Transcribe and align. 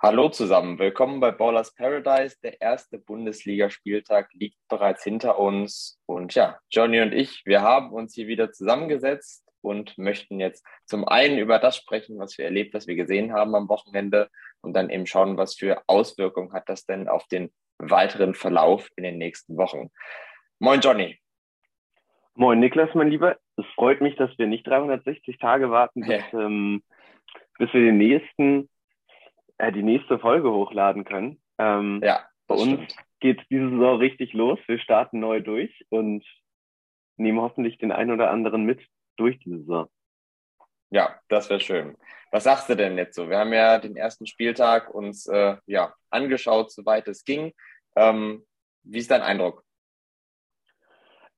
Hallo 0.00 0.28
zusammen, 0.28 0.78
willkommen 0.78 1.18
bei 1.18 1.32
Ballers 1.32 1.74
Paradise. 1.74 2.36
Der 2.44 2.60
erste 2.60 3.00
Bundesligaspieltag 3.00 4.32
liegt 4.32 4.56
bereits 4.68 5.02
hinter 5.02 5.40
uns. 5.40 6.00
Und 6.06 6.36
ja, 6.36 6.60
Johnny 6.70 7.00
und 7.00 7.12
ich, 7.12 7.42
wir 7.46 7.62
haben 7.62 7.92
uns 7.92 8.14
hier 8.14 8.28
wieder 8.28 8.52
zusammengesetzt 8.52 9.44
und 9.60 9.98
möchten 9.98 10.38
jetzt 10.38 10.64
zum 10.84 11.08
einen 11.08 11.38
über 11.38 11.58
das 11.58 11.76
sprechen, 11.76 12.16
was 12.20 12.38
wir 12.38 12.44
erlebt, 12.44 12.74
was 12.74 12.86
wir 12.86 12.94
gesehen 12.94 13.32
haben 13.32 13.56
am 13.56 13.68
Wochenende 13.68 14.30
und 14.60 14.74
dann 14.74 14.88
eben 14.88 15.04
schauen, 15.04 15.36
was 15.36 15.56
für 15.56 15.82
Auswirkungen 15.88 16.52
hat 16.52 16.68
das 16.68 16.86
denn 16.86 17.08
auf 17.08 17.26
den 17.26 17.50
weiteren 17.78 18.36
Verlauf 18.36 18.88
in 18.94 19.02
den 19.02 19.18
nächsten 19.18 19.56
Wochen. 19.56 19.90
Moin 20.60 20.78
Johnny. 20.78 21.18
Moin 22.36 22.60
Niklas, 22.60 22.90
mein 22.94 23.10
Lieber. 23.10 23.36
Es 23.56 23.66
freut 23.74 24.00
mich, 24.00 24.14
dass 24.14 24.30
wir 24.38 24.46
nicht 24.46 24.64
360 24.64 25.38
Tage 25.38 25.72
warten, 25.72 26.02
bis, 26.02 26.22
ja. 26.30 26.40
ähm, 26.40 26.84
bis 27.58 27.74
wir 27.74 27.80
den 27.80 27.98
nächsten 27.98 28.68
äh, 29.58 29.72
die 29.72 29.82
nächste 29.82 30.18
Folge 30.18 30.50
hochladen 30.50 31.04
können. 31.04 31.40
Ähm, 31.58 32.00
ja, 32.02 32.24
bei 32.46 32.54
uns 32.54 32.96
geht 33.20 33.44
diese 33.50 33.68
Saison 33.70 33.98
richtig 33.98 34.32
los. 34.32 34.58
Wir 34.66 34.78
starten 34.78 35.20
neu 35.20 35.40
durch 35.40 35.84
und 35.90 36.24
nehmen 37.16 37.40
hoffentlich 37.40 37.78
den 37.78 37.92
einen 37.92 38.12
oder 38.12 38.30
anderen 38.30 38.64
mit 38.64 38.80
durch 39.16 39.38
die 39.40 39.50
Saison. 39.50 39.88
Ja, 40.90 41.20
das 41.28 41.50
wäre 41.50 41.60
schön. 41.60 41.96
Was 42.30 42.44
sagst 42.44 42.68
du 42.68 42.76
denn 42.76 42.96
jetzt 42.96 43.14
so? 43.14 43.28
Wir 43.28 43.38
haben 43.38 43.52
ja 43.52 43.78
den 43.78 43.96
ersten 43.96 44.26
Spieltag 44.26 44.94
uns 44.94 45.26
äh, 45.26 45.56
ja, 45.66 45.94
angeschaut, 46.10 46.70
soweit 46.70 47.08
es 47.08 47.24
ging. 47.24 47.52
Ähm, 47.96 48.46
wie 48.84 48.98
ist 48.98 49.10
dein 49.10 49.22
Eindruck? 49.22 49.64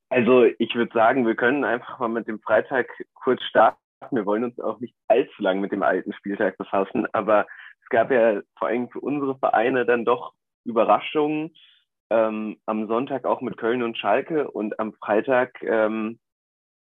Also 0.09 0.45
ich 0.45 0.75
würde 0.75 0.93
sagen, 0.93 1.27
wir 1.27 1.37
können 1.37 1.65
einfach 1.65 1.99
mal 2.01 2.09
mit 2.09 2.27
dem 2.27 2.41
Freitag 2.41 2.89
kurz 3.15 3.43
starten. 3.45 3.79
Wir 4.11 4.27
wollen 4.27 4.45
uns 4.45 4.59
auch 4.59 4.81
nicht 4.81 4.95
allzu 5.09 5.43
lang 5.43 5.61
mit 5.61 5.73
dem 5.73 5.83
alten 5.83 6.13
Spieltag 6.13 6.59
befassen, 6.59 7.07
aber 7.13 7.47
gab 7.91 8.11
ja 8.11 8.41
vor 8.59 8.69
allem 8.69 8.89
für 8.89 9.01
unsere 9.01 9.39
Vereine 9.39 9.85
dann 9.85 10.05
doch 10.05 10.33
Überraschungen. 10.65 11.55
Ähm, 12.13 12.57
am 12.67 12.89
Sonntag 12.89 13.25
auch 13.25 13.41
mit 13.41 13.57
Köln 13.57 13.83
und 13.83 13.97
Schalke 13.97 14.51
und 14.51 14.81
am 14.81 14.95
Freitag, 14.95 15.63
ähm, 15.63 16.19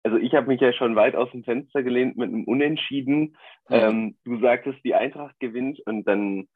also 0.03 0.19
ich 0.19 0.35
habe 0.35 0.49
mich 0.49 0.61
ja 0.61 0.73
schon 0.75 0.95
weit 0.95 1.17
aus 1.17 1.31
dem 1.31 1.43
Fenster 1.43 1.83
gelehnt 1.83 2.17
mit 2.17 2.29
einem 2.29 2.45
Unentschieden. 2.45 3.37
Ähm, 3.71 4.17
du 4.25 4.39
sagtest, 4.41 4.79
die 4.85 4.95
Eintracht 4.95 5.39
gewinnt 5.41 5.81
und 5.87 6.05
dann 6.05 6.49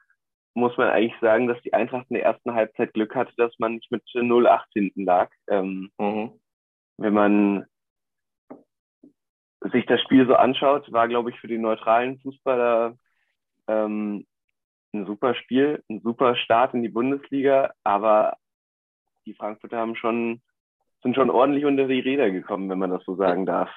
muss 0.55 0.77
man 0.77 0.89
eigentlich 0.89 1.19
sagen, 1.21 1.47
dass 1.47 1.61
die 1.63 1.73
Eintracht 1.73 2.07
in 2.11 2.15
der 2.15 2.25
ersten 2.25 2.55
Halbzeit 2.55 2.93
Glück 2.93 3.15
hatte, 3.15 3.33
dass 3.37 3.59
man 3.59 3.75
nicht 3.77 3.91
mit 3.91 4.03
0-8 4.05 4.65
hinten 4.75 5.05
lag. 5.05 5.31
Ähm, 5.49 5.91
mhm. 5.99 6.33
Wenn 6.99 7.15
man 7.15 7.67
sich 9.73 9.87
das 9.87 10.01
Spiel 10.03 10.27
so 10.27 10.35
anschaut, 10.35 10.91
war, 10.93 11.09
glaube 11.09 11.31
ich, 11.31 11.41
für 11.41 11.49
die 11.49 11.59
neutralen 11.59 12.19
Fußballer 12.21 12.97
ähm, 13.69 14.27
ein 14.93 15.07
super 15.07 15.35
Spiel, 15.35 15.83
ein 15.89 16.01
super 16.01 16.37
Start 16.37 16.75
in 16.75 16.83
die 16.83 16.89
Bundesliga, 16.89 17.73
aber 17.85 18.37
die 19.27 19.35
Frankfurter 19.35 19.79
haben 19.79 19.97
schon, 19.97 20.43
sind 21.03 21.15
schon 21.15 21.31
ordentlich 21.31 21.65
unter 21.65 21.87
die 21.87 22.01
Räder 22.01 22.31
gekommen, 22.31 22.69
wenn 22.71 22.79
man 22.79 22.91
das 22.91 23.05
so 23.05 23.15
sagen 23.17 23.47
darf. 23.47 23.71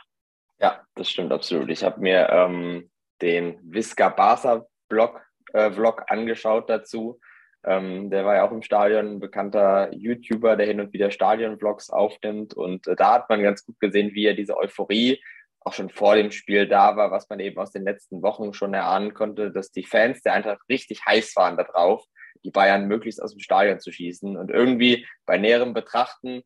Ja, 0.59 0.81
das 0.95 1.09
stimmt 1.09 1.31
absolut. 1.31 1.69
Ich 1.69 1.83
habe 1.83 1.99
mir 1.99 2.29
ähm, 2.29 2.89
den 3.21 3.59
Visca 3.63 4.09
Barca 4.09 4.65
Blog, 4.87 5.21
äh, 5.53 5.71
Vlog 5.71 6.03
angeschaut 6.07 6.69
dazu. 6.69 7.19
Ähm, 7.65 8.09
der 8.09 8.25
war 8.25 8.35
ja 8.35 8.47
auch 8.47 8.51
im 8.51 8.61
Stadion 8.61 9.13
ein 9.13 9.19
bekannter 9.19 9.93
YouTuber, 9.93 10.55
der 10.55 10.67
hin 10.67 10.81
und 10.81 10.91
wieder 10.93 11.11
Stadion-Vlogs 11.11 11.89
aufnimmt. 11.89 12.53
Und 12.53 12.87
äh, 12.87 12.95
da 12.95 13.13
hat 13.13 13.29
man 13.29 13.41
ganz 13.41 13.65
gut 13.65 13.79
gesehen, 13.79 14.13
wie 14.13 14.25
er 14.25 14.33
diese 14.33 14.57
Euphorie 14.57 15.21
auch 15.65 15.73
schon 15.73 15.89
vor 15.89 16.15
dem 16.15 16.31
Spiel 16.31 16.67
da 16.67 16.95
war, 16.95 17.11
was 17.11 17.29
man 17.29 17.39
eben 17.39 17.57
aus 17.59 17.71
den 17.71 17.83
letzten 17.83 18.21
Wochen 18.21 18.53
schon 18.53 18.73
erahnen 18.73 19.13
konnte, 19.13 19.51
dass 19.51 19.71
die 19.71 19.85
Fans 19.85 20.21
der 20.21 20.33
Eintracht 20.33 20.61
richtig 20.69 21.05
heiß 21.05 21.35
waren 21.35 21.57
darauf, 21.57 22.05
die 22.43 22.51
Bayern 22.51 22.87
möglichst 22.87 23.21
aus 23.21 23.31
dem 23.31 23.39
Stadion 23.39 23.79
zu 23.79 23.91
schießen. 23.91 24.37
Und 24.37 24.51
irgendwie 24.51 25.07
bei 25.25 25.37
näherem 25.37 25.73
Betrachten, 25.73 26.43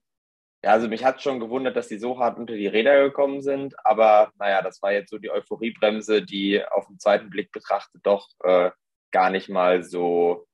ja, 0.63 0.71
also 0.71 0.87
mich 0.87 1.05
hat 1.05 1.21
schon 1.21 1.39
gewundert, 1.39 1.75
dass 1.75 1.87
die 1.87 1.99
so 1.99 2.19
hart 2.19 2.37
unter 2.37 2.53
die 2.53 2.67
Räder 2.67 3.03
gekommen 3.03 3.41
sind, 3.41 3.75
aber 3.85 4.31
naja, 4.39 4.61
das 4.61 4.81
war 4.81 4.91
jetzt 4.91 5.09
so 5.09 5.17
die 5.17 5.29
Euphoriebremse, 5.29 6.23
die 6.23 6.63
auf 6.65 6.87
den 6.87 6.99
zweiten 6.99 7.29
Blick 7.29 7.51
betrachtet 7.51 8.01
doch 8.03 8.27
äh, 8.43 8.71
gar 9.11 9.29
nicht 9.29 9.49
mal 9.49 9.83
so, 9.83 10.47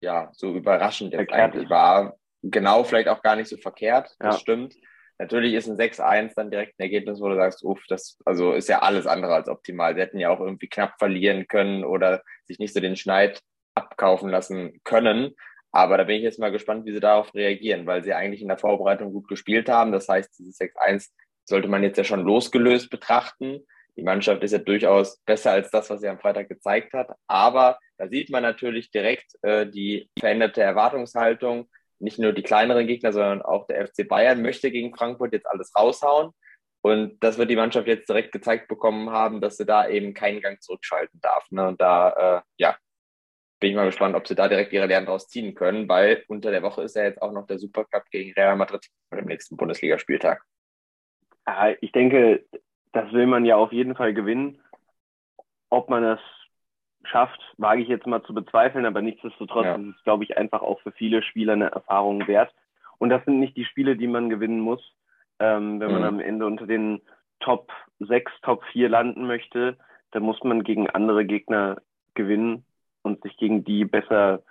ja, 0.00 0.30
so 0.32 0.54
überraschend 0.54 1.12
jetzt 1.12 1.32
eigentlich 1.32 1.68
war. 1.68 2.16
Genau, 2.42 2.82
vielleicht 2.82 3.08
auch 3.08 3.22
gar 3.22 3.36
nicht 3.36 3.48
so 3.48 3.56
verkehrt, 3.56 4.16
das 4.18 4.36
ja. 4.36 4.40
stimmt. 4.40 4.74
Natürlich 5.22 5.54
ist 5.54 5.68
ein 5.68 5.76
6-1 5.76 6.32
dann 6.34 6.50
direkt 6.50 6.76
ein 6.80 6.82
Ergebnis, 6.82 7.20
wo 7.20 7.28
du 7.28 7.36
sagst, 7.36 7.62
uff, 7.62 7.80
das 7.88 8.18
also 8.24 8.54
ist 8.54 8.68
ja 8.68 8.80
alles 8.80 9.06
andere 9.06 9.32
als 9.32 9.48
optimal. 9.48 9.94
Sie 9.94 10.00
hätten 10.00 10.18
ja 10.18 10.30
auch 10.30 10.40
irgendwie 10.40 10.66
knapp 10.66 10.94
verlieren 10.98 11.46
können 11.46 11.84
oder 11.84 12.24
sich 12.44 12.58
nicht 12.58 12.74
so 12.74 12.80
den 12.80 12.96
Schneid 12.96 13.40
abkaufen 13.76 14.30
lassen 14.30 14.80
können. 14.82 15.36
Aber 15.70 15.96
da 15.96 16.02
bin 16.02 16.16
ich 16.16 16.24
jetzt 16.24 16.40
mal 16.40 16.50
gespannt, 16.50 16.86
wie 16.86 16.92
sie 16.92 16.98
darauf 16.98 17.32
reagieren, 17.34 17.86
weil 17.86 18.02
sie 18.02 18.14
eigentlich 18.14 18.42
in 18.42 18.48
der 18.48 18.58
Vorbereitung 18.58 19.12
gut 19.12 19.28
gespielt 19.28 19.68
haben. 19.68 19.92
Das 19.92 20.08
heißt, 20.08 20.36
dieses 20.40 20.58
6-1 20.58 21.10
sollte 21.44 21.68
man 21.68 21.84
jetzt 21.84 21.98
ja 21.98 22.04
schon 22.04 22.24
losgelöst 22.24 22.90
betrachten. 22.90 23.60
Die 23.96 24.02
Mannschaft 24.02 24.42
ist 24.42 24.50
ja 24.50 24.58
durchaus 24.58 25.20
besser 25.20 25.52
als 25.52 25.70
das, 25.70 25.88
was 25.88 26.00
sie 26.00 26.08
am 26.08 26.18
Freitag 26.18 26.48
gezeigt 26.48 26.94
hat. 26.94 27.12
Aber 27.28 27.78
da 27.96 28.08
sieht 28.08 28.28
man 28.30 28.42
natürlich 28.42 28.90
direkt 28.90 29.36
äh, 29.42 29.68
die 29.70 30.10
veränderte 30.18 30.62
Erwartungshaltung 30.62 31.68
nicht 32.02 32.18
nur 32.18 32.32
die 32.32 32.42
kleineren 32.42 32.86
Gegner, 32.86 33.12
sondern 33.12 33.42
auch 33.42 33.66
der 33.66 33.86
FC 33.86 34.06
Bayern 34.06 34.42
möchte 34.42 34.70
gegen 34.70 34.94
Frankfurt 34.94 35.32
jetzt 35.32 35.46
alles 35.46 35.74
raushauen. 35.76 36.32
Und 36.82 37.22
das 37.22 37.38
wird 37.38 37.50
die 37.50 37.56
Mannschaft 37.56 37.86
jetzt 37.86 38.08
direkt 38.08 38.32
gezeigt 38.32 38.68
bekommen 38.68 39.10
haben, 39.10 39.40
dass 39.40 39.56
sie 39.56 39.64
da 39.64 39.88
eben 39.88 40.14
keinen 40.14 40.40
Gang 40.40 40.60
zurückschalten 40.60 41.20
darf. 41.20 41.48
Ne? 41.50 41.68
Und 41.68 41.80
da, 41.80 42.38
äh, 42.38 42.42
ja, 42.58 42.76
bin 43.60 43.70
ich 43.70 43.76
mal 43.76 43.86
gespannt, 43.86 44.16
ob 44.16 44.26
sie 44.26 44.34
da 44.34 44.48
direkt 44.48 44.72
ihre 44.72 44.86
Lehren 44.86 45.06
draus 45.06 45.28
ziehen 45.28 45.54
können, 45.54 45.88
weil 45.88 46.24
unter 46.26 46.50
der 46.50 46.62
Woche 46.62 46.82
ist 46.82 46.96
ja 46.96 47.04
jetzt 47.04 47.22
auch 47.22 47.30
noch 47.30 47.46
der 47.46 47.60
Supercup 47.60 48.10
gegen 48.10 48.32
Real 48.32 48.56
Madrid 48.56 48.84
im 49.12 49.26
nächsten 49.26 49.56
Bundesligaspieltag. 49.56 50.42
Ich 51.80 51.92
denke, 51.92 52.44
das 52.92 53.12
will 53.12 53.26
man 53.26 53.44
ja 53.44 53.56
auf 53.56 53.72
jeden 53.72 53.94
Fall 53.94 54.14
gewinnen. 54.14 54.60
Ob 55.70 55.88
man 55.88 56.02
das 56.02 56.20
schafft, 57.04 57.40
wage 57.58 57.82
ich 57.82 57.88
jetzt 57.88 58.06
mal 58.06 58.22
zu 58.22 58.34
bezweifeln, 58.34 58.86
aber 58.86 59.02
nichtsdestotrotz 59.02 59.64
ja. 59.64 59.74
ist 59.76 59.96
es, 59.96 60.04
glaube 60.04 60.24
ich, 60.24 60.36
einfach 60.36 60.62
auch 60.62 60.80
für 60.80 60.92
viele 60.92 61.22
Spieler 61.22 61.54
eine 61.54 61.70
Erfahrung 61.70 62.26
wert. 62.26 62.52
Und 62.98 63.10
das 63.10 63.24
sind 63.24 63.40
nicht 63.40 63.56
die 63.56 63.64
Spiele, 63.64 63.96
die 63.96 64.06
man 64.06 64.30
gewinnen 64.30 64.60
muss, 64.60 64.80
ähm, 65.38 65.80
wenn 65.80 65.88
mhm. 65.88 65.94
man 65.94 66.04
am 66.04 66.20
Ende 66.20 66.46
unter 66.46 66.66
den 66.66 67.02
Top 67.40 67.72
6, 67.98 68.30
Top 68.42 68.64
4 68.72 68.88
landen 68.88 69.26
möchte, 69.26 69.76
dann 70.12 70.22
muss 70.22 70.42
man 70.44 70.62
gegen 70.62 70.88
andere 70.88 71.24
Gegner 71.24 71.82
gewinnen 72.14 72.64
und 73.02 73.22
sich 73.22 73.36
gegen 73.36 73.64
die 73.64 73.84
besser, 73.84 74.42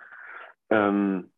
ähm, 0.70 1.30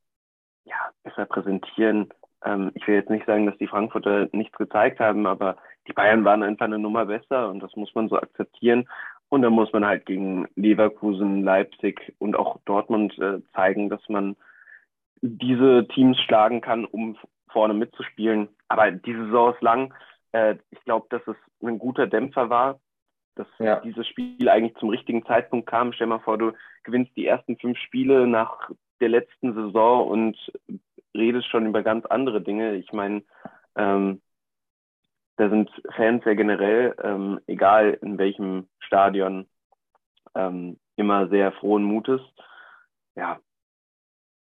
ja, 0.65 0.77
besser 1.05 1.27
präsentieren. 1.27 2.09
Ähm, 2.45 2.73
ich 2.75 2.87
will 2.89 2.97
jetzt 2.97 3.11
nicht 3.11 3.27
sagen, 3.27 3.47
dass 3.47 3.57
die 3.59 3.69
Frankfurter 3.69 4.29
nichts 4.33 4.57
gezeigt 4.57 4.99
haben, 4.99 5.27
aber 5.27 5.57
die 5.87 5.93
Bayern 5.93 6.25
waren 6.25 6.43
einfach 6.43 6.65
eine 6.65 6.79
Nummer 6.79 7.07
besser 7.07 7.49
und 7.49 7.61
das 7.61 7.77
muss 7.77 7.95
man 7.95 8.09
so 8.09 8.17
akzeptieren. 8.17 8.89
Und 9.35 9.43
dann 9.43 9.53
muss 9.53 9.73
man 9.73 9.85
halt 9.85 10.07
gegen 10.07 10.47
Leverkusen, 10.55 11.43
Leipzig 11.43 12.15
und 12.19 12.37
auch 12.37 12.61
Dortmund 12.67 13.19
äh, 13.19 13.41
zeigen, 13.53 13.91
dass 13.91 14.09
man 14.09 14.37
diese 15.23 15.89
Teams 15.89 16.17
schlagen 16.21 16.61
kann, 16.61 16.85
um 16.85 17.17
vorne 17.49 17.75
mitzuspielen. 17.75 18.49
Aber 18.69 18.93
die 18.93 19.13
Saison 19.13 19.53
ist 19.53 19.61
lang. 19.61 19.93
Äh, 20.31 20.55
ich 20.71 20.79
glaube, 20.85 21.09
dass 21.11 21.27
es 21.27 21.35
ein 21.65 21.81
guter 21.81 22.07
Dämpfer 22.07 22.49
war, 22.49 22.79
dass 23.35 23.49
ja. 23.59 23.81
dieses 23.81 24.07
Spiel 24.07 24.49
eigentlich 24.49 24.77
zum 24.77 24.91
richtigen 24.91 25.27
Zeitpunkt 25.27 25.69
kam. 25.69 25.93
Stell 25.93 26.07
mal 26.07 26.21
vor, 26.21 26.39
du 26.39 26.53
gewinnst 26.85 27.11
die 27.17 27.27
ersten 27.27 27.59
fünf 27.59 27.77
Spiele 27.79 28.29
nach 28.29 28.71
der 29.01 29.09
letzten 29.09 29.53
Saison 29.53 30.07
und 30.07 30.53
redest 31.13 31.49
schon 31.49 31.67
über 31.67 31.83
ganz 31.83 32.07
andere 32.07 32.41
Dinge. 32.41 32.77
Ich 32.77 32.93
meine, 32.93 33.25
ähm, 33.75 34.21
da 35.37 35.49
sind 35.49 35.71
Fans 35.97 36.25
ja 36.25 36.35
generell, 36.35 36.95
ähm, 37.03 37.41
egal 37.47 37.99
in 38.03 38.19
welchem 38.19 38.69
Stadion, 38.79 39.49
ähm, 40.35 40.79
immer 40.97 41.29
sehr 41.29 41.53
frohen 41.53 41.83
Mutes. 41.83 42.21
Ja, 43.17 43.41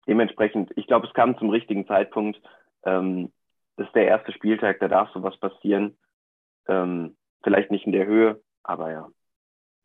dementsprechend, 0.07 0.71
ich 0.75 0.87
glaube, 0.87 1.07
es 1.07 1.13
kam 1.13 1.37
zum 1.37 1.49
richtigen 1.49 1.87
Zeitpunkt. 1.87 2.41
Ähm, 2.83 3.31
das 3.77 3.87
ist 3.87 3.95
der 3.95 4.07
erste 4.07 4.31
Spieltag, 4.31 4.79
da 4.79 4.87
darf 4.87 5.11
sowas 5.11 5.37
passieren. 5.37 5.97
Ähm, 6.67 7.17
vielleicht 7.43 7.71
nicht 7.71 7.85
in 7.85 7.91
der 7.91 8.05
Höhe, 8.05 8.41
aber 8.63 8.91
ja. 8.91 9.09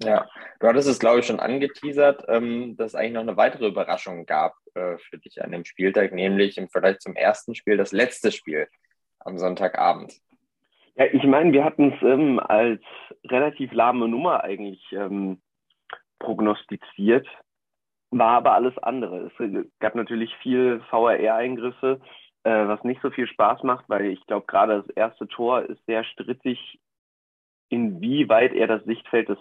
Ja, 0.03 0.27
du 0.61 0.67
hattest 0.67 0.89
es, 0.89 0.99
glaube 0.99 1.21
ich, 1.21 1.27
schon 1.27 1.41
angeteasert, 1.41 2.25
ähm, 2.29 2.75
dass 2.77 2.93
es 2.93 2.95
eigentlich 2.95 3.13
noch 3.13 3.21
eine 3.21 3.37
weitere 3.37 3.67
Überraschung 3.67 4.25
gab 4.25 4.55
äh, 4.75 4.97
für 4.97 5.19
dich 5.19 5.43
an 5.43 5.53
dem 5.53 5.67
Spieltag, 5.67 6.13
nämlich 6.13 6.57
im 6.57 6.71
Vergleich 6.71 7.01
zum 7.01 7.17
ersten 7.17 7.55
Spiel 7.55 7.77
das 7.77 7.93
letzte 7.93 8.33
Spiel 8.33 8.67
am 9.19 9.37
Sonntagabend. 9.37 10.15
Ja, 11.01 11.07
ich 11.07 11.25
meine, 11.25 11.51
wir 11.55 11.65
hatten 11.65 11.95
es 11.95 12.03
ähm, 12.03 12.39
als 12.39 12.83
relativ 13.27 13.73
lahme 13.73 14.07
Nummer 14.07 14.45
eigentlich 14.45 14.85
ähm, 14.93 15.41
prognostiziert, 16.19 17.27
war 18.11 18.33
aber 18.33 18.53
alles 18.53 18.77
andere. 18.77 19.31
Es 19.39 19.67
gab 19.79 19.95
natürlich 19.95 20.35
viel 20.43 20.83
VRR-Eingriffe, 20.91 22.03
äh, 22.45 22.51
was 22.51 22.85
nicht 22.85 23.01
so 23.01 23.11
viel 23.11 23.27
Spaß 23.27 23.63
macht, 23.63 23.87
weil 23.89 24.11
ich 24.11 24.27
glaube, 24.27 24.45
gerade 24.47 24.83
das 24.83 24.91
erste 24.95 25.27
Tor 25.27 25.63
ist 25.63 25.83
sehr 25.87 26.05
strittig, 26.05 26.79
inwieweit 27.71 28.53
er 28.53 28.67
das 28.67 28.85
Sichtfeld 28.85 29.31
des 29.31 29.39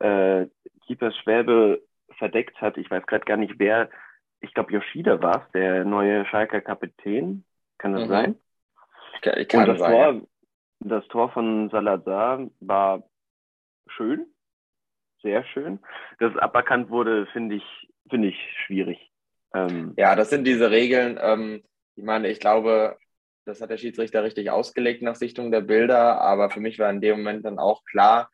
äh, 0.00 0.46
Keepers 0.84 1.16
Schwäbe 1.18 1.80
verdeckt 2.16 2.60
hat. 2.60 2.76
Ich 2.76 2.90
weiß 2.90 3.06
gerade 3.06 3.24
gar 3.24 3.36
nicht, 3.36 3.54
wer, 3.58 3.88
ich 4.40 4.52
glaube 4.52 4.72
Yoshida 4.72 5.22
war 5.22 5.44
es, 5.44 5.52
der 5.52 5.84
neue 5.84 6.26
Schalker 6.26 6.60
Kapitän. 6.60 7.44
Kann 7.76 7.92
das 7.92 8.02
mhm. 8.02 8.08
sein? 8.08 8.36
Ich 9.14 9.48
kann, 9.48 9.60
Und 9.60 9.68
das 9.68 9.78
sein, 9.78 9.92
Tor, 9.92 10.12
ja. 10.14 10.20
Das 10.80 11.06
Tor 11.08 11.30
von 11.30 11.70
Salazar 11.70 12.48
war 12.60 13.02
schön, 13.88 14.26
sehr 15.22 15.44
schön. 15.44 15.80
Dass 16.18 16.32
es 16.32 16.38
aberkannt 16.38 16.90
wurde, 16.90 17.26
finde 17.32 17.56
ich, 17.56 17.88
finde 18.08 18.28
ich 18.28 18.36
schwierig. 18.66 18.98
Ähm, 19.54 19.94
ja, 19.96 20.14
das 20.14 20.30
sind 20.30 20.44
diese 20.44 20.70
Regeln. 20.70 21.18
Ähm, 21.20 21.62
ich 21.96 22.04
meine, 22.04 22.28
ich 22.28 22.40
glaube, 22.40 22.96
das 23.44 23.60
hat 23.60 23.70
der 23.70 23.78
Schiedsrichter 23.78 24.22
richtig 24.22 24.50
ausgelegt 24.50 25.02
nach 25.02 25.16
Sichtung 25.16 25.50
der 25.50 25.62
Bilder, 25.62 26.20
aber 26.20 26.50
für 26.50 26.60
mich 26.60 26.78
war 26.78 26.90
in 26.90 27.00
dem 27.00 27.18
Moment 27.18 27.44
dann 27.44 27.58
auch 27.58 27.82
klar, 27.84 28.30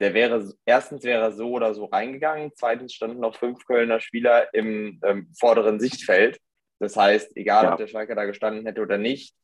der 0.00 0.14
wäre, 0.14 0.52
erstens 0.66 1.04
wäre 1.04 1.22
er 1.22 1.32
so 1.32 1.50
oder 1.50 1.74
so 1.74 1.86
reingegangen, 1.86 2.52
zweitens 2.54 2.92
standen 2.92 3.20
noch 3.20 3.36
fünf 3.36 3.64
Kölner 3.66 4.00
Spieler 4.00 4.52
im 4.52 5.00
ähm, 5.04 5.32
vorderen 5.38 5.80
Sichtfeld. 5.80 6.38
Das 6.80 6.96
heißt, 6.96 7.36
egal 7.36 7.64
ja. 7.64 7.72
ob 7.72 7.78
der 7.78 7.86
Schalke 7.86 8.14
da 8.14 8.24
gestanden 8.24 8.66
hätte 8.66 8.82
oder 8.82 8.98
nicht, 8.98 9.34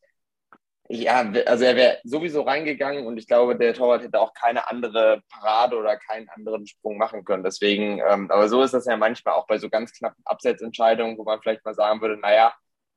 ja, 0.91 1.31
also 1.47 1.65
er 1.65 1.77
wäre 1.77 1.99
sowieso 2.05 2.43
reingegangen 2.43 3.07
und 3.07 3.19
ich 3.19 3.27
glaube, 3.27 3.57
der 3.57 3.75
Torwart 3.75 4.03
hätte 4.03 4.21
auch 4.21 4.33
keine 4.33 4.69
andere 4.71 5.23
Parade 5.29 5.77
oder 5.77 5.99
keinen 5.99 6.31
anderen 6.31 6.67
Sprung 6.67 6.97
machen 6.97 7.25
können. 7.25 7.45
Deswegen, 7.45 8.01
ähm, 8.09 8.31
aber 8.31 8.49
so 8.49 8.63
ist 8.63 8.73
das 8.73 8.87
ja 8.87 8.97
manchmal 8.97 9.35
auch 9.35 9.47
bei 9.47 9.59
so 9.59 9.69
ganz 9.69 9.93
knappen 9.93 10.23
Absetzentscheidungen, 10.25 11.19
wo 11.19 11.25
man 11.25 11.43
vielleicht 11.43 11.65
mal 11.65 11.75
sagen 11.75 12.01
würde, 12.01 12.17
naja, 12.17 12.55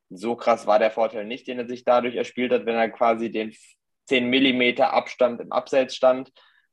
so 0.09 0.35
krass 0.37 0.67
war 0.67 0.79
der 0.79 0.91
Vorteil 0.91 1.25
nicht, 1.25 1.47
den 1.47 1.59
er 1.59 1.67
sich 1.67 1.83
dadurch 1.83 2.15
erspielt 2.15 2.53
hat, 2.53 2.65
wenn 2.65 2.75
er 2.75 2.89
quasi 2.89 3.29
den 3.29 3.53
10 4.07 4.29
Millimeter 4.29 4.93
Abstand 4.93 5.41
im 5.41 5.51
Abseits 5.51 5.95
stand. 5.95 6.31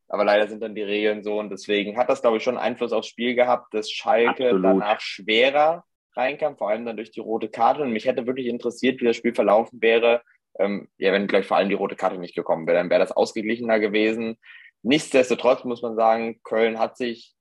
Aber 0.09 0.25
leider 0.25 0.49
sind 0.49 0.63
dann 0.63 0.75
die 0.75 0.83
Regeln 0.83 1.25
so 1.25 1.39
und 1.39 1.51
deswegen 1.51 1.99
hat 1.99 2.09
das, 2.09 2.23
glaube 2.23 2.37
ich, 2.37 2.45
schon 2.45 2.57
Einfluss 2.57 2.93
aufs 2.93 3.09
Spiel 3.09 3.35
gehabt, 3.35 3.75
dass 3.75 3.91
Schalke 3.91 4.45
Absolut. 4.47 4.65
danach 4.65 5.01
schwerer 5.01 5.85
reinkam, 6.17 6.57
vor 6.57 6.71
allem 6.71 6.87
dann 6.87 6.97
durch 6.97 7.11
die 7.11 7.21
rote 7.21 7.49
Karte. 7.49 7.83
Und 7.83 7.93
mich 7.93 8.07
hätte 8.07 8.27
wirklich 8.27 8.47
interessiert, 8.47 9.01
wie 9.01 9.05
das 9.05 9.17
Spiel 9.17 9.35
verlaufen 9.35 9.83
wäre, 9.83 10.23
ähm, 10.59 10.89
ja, 10.99 11.13
wenn 11.13 11.27
gleich 11.27 11.47
vor 11.47 11.57
allem 11.57 11.69
die 11.69 11.75
rote 11.75 11.97
Karte 11.97 12.19
nicht 12.19 12.35
gekommen 12.35 12.67
wäre, 12.67 12.79
dann 12.79 12.91
wäre 12.91 13.01
das 13.01 13.13
ausgeglichener 13.13 13.79
gewesen. 13.81 14.37
Nichtsdestotrotz 14.83 15.65
muss 15.65 15.83
man 15.83 15.97
sagen, 15.97 16.41
Köln 16.43 16.79
hat 16.79 16.97
sich 16.97 17.35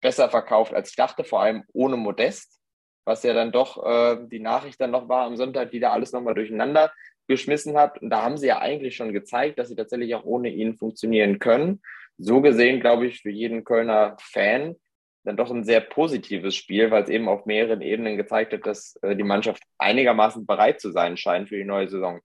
besser 0.00 0.30
verkauft, 0.30 0.72
als 0.74 0.90
ich 0.90 0.96
dachte, 0.96 1.24
vor 1.24 1.42
allem 1.42 1.64
ohne 1.72 1.96
Modest, 1.96 2.58
was 3.04 3.22
ja 3.22 3.34
dann 3.34 3.52
doch 3.52 3.84
äh, 3.84 4.18
die 4.28 4.40
Nachricht 4.40 4.80
dann 4.80 4.90
noch 4.90 5.08
war 5.08 5.26
am 5.26 5.36
Sonntag, 5.36 5.70
die 5.70 5.80
da 5.80 5.92
alles 5.92 6.12
nochmal 6.12 6.34
durcheinander 6.34 6.92
geschmissen 7.28 7.76
hat. 7.76 8.00
Und 8.00 8.10
da 8.10 8.22
haben 8.22 8.36
sie 8.36 8.48
ja 8.48 8.58
eigentlich 8.58 8.96
schon 8.96 9.12
gezeigt, 9.12 9.58
dass 9.58 9.68
sie 9.68 9.76
tatsächlich 9.76 10.14
auch 10.14 10.24
ohne 10.24 10.48
ihn 10.48 10.76
funktionieren 10.76 11.38
können. 11.38 11.80
So 12.18 12.40
gesehen, 12.40 12.80
glaube 12.80 13.06
ich, 13.06 13.22
für 13.22 13.30
jeden 13.30 13.64
Kölner 13.64 14.16
Fan 14.20 14.76
dann 15.24 15.36
doch 15.36 15.50
ein 15.50 15.64
sehr 15.64 15.80
positives 15.80 16.56
Spiel, 16.56 16.90
weil 16.90 17.02
es 17.02 17.08
eben 17.08 17.28
auf 17.28 17.46
mehreren 17.46 17.82
Ebenen 17.82 18.16
gezeigt 18.16 18.52
hat, 18.52 18.66
dass 18.66 18.96
äh, 19.02 19.14
die 19.16 19.22
Mannschaft 19.22 19.62
einigermaßen 19.78 20.46
bereit 20.46 20.80
zu 20.80 20.90
sein 20.92 21.16
scheint 21.16 21.48
für 21.48 21.56
die 21.56 21.64
neue 21.64 21.88
Saison. 21.88 22.20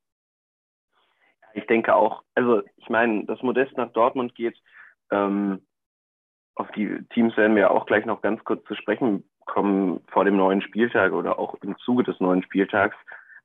Ich 1.56 1.66
denke 1.68 1.96
auch, 1.96 2.24
also 2.36 2.62
ich 2.76 2.90
meine, 2.90 3.26
dass 3.26 3.42
Modest 3.42 3.76
nach 3.78 3.92
Dortmund 3.94 4.36
geht, 4.36 4.62
ähm, 5.10 5.62
auf 6.56 6.70
die 6.72 7.00
Teams 7.14 7.36
werden 7.38 7.56
wir 7.56 7.72
auch 7.72 7.86
gleich 7.86 8.06
noch 8.06 8.22
ganz 8.22 8.44
kurz 8.44 8.64
zu 8.66 8.76
sprechen 8.76 9.24
kommen 9.46 10.02
vor 10.08 10.26
dem 10.26 10.38
neuen 10.38 10.62
Spieltag 10.62 11.14
oder 11.14 11.40
auch 11.40 11.56
im 11.62 11.78
Zuge 11.78 12.04
des 12.04 12.20
neuen 12.20 12.44
Spieltags. 12.44 12.96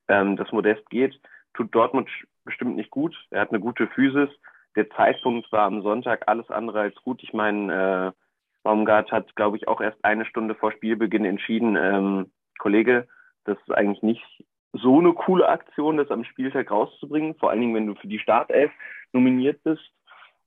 Ähm, 0.08 0.36
dass 0.36 0.50
Modest 0.50 0.88
geht, 0.90 1.20
tut 1.54 1.72
Dortmund 1.74 2.08
bestimmt 2.44 2.76
nicht 2.76 2.90
gut. 2.90 3.16
Er 3.30 3.42
hat 3.42 3.50
eine 3.50 3.60
gute 3.60 3.86
Physis. 3.88 4.28
Der 4.74 4.90
Zeitpunkt 4.90 5.50
war 5.52 5.66
am 5.66 5.82
Sonntag 5.82 6.24
alles 6.26 6.50
andere 6.50 6.80
als 6.80 6.96
gut. 6.96 7.22
Ich 7.22 7.32
meine, 7.32 8.12
äh, 8.12 8.20
Baumgart 8.62 9.12
hat, 9.12 9.36
glaube 9.36 9.56
ich, 9.56 9.68
auch 9.68 9.80
erst 9.80 10.04
eine 10.04 10.24
Stunde 10.24 10.54
vor 10.54 10.72
Spielbeginn 10.72 11.24
entschieden, 11.24 11.76
ähm, 11.76 12.30
Kollege, 12.58 13.08
das 13.44 13.56
ist 13.58 13.72
eigentlich 13.72 14.02
nicht 14.02 14.44
so 14.72 14.98
eine 14.98 15.12
coole 15.12 15.48
Aktion, 15.48 15.96
das 15.96 16.10
am 16.10 16.24
Spieltag 16.24 16.70
rauszubringen, 16.70 17.34
vor 17.34 17.50
allen 17.50 17.60
Dingen, 17.60 17.74
wenn 17.74 17.86
du 17.86 17.94
für 17.94 18.06
die 18.06 18.18
Startelf 18.18 18.70
nominiert 19.12 19.62
bist. 19.64 19.82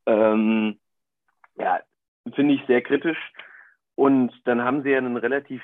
Ähm, 0.06 0.80
ja, 1.56 1.82
finde 2.34 2.56
ich 2.56 2.66
sehr 2.68 2.82
kritisch. 2.82 3.18
Und 3.96 4.32
dann 4.46 4.64
haben 4.64 4.84
sie 4.84 4.92
ja 4.92 4.98
einen 4.98 5.18
relativ 5.18 5.62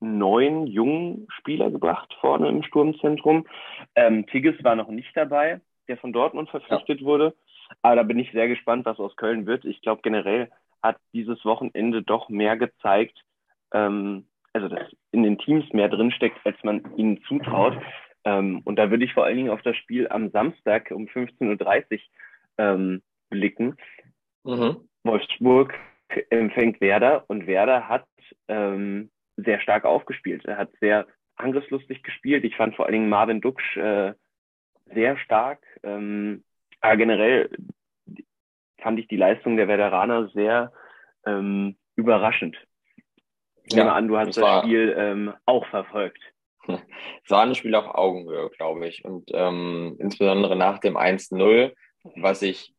neuen, 0.00 0.66
jungen 0.66 1.26
Spieler 1.30 1.70
gebracht 1.70 2.16
vorne 2.20 2.48
im 2.48 2.62
Sturmzentrum. 2.62 3.46
Ähm, 3.94 4.26
Tigges 4.26 4.62
war 4.64 4.74
noch 4.74 4.88
nicht 4.88 5.14
dabei, 5.14 5.60
der 5.88 5.98
von 5.98 6.12
Dortmund 6.12 6.48
verpflichtet 6.48 7.00
ja. 7.00 7.06
wurde. 7.06 7.34
Aber 7.82 7.96
da 7.96 8.02
bin 8.02 8.18
ich 8.18 8.32
sehr 8.32 8.48
gespannt, 8.48 8.86
was 8.86 8.98
aus 8.98 9.14
Köln 9.16 9.46
wird. 9.46 9.64
Ich 9.64 9.80
glaube, 9.82 10.00
generell 10.02 10.50
hat 10.82 10.96
dieses 11.12 11.44
Wochenende 11.44 12.02
doch 12.02 12.28
mehr 12.30 12.56
gezeigt, 12.56 13.22
ähm, 13.72 14.26
also 14.52 14.68
dass 14.68 14.88
in 15.12 15.22
den 15.22 15.38
Teams 15.38 15.64
mehr 15.72 15.88
drinsteckt, 15.88 16.38
als 16.44 16.56
man 16.62 16.96
ihnen 16.96 17.22
zutraut. 17.24 17.76
Ähm, 18.24 18.60
und 18.64 18.76
da 18.76 18.90
würde 18.90 19.04
ich 19.04 19.14
vor 19.14 19.24
allen 19.24 19.36
Dingen 19.36 19.50
auf 19.50 19.62
das 19.62 19.76
Spiel 19.76 20.08
am 20.08 20.30
Samstag 20.30 20.90
um 20.90 21.06
15.30 21.06 21.92
Uhr 21.92 21.98
ähm, 22.58 23.02
blicken. 23.30 23.76
Mhm. 24.44 24.88
Wolfsburg 25.04 25.74
empfängt 26.30 26.80
Werder 26.80 27.24
und 27.28 27.46
Werder 27.46 27.88
hat 27.88 28.06
ähm, 28.48 29.10
sehr 29.36 29.60
stark 29.60 29.84
aufgespielt. 29.84 30.44
Er 30.44 30.58
hat 30.58 30.70
sehr 30.80 31.06
angriffslustig 31.36 32.02
gespielt. 32.02 32.44
Ich 32.44 32.56
fand 32.56 32.76
vor 32.76 32.84
allen 32.84 32.94
Dingen 32.94 33.08
Marvin 33.08 33.40
Duksch 33.40 33.76
äh, 33.76 34.12
sehr 34.92 35.16
stark. 35.18 35.60
Ähm, 35.82 36.44
aber 36.80 36.96
generell 36.96 37.50
fand 38.82 38.98
ich 38.98 39.08
die 39.08 39.16
Leistung 39.16 39.56
der 39.56 39.68
Werderaner 39.68 40.28
sehr 40.28 40.72
ähm, 41.26 41.76
überraschend. 41.96 42.56
Ich 43.70 43.76
ja, 43.76 43.84
nehme 43.84 43.94
an, 43.94 44.08
du 44.08 44.18
hast 44.18 44.36
das, 44.36 44.42
war, 44.42 44.62
Spiel 44.62 44.94
ähm, 44.98 45.32
auch 45.46 45.66
verfolgt. 45.66 46.20
Es 47.24 47.30
war 47.30 47.42
ein 47.42 47.54
Spiel 47.54 47.74
auf 47.74 47.94
Augenhöhe, 47.94 48.50
glaube 48.50 48.86
ich. 48.88 49.04
Und 49.04 49.30
ähm, 49.32 49.96
insbesondere 49.98 50.56
nach 50.56 50.78
dem 50.78 50.96
1-0, 50.96 51.72
was 52.16 52.42
ich 52.42 52.74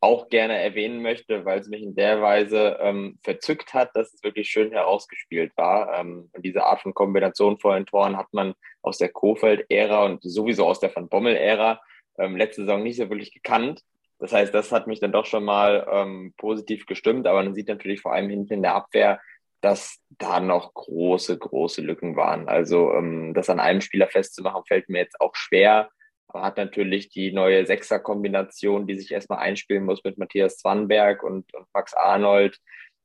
auch 0.00 0.28
gerne 0.28 0.60
erwähnen 0.60 1.00
möchte, 1.00 1.46
weil 1.46 1.60
es 1.60 1.68
mich 1.68 1.82
in 1.82 1.94
der 1.94 2.20
Weise 2.20 2.76
ähm, 2.80 3.18
verzückt 3.22 3.72
hat, 3.72 3.96
dass 3.96 4.12
es 4.12 4.22
wirklich 4.22 4.50
schön 4.50 4.70
herausgespielt 4.70 5.52
war. 5.56 5.98
Ähm, 5.98 6.28
und 6.32 6.44
diese 6.44 6.64
Art 6.64 6.82
von 6.82 6.92
Kombination 6.92 7.58
vor 7.58 7.74
den 7.74 7.86
Toren 7.86 8.18
hat 8.18 8.32
man 8.32 8.54
aus 8.82 8.98
der 8.98 9.08
Kofeld-Ära 9.08 10.04
und 10.04 10.22
sowieso 10.22 10.66
aus 10.66 10.80
der 10.80 10.94
Van 10.94 11.08
Bommel-Ära 11.08 11.80
ähm, 12.18 12.36
letzte 12.36 12.62
Saison 12.62 12.82
nicht 12.82 12.96
so 12.96 13.08
wirklich 13.08 13.32
gekannt. 13.32 13.82
Das 14.18 14.32
heißt, 14.32 14.54
das 14.54 14.72
hat 14.72 14.86
mich 14.86 15.00
dann 15.00 15.12
doch 15.12 15.26
schon 15.26 15.44
mal 15.44 15.86
ähm, 15.90 16.34
positiv 16.36 16.86
gestimmt, 16.86 17.26
aber 17.26 17.42
man 17.42 17.54
sieht 17.54 17.68
natürlich 17.68 18.00
vor 18.00 18.12
allem 18.12 18.30
hinten 18.30 18.54
in 18.54 18.62
der 18.62 18.74
Abwehr, 18.74 19.20
dass 19.64 19.98
da 20.10 20.40
noch 20.40 20.74
große, 20.74 21.38
große 21.38 21.80
Lücken 21.80 22.16
waren. 22.16 22.48
Also 22.48 22.92
ähm, 22.92 23.32
das 23.32 23.48
an 23.48 23.60
einem 23.60 23.80
Spieler 23.80 24.08
festzumachen, 24.08 24.62
fällt 24.66 24.90
mir 24.90 24.98
jetzt 24.98 25.18
auch 25.22 25.34
schwer. 25.34 25.88
Aber 26.28 26.42
hat 26.42 26.58
natürlich 26.58 27.08
die 27.08 27.32
neue 27.32 27.64
Sechser-Kombination, 27.64 28.86
die 28.86 28.94
sich 28.94 29.10
erstmal 29.10 29.38
einspielen 29.38 29.84
muss 29.84 30.04
mit 30.04 30.18
Matthias 30.18 30.58
Zwanberg 30.58 31.22
und, 31.22 31.54
und 31.54 31.66
Max 31.72 31.94
Arnold. 31.94 32.58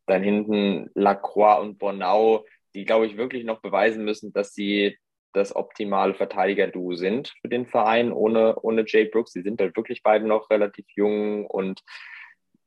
Dann 0.05 0.21
hinten 0.21 0.89
Lacroix 0.95 1.61
und 1.61 1.77
Bornau, 1.79 2.45
die, 2.75 2.83
glaube 2.83 3.05
ich, 3.05 3.15
wirklich 3.15 3.45
noch 3.45 3.61
beweisen 3.61 4.03
müssen, 4.03 4.33
dass 4.33 4.53
sie 4.53 4.97
das 5.31 5.55
optimale 5.55 6.13
Verteidiger-Duo 6.13 6.95
sind 6.95 7.33
für 7.41 7.47
den 7.47 7.67
Verein 7.67 8.11
ohne, 8.11 8.59
ohne 8.59 8.83
Jay 8.85 9.05
Brooks. 9.05 9.31
Die 9.31 9.43
sind 9.43 9.61
halt 9.61 9.77
wirklich 9.77 10.03
beide 10.03 10.27
noch 10.27 10.49
relativ 10.49 10.87
jung 10.93 11.45
und 11.45 11.83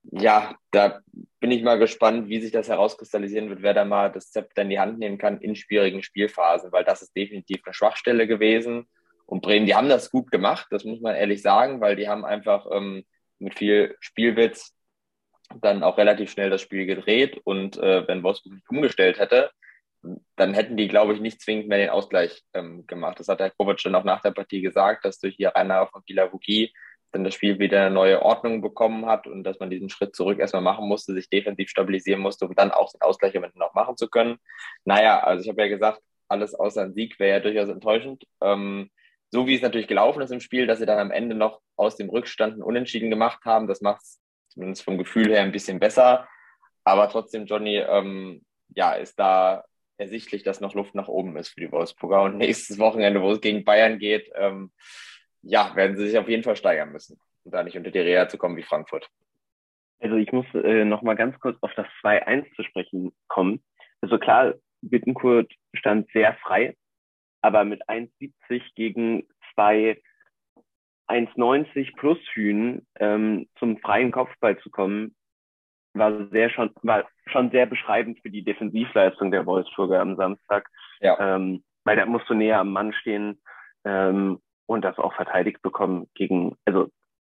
ja, 0.05 0.57
da 0.71 1.01
bin 1.41 1.51
ich 1.51 1.63
mal 1.63 1.79
gespannt, 1.79 2.29
wie 2.29 2.41
sich 2.41 2.53
das 2.53 2.69
herauskristallisieren 2.69 3.49
wird, 3.49 3.63
wer 3.63 3.75
da 3.75 3.85
mal 3.85 4.11
das 4.11 4.31
Zepter 4.31 4.63
in 4.63 4.71
die 4.71 4.81
Hand 4.81 4.99
nehmen 4.99 5.19
kann 5.19 5.41
in 5.41 5.57
schwierigen 5.57 6.03
Spielphasen, 6.03 6.73
weil 6.73 6.85
das 6.85 7.03
ist 7.03 7.17
definitiv 7.17 7.63
eine 7.65 7.75
Schwachstelle 7.75 8.27
gewesen. 8.27 8.89
Und 9.27 9.43
Bremen, 9.43 9.67
die 9.67 9.75
haben 9.75 9.89
das 9.89 10.11
gut 10.11 10.31
gemacht, 10.31 10.67
das 10.71 10.85
muss 10.85 11.01
man 11.01 11.15
ehrlich 11.15 11.41
sagen, 11.43 11.81
weil 11.81 11.97
die 11.97 12.09
haben 12.09 12.25
einfach 12.25 12.67
ähm, 12.73 13.05
mit 13.39 13.59
viel 13.59 13.97
Spielwitz 14.01 14.75
dann 15.61 15.83
auch 15.83 15.99
relativ 15.99 16.31
schnell 16.31 16.51
das 16.51 16.63
Spiel 16.63 16.87
gedreht. 16.87 17.41
Und 17.45 17.77
äh, 17.77 18.07
wenn 18.09 18.23
Wolfsburg 18.23 18.55
nicht 18.55 18.69
umgestellt 18.71 19.19
hätte, 19.19 19.51
dann 20.37 20.55
hätten 20.55 20.77
die, 20.77 20.89
glaube 20.89 21.15
ich, 21.15 21.21
nicht 21.21 21.41
zwingend 21.41 21.69
mehr 21.69 21.79
den 21.79 21.91
Ausgleich 21.91 22.43
ähm, 22.55 22.87
gemacht. 22.87 23.21
Das 23.21 23.29
hat 23.29 23.41
der 23.41 23.51
Kovac 23.51 23.79
dann 23.83 23.95
auch 23.95 24.05
nach 24.05 24.21
der 24.21 24.33
Partie 24.33 24.61
gesagt, 24.61 25.05
dass 25.05 25.21
durch 25.21 25.37
die 25.37 25.45
Rainer 25.45 25.87
von 25.87 26.05
Kilavugi 26.05 26.73
dann 27.13 27.25
das 27.25 27.35
Spiel 27.35 27.59
wieder 27.59 27.81
eine 27.81 27.95
neue 27.95 28.23
Ordnung 28.23 28.63
bekommen 28.63 29.07
hat 29.07 29.27
und 29.27 29.45
dass 29.45 29.61
man 29.61 29.71
diesen 29.71 29.91
Schritt 29.91 30.17
zurück 30.17 30.39
erstmal 30.39 30.63
machen 30.63 30.89
musste, 30.89 31.13
sich 31.13 31.29
defensiv 31.29 31.69
stabilisieren 31.69 32.21
musste, 32.21 32.47
um 32.47 32.55
dann 32.55 32.71
auch 32.71 32.91
den 32.91 33.03
Ausgleich 33.03 33.35
eventuell 33.35 33.61
noch 33.61 33.75
machen 33.75 33.97
zu 33.97 34.09
können. 34.09 34.39
Naja, 34.85 35.21
also 35.21 35.43
ich 35.43 35.49
habe 35.49 35.63
ja 35.63 35.69
gesagt, 35.69 36.01
alles 36.29 36.55
außer 36.55 36.83
ein 36.83 36.95
Sieg 36.95 37.19
wäre 37.21 37.37
ja 37.37 37.41
durchaus 37.41 37.69
enttäuschend. 37.69 38.25
Ähm, 38.41 38.91
so 39.31 39.47
wie 39.47 39.55
es 39.55 39.63
natürlich 39.63 39.89
gelaufen 39.89 40.23
ist 40.23 40.31
im 40.31 40.41
Spiel, 40.41 40.67
dass 40.67 40.79
sie 40.79 40.87
dann 40.87 40.99
am 40.99 41.11
Ende 41.11 41.35
noch 41.35 41.61
aus 41.77 41.97
dem 41.97 42.09
Rückstand 42.09 42.55
einen 42.55 42.63
Unentschieden 42.63 43.11
gemacht 43.11 43.45
haben, 43.45 43.67
das 43.67 43.81
macht 43.81 44.03
es 44.03 44.21
zumindest 44.49 44.83
vom 44.83 44.99
Gefühl 44.99 45.31
her 45.31 45.43
ein 45.43 45.53
bisschen 45.53 45.81
besser. 45.81 46.29
Aber 46.85 47.09
trotzdem, 47.09 47.47
Johnny, 47.47 47.77
ähm, 47.77 48.45
ja, 48.75 48.93
ist 48.93 49.19
da 49.19 49.65
ersichtlich, 49.99 50.43
dass 50.43 50.61
noch 50.61 50.75
Luft 50.75 50.95
nach 50.95 51.09
oben 51.09 51.37
ist 51.37 51.49
für 51.49 51.61
die 51.61 51.73
Wolfsburger. 51.73 52.23
Und 52.23 52.37
nächstes 52.39 52.79
Wochenende, 52.79 53.23
wo 53.23 53.31
es 53.33 53.41
gegen 53.41 53.65
Bayern 53.65 53.99
geht, 53.99 54.31
ähm, 54.35 54.73
ja, 55.43 55.75
werden 55.75 55.97
sie 55.97 56.09
sich 56.09 56.19
auf 56.19 56.29
jeden 56.29 56.43
Fall 56.43 56.57
steigern 56.57 56.93
müssen, 56.93 57.19
um 57.45 57.53
da 57.53 57.63
nicht 57.63 57.77
unter 57.77 57.91
die 57.91 57.99
Reha 57.99 58.29
zu 58.29 58.39
kommen 58.39 58.57
wie 58.57 58.63
Frankfurt. 58.63 59.09
Also 60.01 60.17
ich 60.17 60.33
muss 60.33 60.47
äh, 60.55 60.85
noch 60.85 61.03
mal 61.03 61.15
ganz 61.15 61.39
kurz 61.39 61.57
auf 61.61 61.73
das 61.75 61.87
2-1 62.03 62.53
zu 62.57 62.65
sprechen 62.65 63.13
kommen. 63.29 63.63
also 64.01 64.19
klar, 64.19 64.55
Bittenkurt 64.81 65.53
stand 65.75 66.11
sehr 66.13 66.35
frei, 66.43 66.77
aber 67.41 67.65
mit 67.65 67.89
1,70 67.89 68.63
gegen 68.75 69.29
zwei 69.55 70.01
1,90 71.09 71.97
plus 71.97 72.19
Hühn 72.33 72.87
ähm, 72.99 73.49
zum 73.59 73.79
freien 73.79 74.11
Kopfball 74.11 74.59
zu 74.59 74.71
kommen, 74.71 75.15
war 75.95 76.29
sehr 76.29 76.49
schon, 76.51 76.71
war 76.83 77.07
schon 77.27 77.51
sehr 77.51 77.67
beschreibend 77.67 78.19
für 78.23 78.31
die 78.31 78.43
Defensivleistung 78.43 79.31
der 79.31 79.45
Wolfsburger 79.47 80.01
am 80.01 80.17
Samstag. 80.17 80.69
Ja. 81.01 81.37
Ähm, 81.37 81.63
weil 81.85 81.97
da 81.97 82.07
musst 82.07 82.29
du 82.31 82.35
näher 82.35 82.61
am 82.61 82.73
Mann 82.73 82.93
stehen 82.93 83.41
ähm, 83.85 84.41
und 84.67 84.83
das 84.83 84.99
auch 84.99 85.15
verteidigt 85.15 85.63
bekommen 85.63 86.09
gegen, 86.15 86.57
also 86.65 86.89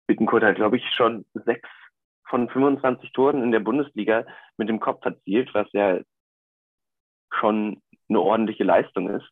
Bittenkurt 0.06 0.42
hat, 0.42 0.56
glaube 0.56 0.76
ich, 0.76 0.84
schon 0.94 1.24
sechs 1.34 1.68
von 2.28 2.48
25 2.48 3.12
Toren 3.12 3.42
in 3.42 3.52
der 3.52 3.60
Bundesliga 3.60 4.24
mit 4.56 4.68
dem 4.68 4.80
Kopf 4.80 5.04
erzielt, 5.04 5.52
was 5.52 5.66
ja 5.72 6.00
schon 7.32 7.82
eine 8.08 8.20
ordentliche 8.20 8.64
Leistung 8.64 9.10
ist. 9.10 9.28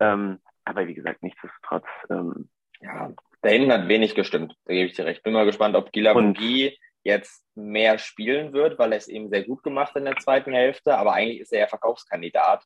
Ähm, 0.00 0.40
aber 0.64 0.86
wie 0.86 0.94
gesagt, 0.94 1.22
nichtsdestotrotz. 1.22 1.86
Ähm, 2.10 2.48
ja, 2.80 3.12
da 3.42 3.48
hinten 3.48 3.72
hat 3.72 3.88
wenig 3.88 4.14
gestimmt, 4.14 4.54
da 4.64 4.74
gebe 4.74 4.88
ich 4.88 4.96
dir 4.96 5.06
recht. 5.06 5.22
Bin 5.22 5.32
mal 5.32 5.46
gespannt, 5.46 5.76
ob 5.76 5.92
Gila 5.92 6.12
Bungi 6.12 6.76
jetzt 7.04 7.44
mehr 7.54 7.98
spielen 7.98 8.52
wird, 8.52 8.78
weil 8.78 8.92
er 8.92 8.98
es 8.98 9.08
eben 9.08 9.28
sehr 9.28 9.44
gut 9.44 9.62
gemacht 9.62 9.94
in 9.94 10.04
der 10.04 10.16
zweiten 10.16 10.52
Hälfte, 10.52 10.98
aber 10.98 11.12
eigentlich 11.12 11.40
ist 11.40 11.52
er 11.52 11.60
ja 11.60 11.66
Verkaufskandidat. 11.68 12.64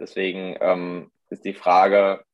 Deswegen 0.00 0.56
ähm, 0.60 1.12
ist 1.30 1.44
die 1.44 1.54
Frage, 1.54 2.24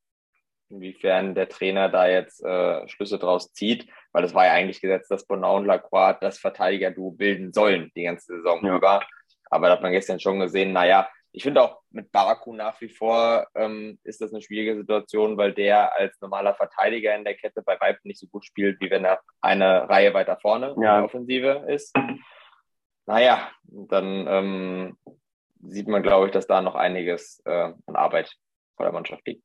inwiefern 0.72 1.34
der 1.34 1.48
Trainer 1.48 1.88
da 1.88 2.08
jetzt 2.08 2.42
äh, 2.44 2.88
Schlüsse 2.88 3.18
draus 3.18 3.52
zieht, 3.52 3.88
weil 4.12 4.24
es 4.24 4.34
war 4.34 4.46
ja 4.46 4.52
eigentlich 4.52 4.80
gesetzt, 4.80 5.10
dass 5.10 5.26
Bonau 5.26 5.56
und 5.56 5.66
Lacroix 5.66 6.16
das 6.20 6.38
Verteidiger-Duo 6.38 7.12
bilden 7.12 7.52
sollen 7.52 7.90
die 7.94 8.04
ganze 8.04 8.36
Saison 8.36 8.64
ja. 8.64 8.76
über. 8.76 9.02
Aber 9.50 9.66
da 9.66 9.74
hat 9.74 9.82
man 9.82 9.92
gestern 9.92 10.18
schon 10.18 10.40
gesehen, 10.40 10.72
naja, 10.72 11.08
ich 11.32 11.42
finde 11.42 11.62
auch 11.62 11.80
mit 11.90 12.12
Baraku 12.12 12.52
nach 12.52 12.80
wie 12.80 12.90
vor 12.90 13.46
ähm, 13.54 13.98
ist 14.04 14.20
das 14.20 14.32
eine 14.32 14.42
schwierige 14.42 14.76
Situation, 14.76 15.38
weil 15.38 15.52
der 15.52 15.94
als 15.96 16.20
normaler 16.20 16.54
Verteidiger 16.54 17.14
in 17.14 17.24
der 17.24 17.36
Kette 17.36 17.62
bei 17.62 17.80
Weitem 17.80 18.00
nicht 18.04 18.20
so 18.20 18.26
gut 18.26 18.44
spielt, 18.44 18.80
wie 18.80 18.90
wenn 18.90 19.04
er 19.04 19.20
eine 19.40 19.88
Reihe 19.88 20.12
weiter 20.12 20.38
vorne 20.40 20.68
ja. 20.68 20.72
in 20.74 20.80
der 20.80 21.04
Offensive 21.04 21.64
ist. 21.68 21.96
Naja, 23.06 23.50
dann 23.64 24.26
ähm, 24.28 24.98
sieht 25.60 25.88
man, 25.88 26.02
glaube 26.02 26.26
ich, 26.26 26.32
dass 26.32 26.46
da 26.46 26.60
noch 26.60 26.76
einiges 26.76 27.42
äh, 27.44 27.72
an 27.86 27.96
Arbeit 27.96 28.36
vor 28.76 28.86
der 28.86 28.92
Mannschaft 28.92 29.26
liegt. 29.26 29.44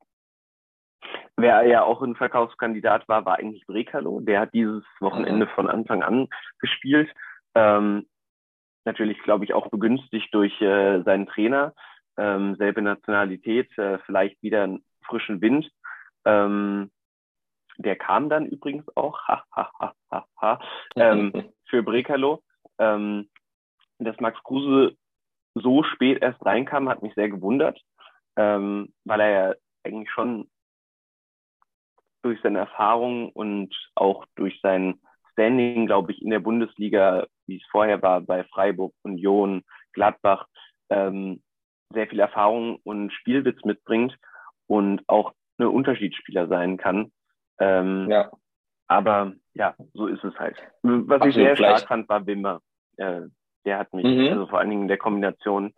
Wer 1.36 1.66
ja 1.68 1.84
auch 1.84 2.02
ein 2.02 2.16
Verkaufskandidat 2.16 3.08
war, 3.08 3.26
war 3.26 3.38
eigentlich 3.38 3.66
Brekalo. 3.68 4.20
Der 4.22 4.42
hat 4.42 4.54
dieses 4.54 4.84
Wochenende 5.00 5.46
mhm. 5.46 5.50
von 5.52 5.70
Anfang 5.70 6.04
an 6.04 6.28
gespielt. 6.60 7.10
Ähm, 7.56 8.08
natürlich, 8.86 9.22
glaube 9.24 9.46
ich, 9.46 9.54
auch 9.54 9.70
begünstigt 9.70 10.34
durch 10.34 10.60
äh, 10.62 11.02
seinen 11.04 11.28
Trainer. 11.28 11.74
Ähm, 12.18 12.56
selbe 12.56 12.82
Nationalität, 12.82 13.78
äh, 13.78 14.00
vielleicht 14.06 14.42
wieder 14.42 14.64
einen 14.64 14.84
frischen 15.06 15.42
Wind. 15.42 15.70
Ähm, 16.26 16.90
der 17.78 17.96
kam 17.96 18.30
dann 18.30 18.48
übrigens 18.48 18.86
auch 18.96 19.20
ha, 19.28 19.44
ha, 19.56 19.72
ha, 19.80 19.94
ha, 20.12 20.26
ha, 20.42 20.60
ähm, 20.96 21.32
für 21.70 21.84
Brekalo. 21.84 22.42
Ähm, 22.80 23.30
dass 24.00 24.20
Max 24.20 24.42
Kruse 24.44 24.96
so 25.56 25.84
spät 25.84 26.22
erst 26.22 26.44
reinkam, 26.46 26.90
hat 26.90 27.02
mich 27.02 27.14
sehr 27.16 27.30
gewundert, 27.30 27.80
ähm, 28.36 28.94
weil 29.06 29.20
er 29.22 29.30
ja 29.30 29.56
eigentlich 29.84 30.12
schon 30.12 30.50
durch 32.24 32.40
seine 32.42 32.60
Erfahrung 32.60 33.30
und 33.32 33.74
auch 33.96 34.26
durch 34.36 34.60
sein 34.62 35.00
Standing, 35.34 35.86
glaube 35.86 36.12
ich, 36.12 36.22
in 36.22 36.32
der 36.32 36.40
Bundesliga, 36.40 37.28
wie 37.46 37.58
es 37.58 37.64
vorher 37.70 38.02
war, 38.02 38.22
bei 38.22 38.44
Freiburg, 38.46 38.94
Union, 39.04 39.64
Gladbach, 39.94 40.48
ähm, 40.90 41.42
sehr 41.94 42.08
viel 42.08 42.20
Erfahrung 42.20 42.80
und 42.84 43.14
Spielwitz 43.14 43.64
mitbringt 43.64 44.18
und 44.68 45.04
auch 45.08 45.34
eine 45.58 45.70
Unterschiedsspieler 45.70 46.48
sein 46.48 46.78
kann. 46.78 47.12
Ähm, 47.60 48.08
ja. 48.10 48.32
Aber 48.88 49.34
ja, 49.54 49.76
so 49.94 50.08
ist 50.08 50.24
es 50.24 50.38
halt. 50.40 50.58
Was 50.82 51.22
Absolut, 51.22 51.28
ich 51.28 51.36
sehr 51.36 51.56
vielleicht. 51.56 51.80
stark 51.80 51.88
fand, 51.88 52.10
war 52.10 52.26
Wimmer. 52.26 52.62
Äh, 52.98 53.22
der 53.66 53.80
hat 53.80 53.94
mich, 53.94 54.06
mhm. 54.06 54.30
also 54.30 54.48
vor 54.48 54.60
allen 54.60 54.70
Dingen 54.70 54.84
in 54.84 54.88
der 54.88 54.98
Kombination 54.98 55.74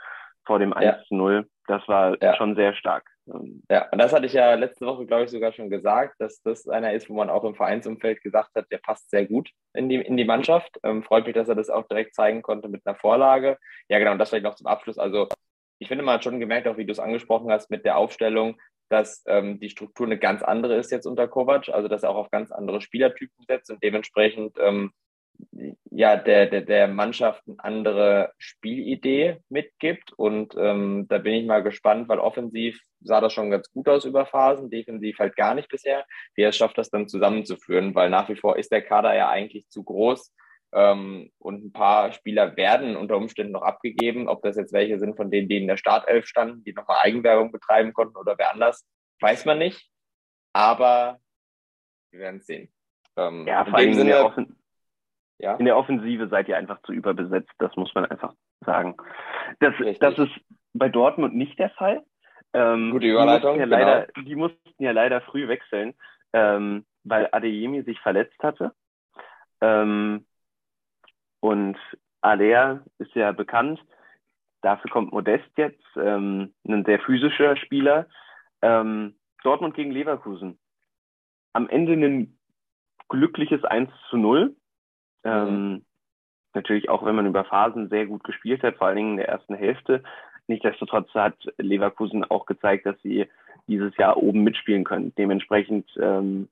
vor 0.46 0.60
dem 0.60 0.74
1 0.74 0.86
ja. 0.86 0.98
0, 1.10 1.48
das 1.68 1.88
war 1.88 2.22
ja. 2.22 2.36
schon 2.36 2.56
sehr 2.56 2.74
stark. 2.74 3.10
Ähm, 3.34 3.64
ja, 3.70 3.88
und 3.92 4.00
das 4.00 4.14
hatte 4.14 4.26
ich 4.26 4.34
ja 4.34 4.54
letzte 4.56 4.86
Woche, 4.86 5.06
glaube 5.06 5.26
ich, 5.26 5.32
sogar 5.32 5.52
schon 5.52 5.70
gesagt, 5.70 6.16
dass 6.20 6.42
das 6.42 6.68
einer 6.68 6.94
ist, 6.94 7.10
wo 7.10 7.16
man 7.16 7.30
auch 7.30 7.44
im 7.44 7.56
Vereinsumfeld 7.56 8.22
gesagt 8.22 8.56
hat, 8.56 8.66
der 8.72 8.80
passt 8.80 9.10
sehr 9.10 9.26
gut 9.26 9.52
in 9.74 9.90
die, 9.90 9.96
in 9.96 10.18
die 10.18 10.26
Mannschaft. 10.26 10.80
Ähm, 10.84 11.04
freut 11.04 11.26
mich, 11.26 11.36
dass 11.36 11.50
er 11.50 11.56
das 11.56 11.70
auch 11.70 11.88
direkt 11.88 12.16
zeigen 12.16 12.42
konnte 12.42 12.70
mit 12.70 12.86
einer 12.86 12.96
Vorlage. 12.96 13.58
Ja, 13.90 14.00
genau, 14.00 14.12
und 14.12 14.20
das 14.20 14.30
vielleicht 14.30 14.46
noch 14.46 14.56
zum 14.56 14.68
Abschluss. 14.68 14.98
Also, 14.98 15.28
ich 15.80 15.88
finde, 15.88 16.04
man 16.04 16.16
hat 16.16 16.24
schon 16.24 16.40
gemerkt, 16.40 16.68
auch 16.68 16.78
wie 16.78 16.86
du 16.86 16.92
es 16.92 17.00
angesprochen 17.00 17.52
hast, 17.52 17.70
mit 17.70 17.86
der 17.86 17.98
Aufstellung, 17.98 18.60
dass 18.90 19.24
ähm, 19.28 19.60
die 19.60 19.70
Struktur 19.70 20.08
eine 20.08 20.18
ganz 20.18 20.42
andere 20.42 20.76
ist 20.76 20.92
jetzt 20.92 21.06
unter 21.06 21.28
Kovac, 21.28 21.70
also 21.70 21.88
dass 21.88 22.04
er 22.04 22.10
auch 22.10 22.18
auf 22.18 22.32
ganz 22.32 22.52
andere 22.52 22.82
Spielertypen 22.82 23.46
setzt 23.48 23.70
und 23.70 23.82
dementsprechend 23.84 24.58
ähm, 24.60 24.92
ja, 25.92 26.16
der, 26.16 26.48
der, 26.48 26.62
der 26.62 26.88
Mannschaft 26.88 27.44
eine 27.48 27.56
andere 27.60 28.34
Spielidee 28.38 29.38
mitgibt. 29.50 30.14
Und 30.14 30.56
ähm, 30.58 31.08
da 31.10 31.18
bin 31.18 31.34
ich 31.34 31.46
mal 31.46 31.64
gespannt, 31.64 32.10
weil 32.10 32.20
offensiv 32.20 32.82
sah 33.02 33.22
das 33.22 33.34
schon 33.34 33.52
ganz 33.52 33.72
gut 33.72 33.88
aus 33.88 34.06
über 34.06 34.26
Phasen, 34.26 34.70
defensiv 34.70 35.20
halt 35.20 35.36
gar 35.36 35.56
nicht 35.56 35.70
bisher. 35.70 36.06
Wie 36.36 36.44
er 36.44 36.50
es 36.50 36.58
schafft, 36.58 36.78
das 36.78 36.90
dann 36.90 37.08
zusammenzuführen, 37.08 37.96
weil 37.96 38.10
nach 38.10 38.30
wie 38.30 38.36
vor 38.36 38.58
ist 38.58 38.72
der 38.72 38.82
Kader 38.82 39.16
ja 39.16 39.30
eigentlich 39.30 39.68
zu 39.70 39.84
groß. 39.84 40.34
Ähm, 40.72 41.32
und 41.40 41.66
ein 41.66 41.72
paar 41.72 42.12
Spieler 42.12 42.56
werden 42.56 42.96
unter 42.96 43.18
Umständen 43.18 43.54
noch 43.54 43.64
abgegeben. 43.64 44.28
Ob 44.28 44.44
das 44.44 44.58
jetzt 44.58 44.74
welche 44.74 45.00
sind 45.00 45.16
von 45.16 45.32
denen, 45.32 45.50
die 45.50 45.58
in 45.58 45.68
der 45.68 45.78
Startelf 45.78 46.28
standen, 46.28 46.64
die 46.64 46.74
nochmal 46.74 46.98
Eigenwerbung 47.02 47.52
betreiben 47.52 47.94
konnten 47.94 48.18
oder 48.18 48.38
wer 48.38 48.54
anders, 48.54 48.86
weiß 49.22 49.46
man 49.46 49.58
nicht. 49.58 49.90
Aber 50.54 51.20
wir 52.12 52.20
werden 52.20 52.40
es 52.40 52.46
sehen. 52.46 52.72
Ähm, 53.18 53.48
ja, 53.48 53.66
vor 53.66 53.78
allem 53.78 53.94
Sinne, 53.94 54.24
offen 54.24 54.59
ja. 55.40 55.56
In 55.56 55.66
der 55.66 55.78
Offensive 55.78 56.28
seid 56.28 56.48
ihr 56.48 56.58
einfach 56.58 56.82
zu 56.84 56.92
überbesetzt, 56.92 57.52
das 57.60 57.76
muss 57.76 57.94
man 57.96 58.06
einfach 58.06 58.34
sagen. 58.66 58.96
Das, 59.60 59.74
das 60.00 60.18
ist 60.18 60.34
bei 60.74 60.90
Dortmund 60.90 61.36
nicht 61.36 61.58
der 61.58 61.70
Fall. 61.72 62.04
Ähm, 62.54 62.92
Gute 62.92 63.08
Überleitung. 63.08 63.58
Die 63.58 63.66
mussten, 63.66 63.72
ja 63.72 63.78
genau. 63.78 63.90
leider, 63.90 64.08
die 64.24 64.36
mussten 64.36 64.84
ja 64.84 64.92
leider 64.92 65.22
früh 65.22 65.48
wechseln, 65.48 65.94
ähm, 66.34 66.86
weil 67.04 67.30
Adeyemi 67.32 67.84
sich 67.84 68.00
verletzt 68.02 68.42
hatte. 68.44 68.74
Ähm, 69.62 70.26
und 71.40 71.78
Alea 72.22 72.82
ist 72.98 73.14
ja 73.16 73.32
bekannt. 73.32 73.80
Dafür 74.62 74.92
kommt 74.92 75.14
Modest 75.14 75.50
jetzt, 75.56 75.86
ähm, 75.96 76.54
ein 76.68 76.84
sehr 76.84 77.00
physischer 77.00 77.56
Spieler. 77.56 78.08
Ähm, 78.62 79.16
Dortmund 79.44 79.74
gegen 79.76 79.92
Leverkusen. 79.92 80.60
Am 81.54 81.70
Ende 81.70 81.94
ein 81.94 82.38
glückliches 83.08 83.64
1 83.64 83.90
zu 84.10 84.18
0. 84.18 84.56
Ähm, 85.24 85.84
natürlich 86.54 86.90
auch, 86.90 87.06
wenn 87.06 87.16
man 87.16 87.28
über 87.28 87.46
Phasen 87.46 87.90
sehr 87.90 88.06
gut 88.06 88.24
gespielt 88.24 88.64
hat, 88.64 88.78
vor 88.78 88.88
allen 88.88 88.98
Dingen 88.98 89.12
in 89.12 89.18
der 89.18 89.30
ersten 89.30 89.56
Hälfte. 89.56 90.04
Nichtsdestotrotz 90.48 91.14
hat 91.14 91.36
Leverkusen 91.58 92.24
auch 92.24 92.46
gezeigt, 92.46 92.86
dass 92.86 93.00
sie 93.02 93.28
dieses 93.68 93.96
Jahr 93.98 94.18
oben 94.18 94.44
mitspielen 94.44 94.84
können. 94.84 95.14
Dementsprechend 95.16 95.88
ähm, 96.02 96.50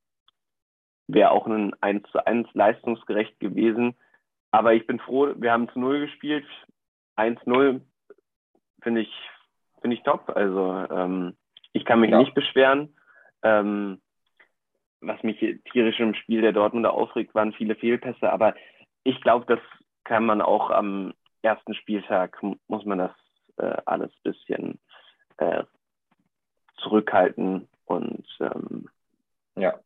wäre 1.07 1.31
auch 1.31 1.47
ein 1.47 1.73
1 1.81 2.07
zu 2.11 2.25
1 2.25 2.47
leistungsgerecht 2.53 3.39
gewesen. 3.39 3.95
Aber 4.51 4.73
ich 4.73 4.85
bin 4.85 4.99
froh, 4.99 5.33
wir 5.35 5.51
haben 5.51 5.69
zu 5.69 5.79
Null 5.79 6.01
gespielt. 6.01 6.45
1-0 7.17 7.81
finde 8.81 9.01
ich, 9.01 9.11
finde 9.81 9.95
ich 9.95 10.03
top. 10.03 10.31
Also 10.35 10.85
ähm, 10.91 11.35
ich 11.73 11.85
kann 11.85 11.99
mich 11.99 12.11
ja. 12.11 12.19
nicht 12.19 12.35
beschweren. 12.35 12.95
Ähm, 13.41 13.99
was 15.01 15.21
mich 15.23 15.39
tierisch 15.71 15.99
im 15.99 16.13
Spiel 16.13 16.41
der 16.41 16.53
Dortmunder 16.53 16.93
aufregt, 16.93 17.35
waren 17.35 17.53
viele 17.53 17.75
Fehlpässe. 17.75 18.31
Aber 18.31 18.55
ich 19.03 19.21
glaube, 19.21 19.45
das 19.47 19.59
kann 20.03 20.25
man 20.25 20.41
auch 20.41 20.69
am 20.69 21.13
ersten 21.41 21.73
Spieltag, 21.73 22.41
muss 22.67 22.85
man 22.85 22.99
das 22.99 23.11
äh, 23.57 23.77
alles 23.85 24.11
ein 24.11 24.31
bisschen 24.31 24.79
äh, 25.37 25.63
zurückhalten 26.77 27.67
und 27.85 28.25
ähm, 28.39 28.89
ja, 29.55 29.79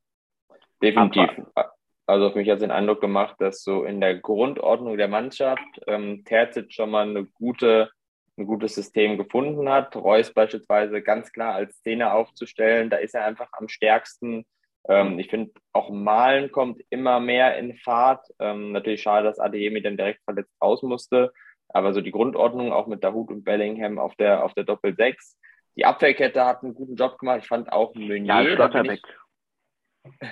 definitiv. 0.82 1.30
Abwarten. 1.30 1.72
Also 2.08 2.27
auf 2.27 2.36
mich 2.36 2.50
hat 2.50 2.56
es 2.56 2.62
den 2.62 2.72
Eindruck 2.72 3.00
gemacht, 3.00 3.36
dass 3.39 3.63
so 3.63 3.86
in 3.86 4.01
der 4.01 4.20
Grundordnung 4.20 4.98
der 4.98 5.08
Mannschaft 5.08 5.63
ähm, 5.88 6.25
Terzic 6.25 6.74
schon 6.74 6.89
mal 6.89 7.08
eine 7.08 7.25
gute, 7.25 7.89
ein 8.38 8.46
gutes 8.46 8.75
System 8.75 9.18
gefunden 9.18 9.70
hat. 9.70 9.96
Reus 9.96 10.34
beispielsweise 10.34 11.01
ganz 11.01 11.32
klar 11.32 11.56
als 11.56 11.77
Szene 11.77 12.12
aufzustellen, 12.12 12.89
da 12.89 12.98
ist 12.98 13.15
er 13.15 13.25
einfach 13.25 13.50
am 13.53 13.70
stärksten 13.70 14.46
ähm, 14.88 15.19
ich 15.19 15.29
finde, 15.29 15.51
auch 15.73 15.89
Malen 15.89 16.51
kommt 16.51 16.81
immer 16.89 17.19
mehr 17.19 17.57
in 17.57 17.75
Fahrt. 17.77 18.25
Ähm, 18.39 18.71
natürlich 18.71 19.01
schade, 19.01 19.27
dass 19.27 19.39
Adeyemi 19.39 19.81
dann 19.81 19.97
direkt 19.97 20.23
verletzt 20.23 20.53
raus 20.61 20.81
musste. 20.83 21.31
Aber 21.69 21.93
so 21.93 22.01
die 22.01 22.11
Grundordnung 22.11 22.73
auch 22.73 22.88
mit 22.88 23.03
Dahut 23.03 23.29
und 23.29 23.43
Bellingham 23.43 24.00
auf 24.00 24.15
der, 24.15 24.43
auf 24.43 24.53
der 24.53 24.65
Doppel-6. 24.65 25.35
Die 25.77 25.85
Abwehrkette 25.85 26.43
hat 26.43 26.63
einen 26.63 26.73
guten 26.73 26.95
Job 26.95 27.17
gemacht. 27.17 27.39
Ich 27.43 27.47
fand 27.47 27.71
auch 27.71 27.95
Meunier. 27.95 28.41
Ja, 28.41 28.55
Schlotterbeck 28.55 29.01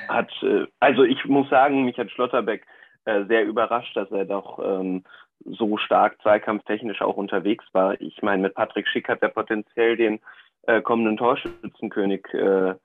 hat, 0.08 0.32
äh, 0.41 0.65
also 0.79 1.03
ich 1.03 1.24
muss 1.25 1.50
sagen, 1.50 1.86
mich 1.86 1.98
hat 1.98 2.12
Schlotterbeck 2.12 2.65
äh, 3.06 3.25
sehr 3.25 3.46
überrascht, 3.46 3.96
dass 3.96 4.12
er 4.12 4.25
doch 4.25 4.60
ähm, 4.63 5.03
so 5.46 5.77
stark 5.77 6.22
zweikampftechnisch 6.22 7.01
auch 7.01 7.18
unterwegs 7.18 7.65
war. 7.72 8.00
Ich 8.01 8.22
meine, 8.22 8.41
mit 8.41 8.56
Patrick 8.56 8.88
Schick 8.88 9.08
hat 9.08 9.22
er 9.22 9.29
potenziell 9.29 9.96
den 9.96 10.20
äh, 10.63 10.82
kommenden 10.82 11.18
Torschützenkönig, 11.18 12.25
äh, 12.34 12.75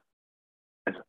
also 0.85 1.01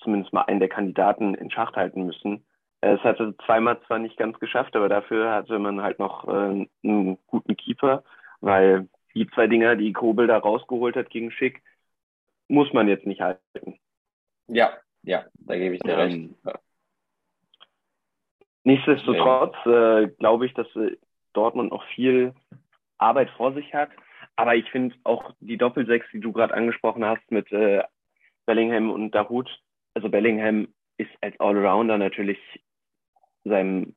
zumindest 0.00 0.32
mal 0.32 0.42
einen 0.42 0.60
der 0.60 0.68
Kandidaten 0.68 1.34
in 1.34 1.50
Schacht 1.50 1.76
halten 1.76 2.06
müssen. 2.06 2.44
Es 2.80 3.00
hatte 3.00 3.34
zweimal 3.44 3.80
zwar 3.82 3.98
nicht 3.98 4.16
ganz 4.16 4.38
geschafft, 4.38 4.74
aber 4.74 4.88
dafür 4.88 5.32
hatte 5.32 5.58
man 5.58 5.82
halt 5.82 5.98
noch 5.98 6.26
äh, 6.26 6.66
einen 6.82 7.18
guten 7.26 7.56
Keeper, 7.56 8.02
weil 8.40 8.88
die 9.14 9.28
zwei 9.28 9.46
Dinger, 9.46 9.76
die 9.76 9.92
Kobel 9.92 10.26
da 10.26 10.38
rausgeholt 10.38 10.96
hat 10.96 11.10
gegen 11.10 11.30
Schick, 11.30 11.62
muss 12.48 12.72
man 12.72 12.88
jetzt 12.88 13.06
nicht 13.06 13.20
halten. 13.20 13.78
Ja, 14.48 14.72
ja, 15.02 15.24
da 15.34 15.56
gebe 15.56 15.74
ich 15.74 15.80
dir 15.82 15.98
ähm, 15.98 16.34
recht. 16.44 16.58
Nichtsdestotrotz 18.64 19.54
äh, 19.66 20.08
glaube 20.18 20.46
ich, 20.46 20.54
dass 20.54 20.66
äh, 20.76 20.96
Dortmund 21.32 21.70
noch 21.70 21.84
viel 21.94 22.34
Arbeit 22.98 23.30
vor 23.30 23.52
sich 23.54 23.72
hat. 23.74 23.90
Aber 24.36 24.54
ich 24.54 24.70
finde 24.70 24.94
auch 25.04 25.32
die 25.40 25.56
Doppelsechs, 25.56 26.06
die 26.12 26.20
du 26.20 26.32
gerade 26.32 26.54
angesprochen 26.54 27.04
hast 27.04 27.30
mit 27.30 27.50
äh, 27.52 27.82
Bellingham 28.46 28.90
und 28.90 29.12
Dahut, 29.12 29.50
also 29.94 30.08
Bellingham 30.08 30.68
ist 30.96 31.10
als 31.20 31.38
Allrounder 31.40 31.98
natürlich 31.98 32.38
seinem 33.44 33.94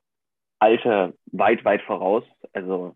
Alter 0.60 1.14
weit, 1.26 1.66
weit 1.66 1.82
voraus. 1.82 2.24
Also 2.54 2.96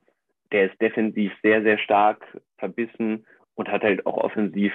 der 0.51 0.71
ist 0.71 0.81
defensiv 0.81 1.33
sehr, 1.43 1.61
sehr 1.63 1.77
stark 1.77 2.25
verbissen 2.57 3.25
und 3.55 3.69
hat 3.69 3.83
halt 3.83 4.05
auch 4.05 4.17
offensiv 4.17 4.73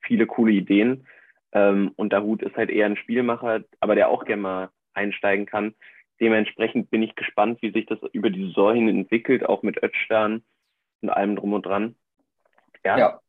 viele 0.00 0.26
coole 0.26 0.52
Ideen. 0.52 1.06
Ähm, 1.52 1.92
und 1.96 2.12
Dahut 2.12 2.42
ist 2.42 2.56
halt 2.56 2.70
eher 2.70 2.86
ein 2.86 2.96
Spielmacher, 2.96 3.64
aber 3.80 3.94
der 3.94 4.08
auch 4.08 4.24
gerne 4.24 4.42
mal 4.42 4.70
einsteigen 4.92 5.46
kann. 5.46 5.74
Dementsprechend 6.20 6.90
bin 6.90 7.02
ich 7.02 7.14
gespannt, 7.14 7.62
wie 7.62 7.72
sich 7.72 7.86
das 7.86 7.98
über 8.12 8.30
die 8.30 8.46
Saison 8.46 8.74
hin 8.74 8.88
entwickelt, 8.88 9.44
auch 9.46 9.62
mit 9.62 9.82
Ötstern 9.82 10.44
und 11.00 11.10
allem 11.10 11.36
drum 11.36 11.54
und 11.54 11.66
dran. 11.66 11.96
Ja, 12.84 12.98
ja. 12.98 13.20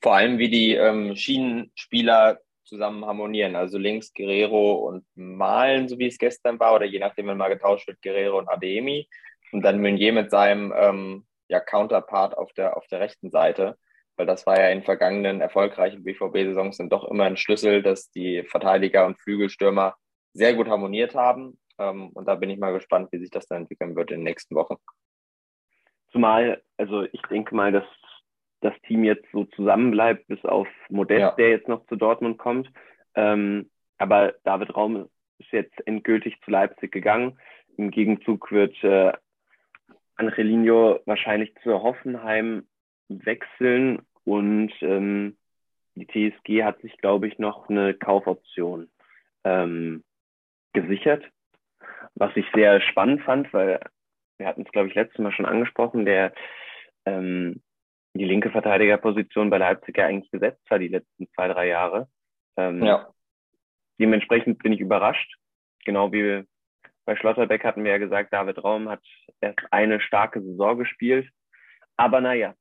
vor 0.00 0.14
allem 0.14 0.38
wie 0.38 0.48
die 0.48 0.74
ähm, 0.74 1.16
Schienenspieler 1.16 2.38
zusammen 2.64 3.04
harmonieren. 3.04 3.56
Also 3.56 3.78
links 3.78 4.12
Guerrero 4.12 4.74
und 4.74 5.04
Malen, 5.14 5.88
so 5.88 5.98
wie 5.98 6.06
es 6.06 6.18
gestern 6.18 6.58
war, 6.60 6.74
oder 6.74 6.86
je 6.86 6.98
nachdem, 6.98 7.26
wenn 7.26 7.36
mal 7.36 7.48
getauscht 7.48 7.88
wird, 7.88 8.02
Guerrero 8.02 8.38
und 8.38 8.48
Ademi. 8.48 9.08
Und 9.52 9.62
dann 9.62 9.80
Meunier 9.80 10.12
mit 10.12 10.30
seinem 10.30 10.72
ähm, 10.76 11.26
ja, 11.48 11.60
Counterpart 11.60 12.36
auf 12.38 12.52
der, 12.52 12.76
auf 12.76 12.86
der 12.88 13.00
rechten 13.00 13.30
Seite. 13.30 13.76
Weil 14.16 14.26
das 14.26 14.46
war 14.46 14.60
ja 14.60 14.68
in 14.68 14.82
vergangenen 14.82 15.40
erfolgreichen 15.40 16.04
BVB-Saisons 16.04 16.76
dann 16.76 16.90
doch 16.90 17.04
immer 17.04 17.24
ein 17.24 17.36
Schlüssel, 17.36 17.82
dass 17.82 18.10
die 18.10 18.44
Verteidiger 18.44 19.06
und 19.06 19.18
Flügelstürmer 19.20 19.96
sehr 20.32 20.54
gut 20.54 20.68
harmoniert 20.68 21.14
haben. 21.14 21.58
Ähm, 21.78 22.10
und 22.10 22.26
da 22.26 22.34
bin 22.34 22.50
ich 22.50 22.58
mal 22.58 22.72
gespannt, 22.72 23.08
wie 23.12 23.18
sich 23.18 23.30
das 23.30 23.46
dann 23.46 23.62
entwickeln 23.62 23.96
wird 23.96 24.10
in 24.10 24.18
den 24.18 24.24
nächsten 24.24 24.54
Wochen. 24.54 24.76
Zumal, 26.12 26.62
also 26.76 27.04
ich 27.04 27.22
denke 27.22 27.54
mal, 27.54 27.72
dass 27.72 27.84
das 28.60 28.74
Team 28.86 29.04
jetzt 29.04 29.26
so 29.32 29.44
zusammenbleibt, 29.44 30.26
bis 30.28 30.44
auf 30.44 30.68
Modest, 30.88 31.20
ja. 31.20 31.30
der 31.32 31.50
jetzt 31.50 31.68
noch 31.68 31.86
zu 31.86 31.96
Dortmund 31.96 32.38
kommt. 32.38 32.70
Ähm, 33.14 33.70
aber 33.98 34.34
David 34.44 34.74
Raum 34.76 35.08
ist 35.38 35.52
jetzt 35.52 35.86
endgültig 35.86 36.40
zu 36.44 36.50
Leipzig 36.50 36.92
gegangen. 36.92 37.38
Im 37.76 37.90
Gegenzug 37.90 38.50
wird 38.52 38.82
äh, 38.84 39.12
Angelino 40.16 41.00
wahrscheinlich 41.06 41.54
zu 41.62 41.82
Hoffenheim 41.82 42.66
wechseln 43.08 44.02
und 44.24 44.72
ähm, 44.82 45.36
die 45.94 46.06
TSG 46.06 46.62
hat 46.62 46.80
sich, 46.82 46.96
glaube 46.98 47.26
ich, 47.26 47.38
noch 47.38 47.68
eine 47.68 47.94
Kaufoption 47.94 48.88
ähm, 49.44 50.04
gesichert, 50.72 51.24
was 52.14 52.30
ich 52.36 52.46
sehr 52.54 52.80
spannend 52.80 53.22
fand, 53.22 53.52
weil 53.52 53.80
wir 54.38 54.46
hatten 54.46 54.62
es, 54.62 54.72
glaube 54.72 54.88
ich, 54.88 54.94
letztes 54.94 55.18
Mal 55.18 55.32
schon 55.32 55.46
angesprochen, 55.46 56.04
der 56.04 56.32
ähm, 57.06 57.60
die 58.14 58.24
linke 58.24 58.50
Verteidigerposition 58.50 59.50
bei 59.50 59.58
Leipzig 59.58 59.96
ja 59.96 60.06
eigentlich 60.06 60.30
gesetzt 60.30 60.62
war 60.68 60.78
die 60.78 60.88
letzten 60.88 61.28
zwei, 61.34 61.48
drei 61.48 61.68
Jahre. 61.68 62.08
Ähm, 62.56 62.82
ja. 62.82 63.08
Dementsprechend 63.98 64.62
bin 64.62 64.72
ich 64.72 64.80
überrascht. 64.80 65.36
Genau 65.84 66.12
wie 66.12 66.44
bei 67.04 67.16
Schlotterbeck 67.16 67.64
hatten 67.64 67.84
wir 67.84 67.92
ja 67.92 67.98
gesagt, 67.98 68.32
David 68.32 68.62
Raum 68.62 68.88
hat 68.88 69.02
erst 69.40 69.58
eine 69.70 70.00
starke 70.00 70.42
Saison 70.42 70.78
gespielt. 70.78 71.28
Aber 71.96 72.20
naja. 72.20 72.54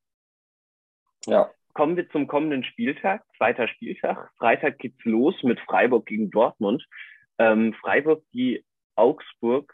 Ja. 1.26 1.52
Kommen 1.74 1.96
wir 1.96 2.10
zum 2.10 2.28
kommenden 2.28 2.64
Spieltag, 2.64 3.24
zweiter 3.38 3.68
Spieltag. 3.68 4.32
Freitag 4.38 4.80
geht's 4.80 5.04
los 5.06 5.36
mit 5.44 5.60
Freiburg 5.62 6.06
gegen 6.06 6.30
Dortmund. 6.30 6.86
Ähm, 7.38 7.74
Freiburg, 7.76 8.24
die 8.34 8.66
Augsburg 8.96 9.74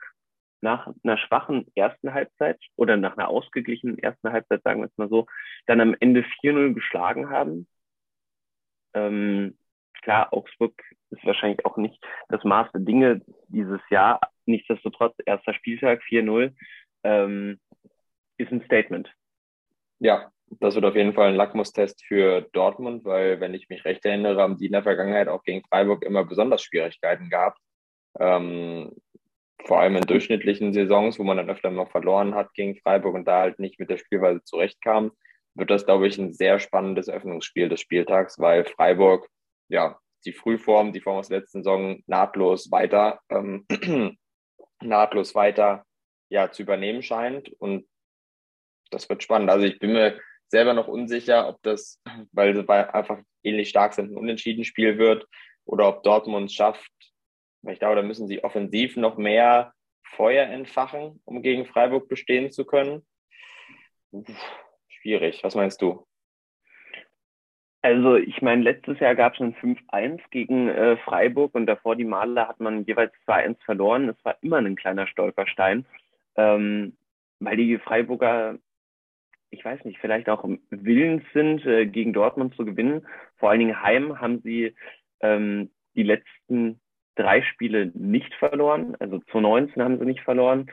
nach 0.65 0.91
einer 1.03 1.17
schwachen 1.17 1.67
ersten 1.75 2.13
Halbzeit 2.13 2.59
oder 2.75 2.97
nach 2.97 3.15
einer 3.15 3.29
ausgeglichenen 3.29 3.99
ersten 3.99 4.31
Halbzeit, 4.31 4.63
sagen 4.63 4.81
wir 4.81 4.87
es 4.87 4.97
mal 4.97 5.09
so, 5.09 5.27
dann 5.67 5.79
am 5.79 5.95
Ende 5.99 6.25
4-0 6.41 6.73
geschlagen 6.73 7.29
haben. 7.29 7.67
Ähm, 8.95 9.57
klar, 10.01 10.33
Augsburg 10.33 10.73
ist 11.11 11.23
wahrscheinlich 11.23 11.63
auch 11.65 11.77
nicht 11.77 12.03
das 12.29 12.43
Maß 12.43 12.71
der 12.73 12.81
Dinge 12.81 13.21
dieses 13.47 13.81
Jahr. 13.91 14.19
Nichtsdestotrotz, 14.45 15.15
erster 15.25 15.53
Spieltag, 15.53 16.01
4-0, 16.09 16.55
ähm, 17.03 17.59
ist 18.37 18.51
ein 18.51 18.65
Statement. 18.65 19.13
Ja, 19.99 20.31
das 20.59 20.73
wird 20.73 20.85
auf 20.85 20.95
jeden 20.95 21.13
Fall 21.13 21.29
ein 21.29 21.35
Lackmustest 21.35 22.03
für 22.05 22.41
Dortmund, 22.53 23.05
weil, 23.05 23.39
wenn 23.39 23.53
ich 23.53 23.69
mich 23.69 23.85
recht 23.85 24.03
erinnere, 24.03 24.41
haben 24.41 24.57
die 24.57 24.65
in 24.65 24.71
der 24.71 24.83
Vergangenheit 24.83 25.27
auch 25.27 25.43
gegen 25.43 25.63
Freiburg 25.67 26.03
immer 26.03 26.25
besonders 26.25 26.63
Schwierigkeiten 26.63 27.29
gehabt. 27.29 27.59
Ähm, 28.19 28.91
vor 29.65 29.79
allem 29.79 29.95
in 29.95 30.03
durchschnittlichen 30.03 30.73
Saisons, 30.73 31.17
wo 31.17 31.23
man 31.23 31.37
dann 31.37 31.49
öfter 31.49 31.71
mal 31.71 31.87
verloren 31.87 32.35
hat 32.35 32.53
gegen 32.53 32.75
Freiburg 32.77 33.15
und 33.15 33.25
da 33.25 33.39
halt 33.39 33.59
nicht 33.59 33.79
mit 33.79 33.89
der 33.89 33.97
Spielweise 33.97 34.43
zurechtkam, 34.43 35.11
wird 35.55 35.71
das, 35.71 35.85
glaube 35.85 36.07
ich, 36.07 36.17
ein 36.17 36.33
sehr 36.33 36.59
spannendes 36.59 37.09
Öffnungsspiel 37.09 37.69
des 37.69 37.81
Spieltags, 37.81 38.39
weil 38.39 38.65
Freiburg, 38.65 39.27
ja, 39.69 39.97
die 40.25 40.33
Frühform, 40.33 40.93
die 40.93 41.01
Form 41.01 41.17
aus 41.17 41.29
der 41.29 41.39
letzten 41.39 41.63
Saison 41.63 42.01
nahtlos 42.07 42.71
weiter, 42.71 43.21
ähm, 43.29 43.65
nahtlos 44.81 45.33
weiter, 45.33 45.85
ja, 46.29 46.51
zu 46.51 46.63
übernehmen 46.63 47.01
scheint 47.01 47.49
und 47.59 47.87
das 48.91 49.09
wird 49.09 49.23
spannend. 49.23 49.49
Also 49.49 49.65
ich 49.65 49.79
bin 49.79 49.93
mir 49.93 50.19
selber 50.47 50.73
noch 50.73 50.87
unsicher, 50.87 51.47
ob 51.47 51.61
das, 51.63 52.01
weil 52.31 52.55
sie 52.55 52.67
einfach 52.69 53.19
ähnlich 53.43 53.69
stark 53.69 53.93
sind, 53.93 54.11
ein 54.11 54.17
Unentschieden-Spiel 54.17 54.97
wird 54.97 55.25
oder 55.65 55.87
ob 55.87 56.03
Dortmund 56.03 56.49
es 56.49 56.55
schafft, 56.55 56.91
ich 57.73 57.79
glaube, 57.79 57.95
da 57.95 58.01
müssen 58.01 58.27
sie 58.27 58.43
offensiv 58.43 58.97
noch 58.97 59.17
mehr 59.17 59.73
Feuer 60.15 60.45
entfachen, 60.47 61.21
um 61.25 61.41
gegen 61.41 61.65
Freiburg 61.65 62.07
bestehen 62.07 62.51
zu 62.51 62.65
können. 62.65 63.05
schwierig. 64.87 65.43
Was 65.43 65.55
meinst 65.55 65.81
du? 65.81 66.05
Also 67.81 68.15
ich 68.15 68.41
meine, 68.41 68.63
letztes 68.63 68.99
Jahr 68.99 69.13
gab 69.13 69.35
es 69.35 69.41
ein 69.41 69.53
5-1 69.55 70.19
gegen 70.31 70.69
äh, 70.69 70.97
Freiburg 70.97 71.53
und 71.53 71.67
davor 71.67 71.95
die 71.95 72.03
Male 72.03 72.47
hat 72.47 72.59
man 72.59 72.83
jeweils 72.85 73.13
2-1 73.27 73.63
verloren. 73.63 74.09
Es 74.09 74.25
war 74.25 74.37
immer 74.41 74.57
ein 74.57 74.75
kleiner 74.75 75.05
Stolperstein, 75.05 75.85
ähm, 76.35 76.97
weil 77.39 77.57
die 77.57 77.77
Freiburger, 77.77 78.57
ich 79.51 79.63
weiß 79.63 79.85
nicht, 79.85 79.99
vielleicht 79.99 80.29
auch 80.29 80.43
willens 80.71 81.23
sind, 81.33 81.63
äh, 81.67 81.85
gegen 81.85 82.11
Dortmund 82.11 82.55
zu 82.55 82.65
gewinnen. 82.65 83.05
Vor 83.37 83.51
allen 83.51 83.59
Dingen 83.59 83.79
heim 83.79 84.19
haben 84.19 84.41
sie 84.41 84.73
ähm, 85.19 85.69
die 85.93 86.03
letzten 86.03 86.81
drei 87.15 87.41
Spiele 87.41 87.91
nicht 87.93 88.33
verloren. 88.35 88.95
Also 88.99 89.19
2019 89.31 89.81
haben 89.81 89.99
sie 89.99 90.05
nicht 90.05 90.21
verloren. 90.21 90.71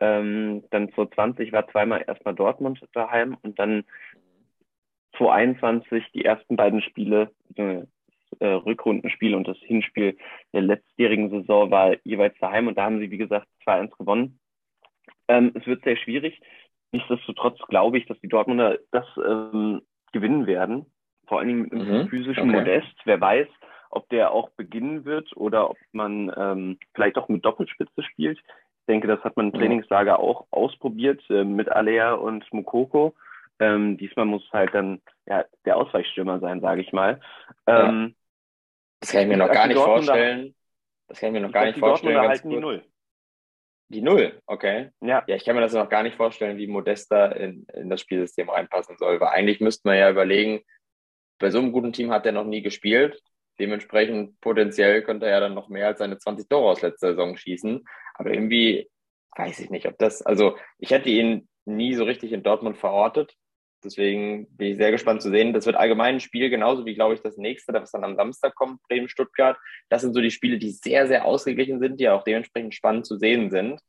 Ähm, 0.00 0.64
dann 0.70 0.92
2020 0.92 1.52
war 1.52 1.68
zweimal 1.68 2.04
erstmal 2.06 2.34
Dortmund 2.34 2.80
daheim 2.92 3.36
und 3.42 3.58
dann 3.58 3.84
2021 5.16 6.04
die 6.14 6.24
ersten 6.24 6.56
beiden 6.56 6.82
Spiele, 6.82 7.32
äh, 7.56 7.84
Rückrundenspiel 8.40 9.34
und 9.34 9.48
das 9.48 9.56
Hinspiel 9.58 10.16
der 10.52 10.62
letztjährigen 10.62 11.30
Saison 11.30 11.70
war 11.70 11.96
jeweils 12.04 12.38
daheim 12.38 12.68
und 12.68 12.78
da 12.78 12.84
haben 12.84 13.00
sie, 13.00 13.10
wie 13.10 13.18
gesagt, 13.18 13.48
2-1 13.64 13.96
gewonnen. 13.98 14.38
Ähm, 15.26 15.52
es 15.54 15.66
wird 15.66 15.82
sehr 15.82 15.96
schwierig. 15.96 16.40
Nichtsdestotrotz 16.92 17.58
glaube 17.68 17.98
ich, 17.98 18.06
dass 18.06 18.18
die 18.20 18.28
Dortmunder 18.28 18.78
das 18.92 19.06
ähm, 19.16 19.82
gewinnen 20.12 20.46
werden. 20.46 20.86
Vor 21.26 21.38
allen 21.38 21.48
Dingen 21.48 21.62
mit 21.62 21.72
einem 21.72 22.02
mhm, 22.02 22.08
physischen 22.08 22.48
okay. 22.48 22.58
Modest. 22.58 22.94
Wer 23.04 23.20
weiß, 23.20 23.48
ob 23.90 24.08
der 24.08 24.32
auch 24.32 24.50
beginnen 24.50 25.04
wird 25.04 25.36
oder 25.36 25.70
ob 25.70 25.78
man 25.92 26.32
ähm, 26.36 26.78
vielleicht 26.94 27.16
auch 27.16 27.28
mit 27.28 27.44
Doppelspitze 27.44 28.02
spielt. 28.02 28.38
Ich 28.38 28.86
denke, 28.88 29.06
das 29.06 29.22
hat 29.22 29.36
man 29.36 29.46
im 29.46 29.52
Trainingslager 29.52 30.18
auch 30.18 30.46
ausprobiert 30.50 31.22
äh, 31.30 31.44
mit 31.44 31.68
Alea 31.68 32.14
und 32.14 32.50
Mukoko. 32.52 33.14
Ähm, 33.60 33.98
diesmal 33.98 34.24
muss 34.24 34.48
halt 34.52 34.72
dann 34.72 35.00
ja, 35.26 35.44
der 35.64 35.76
Ausweichstürmer 35.76 36.38
sein, 36.40 36.60
sage 36.60 36.80
ich 36.80 36.92
mal. 36.92 37.20
Ähm, 37.66 38.14
das 39.00 39.12
kann 39.12 39.22
ich 39.22 39.28
mir 39.28 39.36
noch 39.36 39.52
gar 39.52 39.66
nicht 39.66 39.78
vorstellen. 39.78 40.54
Das 41.08 41.20
kann 41.20 41.28
ich 41.28 41.32
mir 41.32 41.46
noch 41.46 41.52
gar 41.52 41.66
nicht 41.66 41.78
vorstellen. 41.78 42.18
Halten 42.18 42.50
die 42.50 42.56
Null. 42.56 42.84
Die 43.90 44.02
Null, 44.02 44.42
okay. 44.46 44.90
Ja. 45.00 45.24
ja, 45.26 45.36
ich 45.36 45.44
kann 45.44 45.54
mir 45.54 45.62
das 45.62 45.72
noch 45.72 45.88
gar 45.88 46.02
nicht 46.02 46.16
vorstellen, 46.16 46.58
wie 46.58 46.66
Modesta 46.66 47.26
in, 47.26 47.64
in 47.72 47.88
das 47.88 48.02
Spielsystem 48.02 48.50
reinpassen 48.50 48.96
soll. 48.98 49.18
Weil 49.18 49.28
eigentlich 49.28 49.60
müsste 49.60 49.88
man 49.88 49.96
ja 49.96 50.10
überlegen, 50.10 50.60
bei 51.38 51.50
so 51.50 51.58
einem 51.58 51.72
guten 51.72 51.92
Team 51.92 52.10
hat 52.10 52.26
er 52.26 52.32
noch 52.32 52.44
nie 52.44 52.60
gespielt. 52.60 53.22
Dementsprechend 53.58 54.40
potenziell 54.40 55.02
könnte 55.02 55.26
er 55.26 55.40
dann 55.40 55.54
noch 55.54 55.68
mehr 55.68 55.88
als 55.88 55.98
seine 55.98 56.18
20 56.18 56.48
Tore 56.48 56.70
aus 56.70 56.82
letzter 56.82 57.08
Saison 57.10 57.36
schießen. 57.36 57.84
Aber 58.14 58.32
irgendwie 58.32 58.90
weiß 59.36 59.60
ich 59.60 59.70
nicht, 59.70 59.86
ob 59.86 59.98
das, 59.98 60.22
also 60.22 60.56
ich 60.78 60.90
hätte 60.90 61.08
ihn 61.08 61.48
nie 61.64 61.94
so 61.94 62.04
richtig 62.04 62.32
in 62.32 62.42
Dortmund 62.42 62.76
verortet. 62.76 63.34
Deswegen 63.84 64.48
bin 64.56 64.72
ich 64.72 64.76
sehr 64.76 64.90
gespannt 64.90 65.22
zu 65.22 65.30
sehen. 65.30 65.52
Das 65.52 65.66
wird 65.66 65.76
allgemein 65.76 66.16
ein 66.16 66.20
Spiel, 66.20 66.50
genauso 66.50 66.84
wie, 66.84 66.94
glaube 66.94 67.14
ich, 67.14 67.20
das 67.20 67.36
nächste, 67.36 67.72
das 67.72 67.92
dann 67.92 68.02
am 68.02 68.16
Samstag 68.16 68.54
kommt, 68.56 68.82
Bremen-Stuttgart. 68.88 69.56
Das 69.88 70.02
sind 70.02 70.14
so 70.14 70.20
die 70.20 70.32
Spiele, 70.32 70.58
die 70.58 70.70
sehr, 70.70 71.06
sehr 71.06 71.24
ausgeglichen 71.24 71.78
sind, 71.78 72.00
die 72.00 72.08
auch 72.08 72.24
dementsprechend 72.24 72.74
spannend 72.74 73.06
zu 73.06 73.16
sehen 73.18 73.50
sind. 73.50 73.80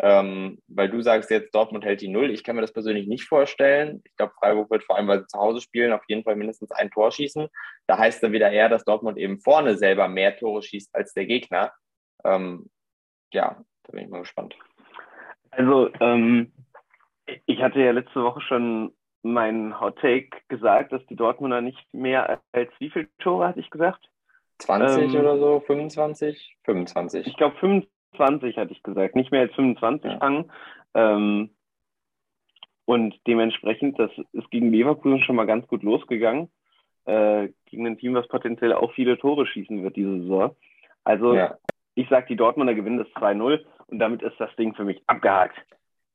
Ähm, 0.00 0.62
weil 0.68 0.88
du 0.88 1.02
sagst 1.02 1.30
jetzt, 1.30 1.54
Dortmund 1.54 1.84
hält 1.84 2.00
die 2.00 2.08
Null. 2.08 2.30
Ich 2.30 2.44
kann 2.44 2.54
mir 2.54 2.62
das 2.62 2.72
persönlich 2.72 3.08
nicht 3.08 3.24
vorstellen. 3.24 4.00
Ich 4.04 4.16
glaube, 4.16 4.32
Freiburg 4.38 4.70
wird 4.70 4.84
vor 4.84 4.96
allem, 4.96 5.08
weil 5.08 5.20
sie 5.20 5.26
zu 5.26 5.38
Hause 5.38 5.60
spielen, 5.60 5.92
auf 5.92 6.04
jeden 6.08 6.22
Fall 6.22 6.36
mindestens 6.36 6.70
ein 6.70 6.90
Tor 6.90 7.10
schießen. 7.10 7.48
Da 7.86 7.98
heißt 7.98 8.22
dann 8.22 8.32
wieder 8.32 8.50
eher, 8.50 8.68
dass 8.68 8.84
Dortmund 8.84 9.18
eben 9.18 9.40
vorne 9.40 9.76
selber 9.76 10.08
mehr 10.08 10.36
Tore 10.36 10.62
schießt 10.62 10.94
als 10.94 11.14
der 11.14 11.26
Gegner. 11.26 11.72
Ähm, 12.24 12.70
ja, 13.32 13.60
da 13.84 13.92
bin 13.92 14.04
ich 14.04 14.08
mal 14.08 14.20
gespannt. 14.20 14.54
Also, 15.50 15.90
ähm, 16.00 16.52
ich 17.46 17.60
hatte 17.60 17.80
ja 17.80 17.90
letzte 17.90 18.22
Woche 18.22 18.40
schon 18.42 18.94
meinen 19.22 19.80
Hot 19.80 19.98
Take 20.00 20.30
gesagt, 20.48 20.92
dass 20.92 21.04
die 21.06 21.16
Dortmunder 21.16 21.60
nicht 21.60 21.92
mehr 21.92 22.40
als 22.52 22.70
wie 22.78 22.90
viele 22.90 23.08
Tore 23.18 23.48
hatte 23.48 23.60
ich 23.60 23.70
gesagt? 23.70 24.08
20 24.58 25.14
ähm, 25.14 25.20
oder 25.20 25.38
so, 25.38 25.60
25? 25.66 26.56
25. 26.64 27.26
Ich 27.26 27.36
glaube 27.36 27.56
25 28.12 28.56
hatte 28.56 28.72
ich 28.72 28.82
gesagt, 28.82 29.16
nicht 29.16 29.30
mehr 29.30 29.42
als 29.42 29.54
25 29.54 30.10
ja. 30.10 30.18
fangen. 30.18 30.50
Ähm, 30.94 31.50
und 32.84 33.14
dementsprechend, 33.26 33.98
das 33.98 34.10
ist 34.32 34.50
gegen 34.50 34.72
Leverkusen 34.72 35.22
schon 35.22 35.36
mal 35.36 35.46
ganz 35.46 35.66
gut 35.66 35.82
losgegangen. 35.82 36.50
Äh, 37.04 37.48
gegen 37.66 37.86
ein 37.86 37.98
Team, 37.98 38.14
was 38.14 38.28
potenziell 38.28 38.72
auch 38.72 38.92
viele 38.92 39.18
Tore 39.18 39.46
schießen 39.46 39.82
wird 39.82 39.96
diese 39.96 40.20
Saison. 40.20 40.56
Also 41.04 41.34
ja. 41.34 41.56
ich 41.94 42.08
sage, 42.08 42.26
die 42.28 42.36
Dortmunder 42.36 42.74
gewinnen 42.74 42.98
das 42.98 43.08
2-0 43.08 43.64
und 43.86 43.98
damit 43.98 44.22
ist 44.22 44.38
das 44.38 44.54
Ding 44.56 44.74
für 44.74 44.84
mich 44.84 45.02
abgehakt. 45.06 45.58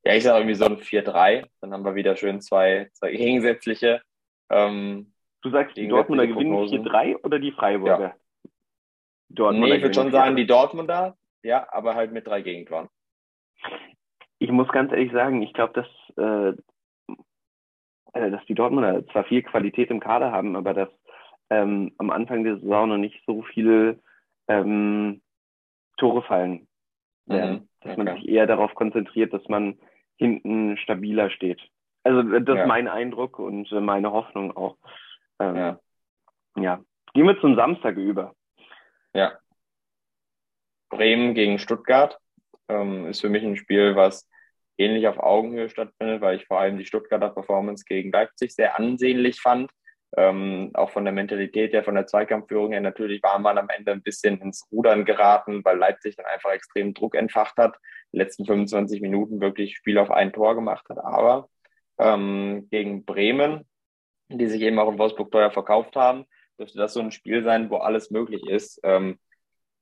Ja, 0.03 0.13
ich 0.13 0.23
sage 0.23 0.39
irgendwie 0.39 0.55
so 0.55 0.65
ein 0.65 0.77
4-3. 0.77 1.45
Dann 1.61 1.73
haben 1.73 1.85
wir 1.85 1.95
wieder 1.95 2.15
schön 2.15 2.41
zwei, 2.41 2.89
zwei 2.93 3.11
gegensätzliche. 3.11 4.01
Ähm, 4.49 5.13
du 5.41 5.49
sagst, 5.49 5.77
die 5.77 5.87
Dortmunder 5.87 6.27
gewinnen 6.27 6.53
4-3 6.53 7.23
oder 7.23 7.39
die 7.39 7.51
Freiburger? 7.51 7.99
Ja. 8.01 8.51
Dortmunder 9.29 9.67
nee, 9.69 9.75
ich 9.75 9.81
würde 9.81 9.95
schon 9.95 10.11
sagen, 10.11 10.35
die 10.35 10.45
Dortmunder, 10.45 11.17
ja, 11.43 11.67
aber 11.71 11.95
halt 11.95 12.11
mit 12.11 12.27
drei 12.27 12.41
Gegentoren. 12.41 12.89
Ich 14.39 14.51
muss 14.51 14.67
ganz 14.69 14.91
ehrlich 14.91 15.11
sagen, 15.11 15.41
ich 15.41 15.53
glaube, 15.53 15.73
dass, 15.73 16.17
äh, 16.17 16.49
äh, 18.13 18.31
dass 18.31 18.45
die 18.45 18.55
Dortmunder 18.55 19.05
zwar 19.07 19.23
viel 19.25 19.43
Qualität 19.43 19.89
im 19.89 19.99
Kader 19.99 20.31
haben, 20.31 20.55
aber 20.55 20.73
dass 20.73 20.89
ähm, 21.49 21.93
am 21.97 22.09
Anfang 22.09 22.43
der 22.43 22.57
Saison 22.59 22.89
noch 22.89 22.97
nicht 22.97 23.23
so 23.25 23.43
viele 23.43 23.99
ähm, 24.47 25.21
Tore 25.97 26.23
fallen 26.23 26.67
werden. 27.25 27.53
Mhm, 27.55 27.69
dass 27.81 27.91
okay. 27.93 28.03
man 28.03 28.15
sich 28.17 28.27
eher 28.27 28.47
darauf 28.47 28.73
konzentriert, 28.75 29.33
dass 29.33 29.47
man 29.47 29.77
hinten 30.17 30.77
stabiler 30.77 31.29
steht. 31.29 31.61
Also 32.03 32.21
das 32.21 32.55
ja. 32.55 32.63
ist 32.63 32.67
mein 32.67 32.87
Eindruck 32.87 33.39
und 33.39 33.71
äh, 33.71 33.79
meine 33.79 34.11
Hoffnung 34.11 34.55
auch. 34.55 34.77
Ähm, 35.39 35.55
ja. 35.55 35.79
ja. 36.57 36.79
Gehen 37.13 37.27
wir 37.27 37.39
zum 37.39 37.55
Samstag 37.55 37.95
über. 37.95 38.33
Ja. 39.13 39.33
Bremen 40.93 41.33
gegen 41.33 41.59
Stuttgart 41.59 42.17
ähm, 42.69 43.07
ist 43.07 43.21
für 43.21 43.29
mich 43.29 43.43
ein 43.43 43.57
Spiel, 43.57 43.95
was 43.95 44.29
ähnlich 44.77 45.07
auf 45.07 45.19
Augenhöhe 45.19 45.69
stattfindet, 45.69 46.21
weil 46.21 46.37
ich 46.37 46.45
vor 46.45 46.59
allem 46.59 46.77
die 46.77 46.85
Stuttgarter 46.85 47.29
Performance 47.29 47.83
gegen 47.87 48.11
Leipzig 48.11 48.53
sehr 48.53 48.77
ansehnlich 48.77 49.41
fand. 49.41 49.71
Ähm, 50.15 50.69
auch 50.75 50.91
von 50.91 51.05
der 51.05 51.13
Mentalität 51.13 51.73
her, 51.73 51.83
von 51.83 51.95
der 51.95 52.05
Zweikampfführung 52.05 52.71
her, 52.71 52.81
natürlich 52.81 53.23
war 53.23 53.39
man 53.39 53.57
am 53.57 53.69
Ende 53.69 53.91
ein 53.91 54.03
bisschen 54.03 54.39
ins 54.41 54.67
Rudern 54.71 55.05
geraten, 55.05 55.65
weil 55.65 55.77
Leipzig 55.77 56.15
dann 56.15 56.27
einfach 56.27 56.51
extrem 56.51 56.93
Druck 56.93 57.15
entfacht 57.15 57.57
hat, 57.57 57.75
die 58.11 58.17
letzten 58.17 58.45
25 58.45 59.01
Minuten 59.01 59.41
wirklich 59.41 59.75
Spiel 59.75 59.97
auf 59.97 60.11
ein 60.11 60.31
Tor 60.31 60.53
gemacht 60.53 60.87
hat. 60.87 60.99
Aber 60.99 61.49
ähm, 61.97 62.67
gegen 62.69 63.05
Bremen, 63.05 63.65
die 64.29 64.45
sich 64.45 64.61
eben 64.61 64.77
auch 64.77 64.91
in 64.91 64.99
Wolfsburg 64.99 65.31
teuer 65.31 65.49
verkauft 65.49 65.95
haben, 65.95 66.25
dürfte 66.59 66.77
das 66.77 66.93
so 66.93 66.99
ein 66.99 67.11
Spiel 67.11 67.41
sein, 67.43 67.71
wo 67.71 67.77
alles 67.77 68.11
möglich 68.11 68.47
ist. 68.47 68.79
Ähm, 68.83 69.17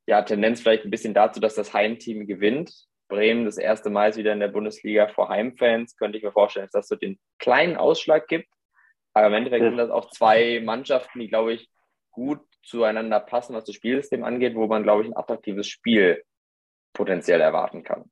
ja, 0.08 0.22
Tendenz 0.22 0.62
vielleicht 0.62 0.86
ein 0.86 0.92
bisschen 0.92 1.14
dazu, 1.14 1.40
dass 1.40 1.56
das 1.56 1.74
Heimteam 1.74 2.28
gewinnt. 2.28 2.72
Bremen 3.08 3.46
das 3.46 3.58
erste 3.58 3.90
Mal 3.90 4.16
wieder 4.16 4.34
in 4.34 4.40
der 4.40 4.48
Bundesliga 4.48 5.08
vor 5.10 5.30
Heimfans, 5.30 5.98
könnte 5.98 6.18
ich 6.18 6.24
mir 6.24 6.32
vorstellen, 6.32 6.66
dass 6.66 6.72
das 6.72 6.88
so 6.88 6.96
den 6.96 7.20
kleinen 7.40 7.76
Ausschlag 7.76 8.28
gibt. 8.28 8.48
Aber 9.14 9.28
im 9.28 9.34
Endeffekt 9.34 9.66
sind 9.66 9.78
das 9.78 9.90
auch 9.90 10.10
zwei 10.12 10.62
Mannschaften, 10.64 11.20
die, 11.20 11.28
glaube 11.28 11.54
ich, 11.54 11.70
gut 12.12 12.40
zueinander 12.64 13.20
passen, 13.20 13.54
was 13.54 13.66
das 13.66 13.76
Spielsystem 13.76 14.24
angeht, 14.24 14.56
wo 14.56 14.68
man, 14.68 14.84
glaube 14.84 15.04
ich, 15.04 15.10
ein 15.10 15.18
attraktives 15.18 15.68
Spiel 15.68 16.24
potenziell 16.94 17.42
erwarten 17.42 17.84
kann. 17.84 18.10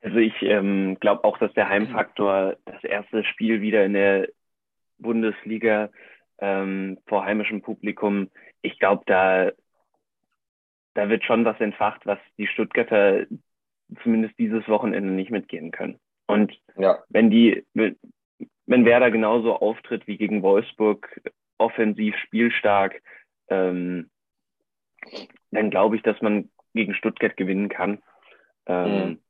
Also 0.00 0.18
ich 0.18 0.34
ähm, 0.42 0.96
glaube 1.00 1.24
auch, 1.24 1.38
dass 1.38 1.52
der 1.54 1.68
Heimfaktor 1.68 2.56
das 2.64 2.82
erste 2.84 3.24
Spiel 3.24 3.60
wieder 3.60 3.84
in 3.84 3.94
der 3.94 4.28
Bundesliga 4.98 5.90
ähm, 6.38 6.98
vor 7.06 7.24
heimischem 7.24 7.62
Publikum, 7.62 8.30
ich 8.62 8.78
glaube, 8.78 9.02
da, 9.06 9.50
da 10.94 11.08
wird 11.08 11.24
schon 11.24 11.44
was 11.44 11.60
entfacht, 11.60 12.06
was 12.06 12.18
die 12.38 12.46
Stuttgarter 12.46 13.26
zumindest 14.02 14.38
dieses 14.38 14.66
Wochenende 14.68 15.12
nicht 15.12 15.30
mitgehen 15.30 15.70
können. 15.70 15.98
Und 16.26 16.52
ja. 16.76 17.02
wenn 17.08 17.30
die, 17.30 17.64
wenn 17.74 18.84
Werder 18.84 19.10
genauso 19.10 19.56
auftritt 19.56 20.06
wie 20.06 20.18
gegen 20.18 20.42
Wolfsburg, 20.42 21.22
offensiv 21.56 22.14
spielstark, 22.16 23.02
ähm, 23.48 24.10
dann 25.50 25.70
glaube 25.70 25.96
ich, 25.96 26.02
dass 26.02 26.20
man 26.20 26.50
gegen 26.74 26.94
Stuttgart 26.94 27.36
gewinnen 27.36 27.68
kann. 27.68 28.02
Ähm, 28.66 29.08
mhm. 29.08 29.20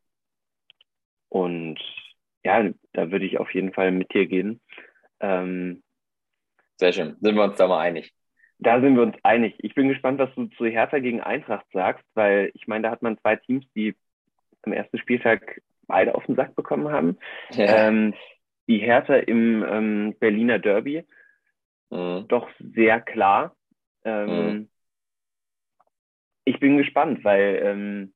Und 1.28 1.78
ja, 2.44 2.68
da 2.92 3.10
würde 3.10 3.26
ich 3.26 3.38
auf 3.38 3.52
jeden 3.54 3.72
Fall 3.72 3.92
mit 3.92 4.12
dir 4.12 4.26
gehen. 4.26 4.60
Ähm, 5.20 5.82
Sehr 6.76 6.92
schön. 6.92 7.16
Sind 7.20 7.36
wir 7.36 7.44
uns 7.44 7.56
da 7.56 7.68
mal 7.68 7.80
einig? 7.80 8.12
Da 8.58 8.80
sind 8.80 8.96
wir 8.96 9.02
uns 9.02 9.16
einig. 9.22 9.54
Ich 9.58 9.74
bin 9.74 9.88
gespannt, 9.88 10.18
was 10.18 10.34
du 10.34 10.46
zu 10.46 10.66
Hertha 10.66 10.98
gegen 10.98 11.20
Eintracht 11.20 11.66
sagst, 11.72 12.04
weil 12.14 12.50
ich 12.54 12.66
meine, 12.66 12.82
da 12.84 12.90
hat 12.90 13.02
man 13.02 13.18
zwei 13.18 13.36
Teams, 13.36 13.64
die 13.74 13.94
am 14.62 14.72
ersten 14.72 14.98
Spieltag 14.98 15.62
beide 15.86 16.14
auf 16.14 16.26
den 16.26 16.34
Sack 16.34 16.56
bekommen 16.56 16.90
haben. 16.90 17.18
Ja. 17.50 17.88
Ähm, 17.88 18.14
die 18.66 18.78
Hertha 18.78 19.14
im 19.14 19.64
ähm, 19.66 20.16
Berliner 20.18 20.58
Derby 20.58 21.04
mhm. 21.90 22.26
doch 22.28 22.48
sehr 22.58 23.00
klar. 23.00 23.56
Ähm, 24.04 24.26
mhm. 24.26 24.68
Ich 26.44 26.60
bin 26.60 26.78
gespannt, 26.78 27.24
weil 27.24 27.60
ähm, 27.62 28.14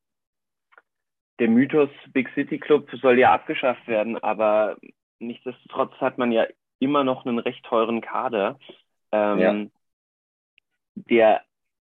der 1.39 1.49
Mythos 1.49 1.91
Big 2.13 2.29
City 2.35 2.59
Club 2.59 2.91
soll 3.01 3.19
ja 3.19 3.33
abgeschafft 3.33 3.87
werden, 3.87 4.17
aber 4.23 4.77
nichtsdestotrotz 5.19 5.95
hat 6.01 6.19
man 6.19 6.33
ja 6.33 6.47
immer 6.79 7.05
noch 7.05 7.25
einen 7.25 7.39
recht 7.39 7.65
teuren 7.65 8.01
Kader, 8.01 8.59
ähm. 9.13 9.71
Der 10.95 11.43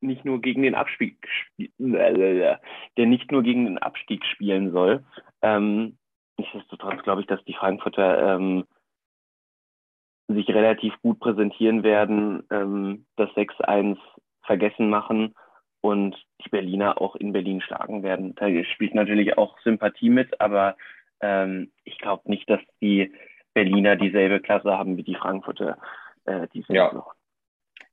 nicht 0.02 0.26
nur 0.26 0.42
gegen 0.42 0.62
den 0.64 0.76
Abstieg, 0.76 1.28
der 1.58 2.60
nicht 2.98 3.32
nur 3.32 3.44
gegen 3.44 3.66
den 3.66 3.78
Abstieg 3.78 4.26
spielen 4.26 4.72
soll. 4.72 5.04
Ähm, 5.42 5.98
nichtsdestotrotz 6.38 7.02
glaube 7.04 7.22
ich, 7.22 7.28
dass 7.28 7.44
die 7.46 7.54
Frankfurter 7.54 8.36
ähm, 8.36 8.66
sich 10.28 10.48
relativ 10.50 10.94
gut 11.02 11.20
präsentieren 11.20 11.84
werden, 11.84 12.44
ähm, 12.52 13.06
das 13.16 13.30
6-1 13.32 13.98
vergessen 14.44 14.90
machen 14.90 15.36
und 15.82 16.16
die 16.44 16.50
Berliner 16.50 17.02
auch 17.02 17.16
in 17.16 17.32
Berlin 17.32 17.62
schlagen 17.62 18.04
werden. 18.04 18.36
Da 18.36 18.48
spielt 18.66 18.96
natürlich 18.96 19.38
auch 19.38 19.60
Sympathie 19.60 20.10
mit, 20.10 20.40
aber 20.42 20.76
ähm, 21.22 21.72
ich 21.84 21.98
glaube 22.00 22.30
nicht, 22.30 22.50
dass 22.50 22.62
die 22.82 23.14
Berliner 23.54 23.96
dieselbe 23.96 24.40
Klasse 24.40 24.78
haben 24.78 24.98
wie 24.98 25.04
die 25.04 25.16
Frankfurter 25.16 25.78
äh, 26.26 26.48
diese 26.54 26.74
ja. 26.74 26.90
Saison. 26.90 27.06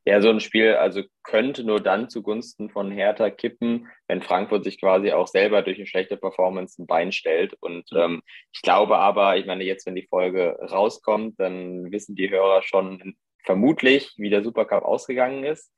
Ja, 0.05 0.21
so 0.21 0.31
ein 0.31 0.41
Spiel 0.41 0.75
also 0.75 1.03
könnte 1.23 1.62
nur 1.62 1.81
dann 1.81 2.09
zugunsten 2.09 2.71
von 2.71 2.91
Hertha 2.91 3.31
kippen, 3.31 3.88
wenn 4.09 4.21
Frankfurt 4.21 4.65
sich 4.65 4.81
quasi 4.81 5.12
auch 5.12 5.29
selber 5.29 5.62
durch 5.62 5.77
eine 5.79 5.87
schlechte 5.87 6.17
Performance 6.17 6.83
ein 6.83 6.87
Bein 6.88 7.12
stellt. 7.12 7.55
Und 7.61 7.85
ähm, 7.95 8.23
ich 8.53 8.62
glaube 8.62 8.99
aber, 8.99 9.37
ich 9.37 9.47
meine, 9.47 9.62
jetzt, 9.62 9.87
wenn 9.87 9.95
die 9.95 10.09
Folge 10.09 10.59
rauskommt, 10.61 11.38
dann 11.38 11.93
wissen 11.93 12.17
die 12.17 12.31
Hörer 12.31 12.62
schon 12.62 13.15
vermutlich, 13.45 14.12
wie 14.17 14.31
der 14.31 14.43
Supercup 14.43 14.85
ausgegangen 14.85 15.45
ist. 15.45 15.73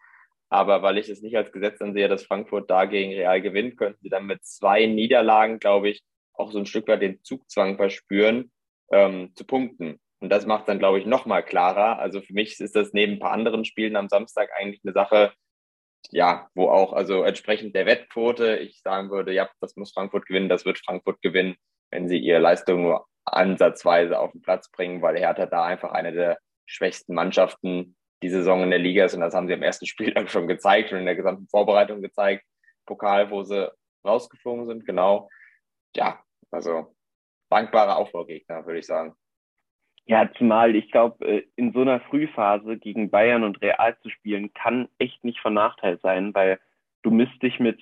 Aber 0.49 0.83
weil 0.83 0.97
ich 0.97 1.11
es 1.11 1.21
nicht 1.21 1.37
als 1.37 1.53
Gesetz 1.53 1.83
ansehe, 1.83 2.09
dass 2.09 2.25
Frankfurt 2.25 2.71
dagegen 2.71 3.13
Real 3.13 3.43
gewinnt, 3.43 3.77
könnten 3.77 3.99
sie 4.03 4.09
dann 4.09 4.27
mit 4.27 4.43
zwei 4.45 4.87
Niederlagen, 4.87 5.59
glaube 5.59 5.91
ich, 5.91 6.03
auch 6.33 6.51
so 6.51 6.59
ein 6.59 6.67
Stück 6.67 6.89
weit 6.89 7.03
den 7.03 7.23
Zugzwang 7.23 7.77
verspüren, 7.77 8.51
ähm, 8.91 9.33
zu 9.35 9.45
punkten. 9.45 10.01
Und 10.25 10.31
das 10.31 10.47
macht 10.47 10.69
dann, 10.69 10.79
glaube 10.79 10.99
ich, 10.99 11.05
noch 11.05 11.27
mal 11.27 11.43
klarer. 11.43 11.99
Also 11.99 12.23
für 12.23 12.33
mich 12.33 12.59
ist 12.59 12.75
das 12.75 12.95
neben 12.95 13.13
ein 13.13 13.19
paar 13.19 13.33
anderen 13.33 13.67
Spielen 13.67 13.95
am 13.95 14.09
Samstag 14.09 14.49
eigentlich 14.57 14.81
eine 14.83 14.95
Sache, 14.95 15.35
ja, 16.13 16.49
wo 16.55 16.71
auch 16.71 16.95
also 16.95 17.25
entsprechend 17.25 17.77
der 17.77 17.85
Wettquote 17.85 18.57
ich 18.57 18.81
sagen 18.81 19.11
würde, 19.11 19.35
ja, 19.35 19.51
das 19.61 19.77
muss 19.77 19.93
Frankfurt 19.93 20.25
gewinnen, 20.25 20.49
das 20.49 20.65
wird 20.65 20.79
Frankfurt 20.79 21.21
gewinnen, 21.21 21.57
wenn 21.91 22.09
sie 22.09 22.17
ihre 22.17 22.39
Leistung 22.39 22.81
nur 22.85 23.07
ansatzweise 23.27 24.19
auf 24.19 24.33
den 24.33 24.41
Platz 24.41 24.71
bringen, 24.71 25.03
weil 25.03 25.19
Hertha 25.19 25.45
da 25.45 25.67
einfach 25.67 25.93
eine 25.93 26.13
der 26.13 26.39
schwächsten 26.65 27.13
Mannschaften 27.13 27.95
die 28.23 28.31
Saison 28.31 28.63
in 28.63 28.71
der 28.71 28.79
Liga 28.79 29.05
ist. 29.05 29.13
Und 29.13 29.21
das 29.21 29.35
haben 29.35 29.47
sie 29.47 29.53
am 29.53 29.63
ersten 29.63 29.85
Spieltag 29.87 30.31
schon 30.31 30.49
gezeigt 30.49 30.91
und 30.91 31.01
in 31.01 31.05
der 31.05 31.17
gesamten 31.17 31.49
Vorbereitung 31.49 32.01
gezeigt. 32.01 32.47
Pokal, 32.87 33.31
wo 33.31 33.43
sie 33.43 33.71
rausgeflogen 34.07 34.69
sind, 34.69 34.87
genau. 34.87 35.29
Ja, 35.95 36.25
Also 36.51 36.97
dankbarer 37.51 37.99
Aufbaugegner, 37.99 38.65
würde 38.65 38.79
ich 38.79 38.87
sagen. 38.87 39.15
Ja, 40.07 40.31
zumal 40.37 40.77
ich 40.77 40.91
glaube, 40.91 41.27
äh, 41.27 41.47
in 41.57 41.73
so 41.73 41.81
einer 41.81 42.01
Frühphase 42.01 42.77
gegen 42.77 43.11
Bayern 43.11 43.43
und 43.43 43.61
Real 43.63 43.97
zu 44.03 44.11
spielen, 44.11 44.53
kann 44.53 44.89
echt 44.99 45.25
nicht 45.25 45.41
von 45.41 45.55
Nachteil 45.55 45.99
sein, 46.01 46.35
weil 46.35 46.61
du 47.03 47.11
misst 47.11 47.43
dich 47.43 47.59
mit 47.59 47.81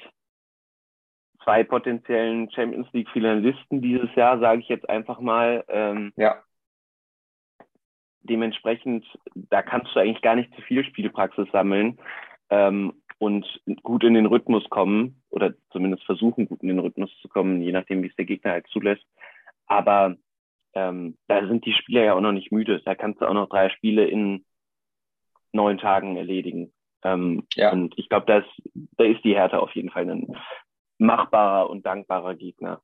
zwei 1.43 1.65
potenziellen 1.65 2.51
Champions 2.51 2.87
League 2.93 3.09
Finalisten 3.11 3.83
dieses 3.83 4.15
Jahr, 4.15 4.39
sage 4.39 4.61
ich 4.61 4.69
jetzt 4.69 4.89
einfach 4.89 5.19
mal. 5.21 5.65
Ähm, 5.69 6.13
ja. 6.17 6.43
Dementsprechend, 8.21 9.05
da 9.35 9.63
kannst 9.63 9.95
du 9.95 9.99
eigentlich 9.99 10.23
gar 10.23 10.37
nicht 10.37 10.55
zu 10.55 10.63
viel 10.63 10.85
Spielpraxis 10.85 11.49
sammeln 11.51 11.99
ähm, 12.51 12.93
und 13.19 13.45
gut 13.83 14.05
in 14.05 14.15
den 14.15 14.27
Rhythmus 14.27 14.69
kommen 14.71 15.21
oder 15.31 15.55
zumindest 15.71 16.05
versuchen, 16.05 16.47
gut 16.47 16.63
in 16.63 16.69
den 16.69 16.79
Rhythmus 16.79 17.11
zu 17.21 17.29
kommen, 17.29 17.61
je 17.63 17.73
nachdem, 17.73 18.03
wie 18.03 18.09
es 18.09 18.17
der 18.17 18.27
Gegner 18.27 18.53
halt 18.53 18.69
zulässt. 18.69 19.05
Aber 19.67 20.17
ähm, 20.75 21.19
da 21.29 21.47
sind 21.47 21.65
die 21.65 21.75
Spieler 21.75 22.05
ja 22.05 22.15
auch 22.15 22.21
noch 22.21 22.33
nicht 22.33 22.53
müde. 22.53 22.81
Da 22.85 22.95
kannst 22.95 23.21
du 23.21 23.27
auch 23.27 23.35
noch 23.35 23.49
drei 23.49 23.71
Spiele 23.71 24.07
in 24.07 24.45
neun 25.53 25.79
Tagen 25.79 26.17
erledigen. 26.17 26.73
Ähm, 27.05 27.47
ja. 27.55 27.73
Und 27.73 27.99
ich 27.99 28.09
glaube, 28.09 28.27
da 28.27 28.45
da 28.97 29.05
ist 29.05 29.25
die 29.25 29.35
Härte 29.35 29.61
auf 29.61 29.75
jeden 29.75 29.91
Fall 29.91 30.09
ein 30.09 30.37
machbarer 30.99 31.69
und 31.69 31.85
dankbarer 31.85 32.35
Gegner. 32.35 32.81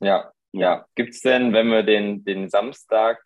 Ja, 0.00 0.32
ja. 0.52 0.86
Gibt 0.94 1.10
es 1.10 1.20
denn, 1.20 1.52
wenn 1.52 1.68
wir 1.68 1.82
den, 1.82 2.24
den 2.24 2.48
Samstag 2.48 3.22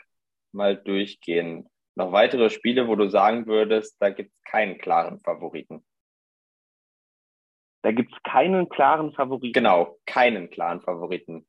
mal 0.52 0.76
durchgehen, 0.76 1.68
noch 1.94 2.12
weitere 2.12 2.50
Spiele, 2.50 2.88
wo 2.88 2.94
du 2.94 3.08
sagen 3.08 3.46
würdest, 3.46 3.96
da 4.00 4.10
gibt 4.10 4.32
es 4.32 4.42
keinen 4.44 4.78
klaren 4.78 5.20
Favoriten? 5.20 5.84
Da 7.82 7.92
gibt 7.92 8.12
es 8.12 8.22
keinen 8.22 8.68
klaren 8.68 9.12
Favoriten. 9.12 9.52
Genau, 9.52 9.96
keinen 10.04 10.50
klaren 10.50 10.80
Favoriten. 10.80 11.46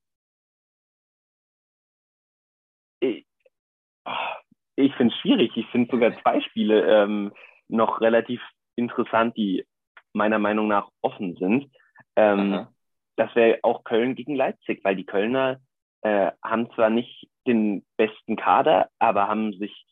Ich 4.80 4.96
finde 4.96 5.13
es 5.13 5.20
schwierig. 5.20 5.52
Ich 5.56 5.68
finde 5.68 5.92
sogar 5.92 6.20
zwei 6.22 6.42
Spiele 6.42 6.86
ähm, 6.86 7.34
noch 7.68 8.02
relativ 8.02 8.42
interessant, 8.76 9.36
die 9.38 9.65
meiner 10.13 10.39
Meinung 10.39 10.68
nach 10.68 10.89
offen 11.02 11.36
sind. 11.36 11.70
Ähm, 12.15 12.68
das 13.15 13.34
wäre 13.36 13.60
auch 13.63 13.84
Köln 13.84 14.15
gegen 14.15 14.36
Leipzig, 14.36 14.82
weil 14.84 14.96
die 14.96 15.06
Kölner 15.06 15.60
äh, 16.02 16.32
haben 16.44 16.72
zwar 16.72 16.89
nicht 16.89 17.30
den 17.46 17.86
besten 17.98 18.38
Kader, 18.38 18.89
aber 19.00 19.28
haben 19.28 19.54
sich 19.54 19.86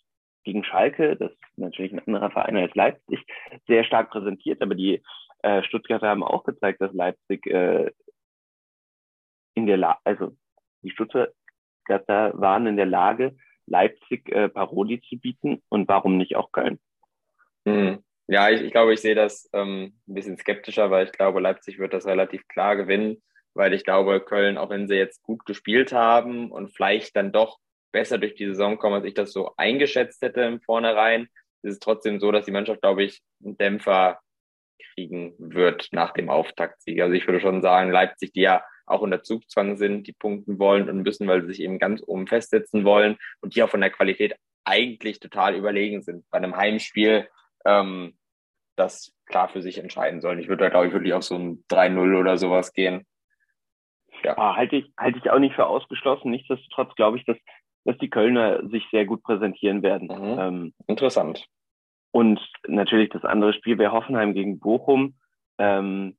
gegen 0.43 0.63
Schalke, 0.63 1.17
das 1.17 1.31
ist 1.31 1.57
natürlich 1.57 1.91
ein 1.91 2.07
anderer 2.07 2.31
Verein 2.31 2.55
als 2.55 2.73
Leipzig, 2.73 3.19
sehr 3.67 3.83
stark 3.83 4.09
präsentiert. 4.11 4.61
Aber 4.61 4.75
die 4.75 5.03
äh, 5.43 5.61
Stuttgarter 5.63 6.07
haben 6.07 6.23
auch 6.23 6.45
gezeigt, 6.45 6.79
dass 6.79 6.93
Leipzig 6.93 7.45
äh, 7.47 7.91
in 9.55 9.65
der 9.65 9.77
Lage, 9.77 9.99
also 10.05 10.37
die 10.83 10.91
Stuttgarter 10.91 12.39
waren 12.39 12.67
in 12.67 12.77
der 12.77 12.85
Lage, 12.85 13.35
Leipzig 13.67 14.29
äh, 14.29 14.49
Paroli 14.49 15.01
zu 15.01 15.17
bieten 15.17 15.61
und 15.69 15.87
warum 15.87 16.17
nicht 16.17 16.35
auch 16.35 16.51
Köln? 16.51 16.79
Mhm. 17.65 18.03
Ja, 18.27 18.49
ich, 18.49 18.61
ich 18.61 18.71
glaube, 18.71 18.93
ich 18.93 19.01
sehe 19.01 19.15
das 19.15 19.49
ähm, 19.53 19.93
ein 20.07 20.13
bisschen 20.13 20.37
skeptischer, 20.37 20.91
weil 20.91 21.05
ich 21.05 21.11
glaube, 21.11 21.39
Leipzig 21.39 21.79
wird 21.79 21.93
das 21.93 22.05
relativ 22.05 22.47
klar 22.47 22.75
gewinnen, 22.75 23.21
weil 23.53 23.73
ich 23.73 23.83
glaube, 23.83 24.19
Köln, 24.19 24.57
auch 24.57 24.69
wenn 24.69 24.87
sie 24.87 24.95
jetzt 24.95 25.23
gut 25.23 25.45
gespielt 25.45 25.93
haben 25.93 26.51
und 26.51 26.75
vielleicht 26.75 27.15
dann 27.15 27.31
doch 27.31 27.59
besser 27.91 28.17
durch 28.17 28.35
die 28.35 28.47
Saison 28.47 28.77
kommen, 28.77 28.95
als 28.95 29.05
ich 29.05 29.13
das 29.13 29.31
so 29.31 29.53
eingeschätzt 29.55 30.21
hätte 30.21 30.41
im 30.41 30.61
Vornherein, 30.61 31.29
ist 31.63 31.73
es 31.73 31.79
trotzdem 31.79 32.19
so, 32.19 32.31
dass 32.31 32.45
die 32.45 32.51
Mannschaft, 32.51 32.81
glaube 32.81 33.03
ich, 33.03 33.21
einen 33.43 33.57
Dämpfer 33.57 34.19
kriegen 34.93 35.33
wird 35.37 35.89
nach 35.91 36.11
dem 36.11 36.29
Auftaktsieg. 36.29 37.01
Also 37.01 37.13
ich 37.13 37.25
würde 37.27 37.39
schon 37.39 37.61
sagen, 37.61 37.91
Leipzig, 37.91 38.33
die 38.33 38.41
ja 38.41 38.63
auch 38.87 39.01
unter 39.01 39.23
Zugzwang 39.23 39.77
sind, 39.77 40.07
die 40.07 40.13
punkten 40.13 40.59
wollen 40.59 40.89
und 40.89 41.03
müssen, 41.03 41.27
weil 41.27 41.41
sie 41.41 41.49
sich 41.49 41.61
eben 41.61 41.79
ganz 41.79 42.01
oben 42.05 42.27
festsetzen 42.27 42.83
wollen 42.83 43.17
und 43.41 43.55
die 43.55 43.63
auch 43.63 43.69
von 43.69 43.81
der 43.81 43.91
Qualität 43.91 44.35
eigentlich 44.63 45.19
total 45.19 45.55
überlegen 45.55 46.01
sind. 46.01 46.25
Bei 46.29 46.37
einem 46.37 46.55
Heimspiel 46.55 47.27
ähm, 47.65 48.17
das 48.75 49.13
klar 49.25 49.49
für 49.49 49.61
sich 49.61 49.77
entscheiden 49.77 50.21
sollen. 50.21 50.39
Ich 50.39 50.47
würde 50.47 50.63
da, 50.63 50.69
glaube 50.69 50.87
ich, 50.87 50.93
wirklich 50.93 51.13
auf 51.13 51.23
so 51.23 51.35
ein 51.35 51.63
3-0 51.69 52.19
oder 52.19 52.37
sowas 52.37 52.73
gehen. 52.73 53.05
Ja. 54.23 54.37
Ah, 54.37 54.55
halte 54.55 54.77
ich, 54.77 54.91
halte 54.97 55.19
ich 55.19 55.29
auch 55.29 55.39
nicht 55.39 55.55
für 55.55 55.67
ausgeschlossen. 55.67 56.31
Nichtsdestotrotz 56.31 56.95
glaube 56.95 57.17
ich, 57.17 57.25
dass, 57.25 57.37
dass 57.83 57.97
die 57.97 58.09
Kölner 58.09 58.67
sich 58.69 58.83
sehr 58.91 59.05
gut 59.05 59.23
präsentieren 59.23 59.83
werden. 59.83 60.07
Mhm. 60.07 60.39
Ähm, 60.39 60.73
Interessant. 60.87 61.45
Und 62.11 62.39
natürlich 62.67 63.09
das 63.09 63.25
andere 63.25 63.53
Spiel 63.53 63.77
wäre 63.77 63.91
Hoffenheim 63.91 64.33
gegen 64.33 64.59
Bochum. 64.59 65.17
Ähm, 65.59 66.17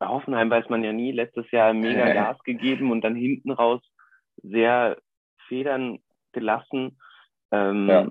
bei 0.00 0.08
Hoffenheim 0.08 0.50
weiß 0.50 0.68
man 0.68 0.82
ja 0.82 0.92
nie, 0.92 1.12
letztes 1.12 1.48
Jahr 1.52 1.72
mega 1.72 2.12
Gas 2.12 2.42
gegeben 2.42 2.90
und 2.90 3.02
dann 3.02 3.14
hinten 3.14 3.52
raus 3.52 3.80
sehr 4.42 4.98
Federn 5.46 6.00
gelassen. 6.32 6.98
Ähm, 7.52 7.88
ja. 7.88 8.08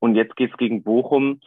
Und 0.00 0.16
jetzt 0.16 0.36
geht's 0.36 0.56
gegen 0.58 0.82
Bochum 0.82 1.40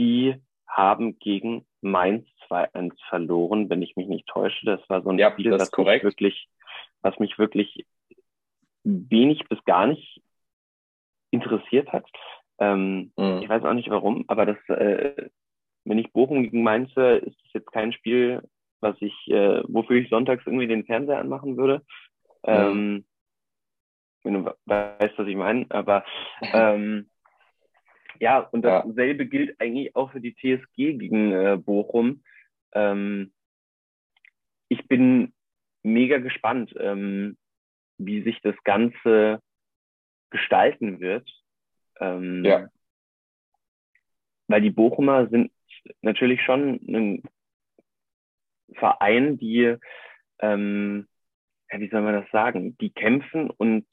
die 0.00 0.34
haben 0.66 1.18
gegen 1.18 1.66
Mainz 1.82 2.26
2-1 2.48 2.92
verloren, 3.08 3.68
wenn 3.70 3.82
ich 3.82 3.96
mich 3.96 4.08
nicht 4.08 4.26
täusche. 4.26 4.64
Das 4.64 4.80
war 4.88 5.02
so 5.02 5.10
ein 5.10 5.18
ja, 5.18 5.30
Spiel, 5.32 5.50
das, 5.50 5.70
mich 5.76 6.02
wirklich, 6.02 6.48
was 7.02 7.18
mich 7.18 7.38
wirklich 7.38 7.86
wenig 8.82 9.46
bis 9.48 9.62
gar 9.64 9.86
nicht 9.86 10.22
interessiert 11.30 11.92
hat. 11.92 12.06
Ähm, 12.58 13.12
mhm. 13.16 13.40
Ich 13.42 13.48
weiß 13.48 13.64
auch 13.64 13.74
nicht 13.74 13.90
warum, 13.90 14.24
aber 14.28 14.46
das, 14.46 14.58
äh, 14.68 15.28
wenn 15.84 15.98
ich 15.98 16.12
Bochum 16.12 16.42
gegen 16.42 16.62
Mainz 16.62 16.94
höre, 16.96 17.22
ist 17.22 17.36
das 17.44 17.52
jetzt 17.52 17.72
kein 17.72 17.92
Spiel, 17.92 18.42
was 18.80 18.96
ich, 19.00 19.14
äh, 19.28 19.62
wofür 19.68 19.96
ich 19.96 20.08
sonntags 20.08 20.46
irgendwie 20.46 20.66
den 20.66 20.84
Fernseher 20.84 21.18
anmachen 21.18 21.56
würde. 21.56 21.84
Ähm, 22.44 23.04
wenn 24.22 24.34
du 24.34 24.54
weißt, 24.66 25.18
was 25.18 25.26
ich 25.26 25.36
meine, 25.36 25.66
aber 25.70 26.04
ähm, 26.52 27.08
ja, 28.18 28.40
und 28.40 28.62
dasselbe 28.62 29.24
ja. 29.24 29.28
gilt 29.28 29.60
eigentlich 29.60 29.96
auch 29.96 30.12
für 30.12 30.20
die 30.20 30.34
TSG 30.34 30.98
gegen 30.98 31.32
äh, 31.32 31.56
Bochum. 31.56 32.22
Ähm, 32.72 33.32
ich 34.68 34.86
bin 34.88 35.32
mega 35.82 36.18
gespannt, 36.18 36.74
ähm, 36.78 37.38
wie 37.98 38.22
sich 38.22 38.40
das 38.42 38.54
Ganze 38.64 39.40
gestalten 40.30 41.00
wird. 41.00 41.28
Ähm, 41.98 42.44
ja. 42.44 42.68
Weil 44.48 44.60
die 44.62 44.70
Bochumer 44.70 45.28
sind 45.28 45.50
natürlich 46.02 46.42
schon 46.42 46.80
ein 46.88 47.22
Verein, 48.74 49.38
die, 49.38 49.76
ähm, 50.40 51.08
ja, 51.70 51.80
wie 51.80 51.88
soll 51.88 52.02
man 52.02 52.14
das 52.14 52.30
sagen, 52.30 52.76
die 52.78 52.90
kämpfen 52.90 53.50
und 53.50 53.86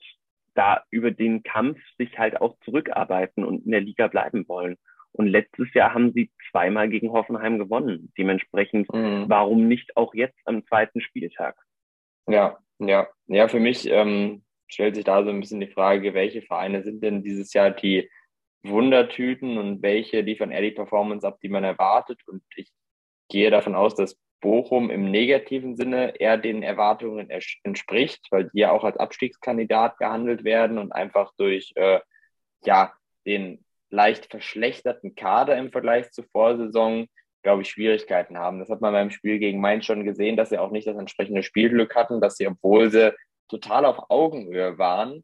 da 0.54 0.84
über 0.90 1.12
den 1.12 1.44
Kampf 1.44 1.80
sich 1.98 2.18
halt 2.18 2.42
auch 2.42 2.58
zurückarbeiten 2.66 3.44
und 3.44 3.66
in 3.66 3.72
der 3.72 3.82
Liga 3.82 4.08
bleiben 4.08 4.48
wollen. 4.48 4.78
Und 5.12 5.28
letztes 5.28 5.74
Jahr 5.74 5.94
haben 5.94 6.14
sie 6.14 6.32
zweimal 6.52 6.90
gegen 6.90 7.12
Hoffenheim 7.12 7.60
gewonnen. 7.60 8.12
Dementsprechend, 8.18 8.92
mhm. 8.94 9.26
warum 9.28 9.68
nicht 9.68 9.96
auch 9.96 10.14
jetzt 10.14 10.40
am 10.46 10.66
zweiten 10.66 11.02
Spieltag? 11.02 11.56
Ja, 12.28 12.58
ja, 12.80 13.08
ja, 13.28 13.48
für 13.48 13.60
mich 13.60 13.88
ähm, 13.90 14.44
stellt 14.68 14.96
sich 14.96 15.06
da 15.06 15.24
so 15.24 15.30
ein 15.30 15.40
bisschen 15.40 15.60
die 15.60 15.72
Frage, 15.72 16.14
welche 16.14 16.42
Vereine 16.42 16.84
sind 16.84 17.04
denn 17.04 17.24
dieses 17.24 17.54
Jahr 17.54 17.72
die 17.72 18.10
Wundertüten 18.64 19.58
und 19.58 19.82
welche 19.82 20.22
liefern 20.22 20.52
eher 20.52 20.62
die 20.62 20.72
Performance 20.72 21.26
ab, 21.26 21.40
die 21.42 21.50
man 21.50 21.64
erwartet? 21.64 22.20
Und 22.28 22.44
ich 22.56 22.72
gehe 23.30 23.50
davon 23.50 23.76
aus, 23.76 23.96
dass 23.96 24.20
Bochum 24.42 24.90
im 24.90 25.10
negativen 25.10 25.76
Sinne 25.76 26.20
eher 26.20 26.38
den 26.38 26.64
Erwartungen 26.64 27.30
entspricht, 27.64 28.28
weil 28.32 28.50
die 28.50 28.60
ja 28.60 28.72
auch 28.72 28.84
als 28.84 28.98
Abstiegskandidat 28.98 29.98
gehandelt 29.98 30.44
werden 30.44 30.78
und 30.78 30.92
einfach 30.92 31.34
durch 31.38 31.74
äh, 31.76 32.00
ja, 32.64 32.94
den 33.26 33.64
leicht 33.90 34.28
verschlechterten 34.28 35.16
Kader 35.16 35.58
im 35.58 35.72
Vergleich 35.72 36.12
zur 36.12 36.26
Vorsaison, 36.26 37.08
glaube 37.42 37.62
ich, 37.62 37.70
Schwierigkeiten 37.70 38.38
haben. 38.38 38.60
Das 38.60 38.70
hat 38.70 38.82
man 38.82 38.94
beim 38.94 39.12
Spiel 39.12 39.40
gegen 39.40 39.62
Mainz 39.62 39.86
schon 39.86 40.04
gesehen, 40.04 40.36
dass 40.36 40.50
sie 40.50 40.58
auch 40.58 40.72
nicht 40.72 40.88
das 40.88 40.98
entsprechende 40.98 41.44
Spielglück 41.44 41.96
hatten, 41.96 42.22
dass 42.22 42.36
sie, 42.36 42.48
obwohl 42.48 42.92
sie 42.92 43.14
total 43.48 43.86
auf 43.86 44.10
Augenhöhe 44.10 44.78
waren, 44.78 45.24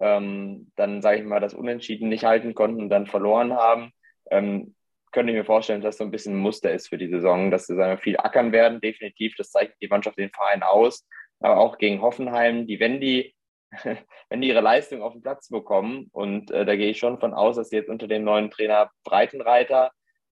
ähm, 0.00 0.72
dann, 0.76 1.02
sage 1.02 1.20
ich 1.20 1.24
mal, 1.24 1.40
das 1.40 1.54
Unentschieden 1.54 2.08
nicht 2.08 2.24
halten 2.24 2.54
konnten 2.54 2.82
und 2.82 2.88
dann 2.88 3.06
verloren 3.06 3.52
haben. 3.52 3.92
Ähm, 4.30 4.74
könnte 5.12 5.32
ich 5.32 5.38
mir 5.38 5.44
vorstellen, 5.44 5.80
dass 5.80 5.96
das 5.96 5.98
so 5.98 6.04
ein 6.04 6.10
bisschen 6.10 6.34
ein 6.34 6.40
Muster 6.40 6.72
ist 6.72 6.88
für 6.88 6.98
die 6.98 7.08
Saison, 7.08 7.50
dass 7.50 7.66
sie 7.66 7.76
sagen, 7.76 8.00
viel 8.00 8.16
ackern 8.18 8.52
werden, 8.52 8.80
definitiv. 8.80 9.34
Das 9.36 9.50
zeigt 9.50 9.80
die 9.82 9.88
Mannschaft 9.88 10.18
den 10.18 10.30
Verein 10.30 10.62
aus. 10.62 11.06
Aber 11.40 11.58
auch 11.58 11.78
gegen 11.78 12.02
Hoffenheim, 12.02 12.66
die, 12.66 12.80
wenn 12.80 13.00
die, 13.00 13.34
wenn 14.28 14.40
die 14.40 14.48
ihre 14.48 14.60
Leistung 14.60 15.02
auf 15.02 15.12
den 15.12 15.22
Platz 15.22 15.48
bekommen, 15.48 16.08
und 16.12 16.50
äh, 16.50 16.64
da 16.64 16.76
gehe 16.76 16.90
ich 16.90 16.98
schon 16.98 17.18
von 17.18 17.34
aus, 17.34 17.56
dass 17.56 17.70
sie 17.70 17.76
jetzt 17.76 17.90
unter 17.90 18.08
dem 18.08 18.24
neuen 18.24 18.50
Trainer 18.50 18.90
Breitenreiter 19.04 19.90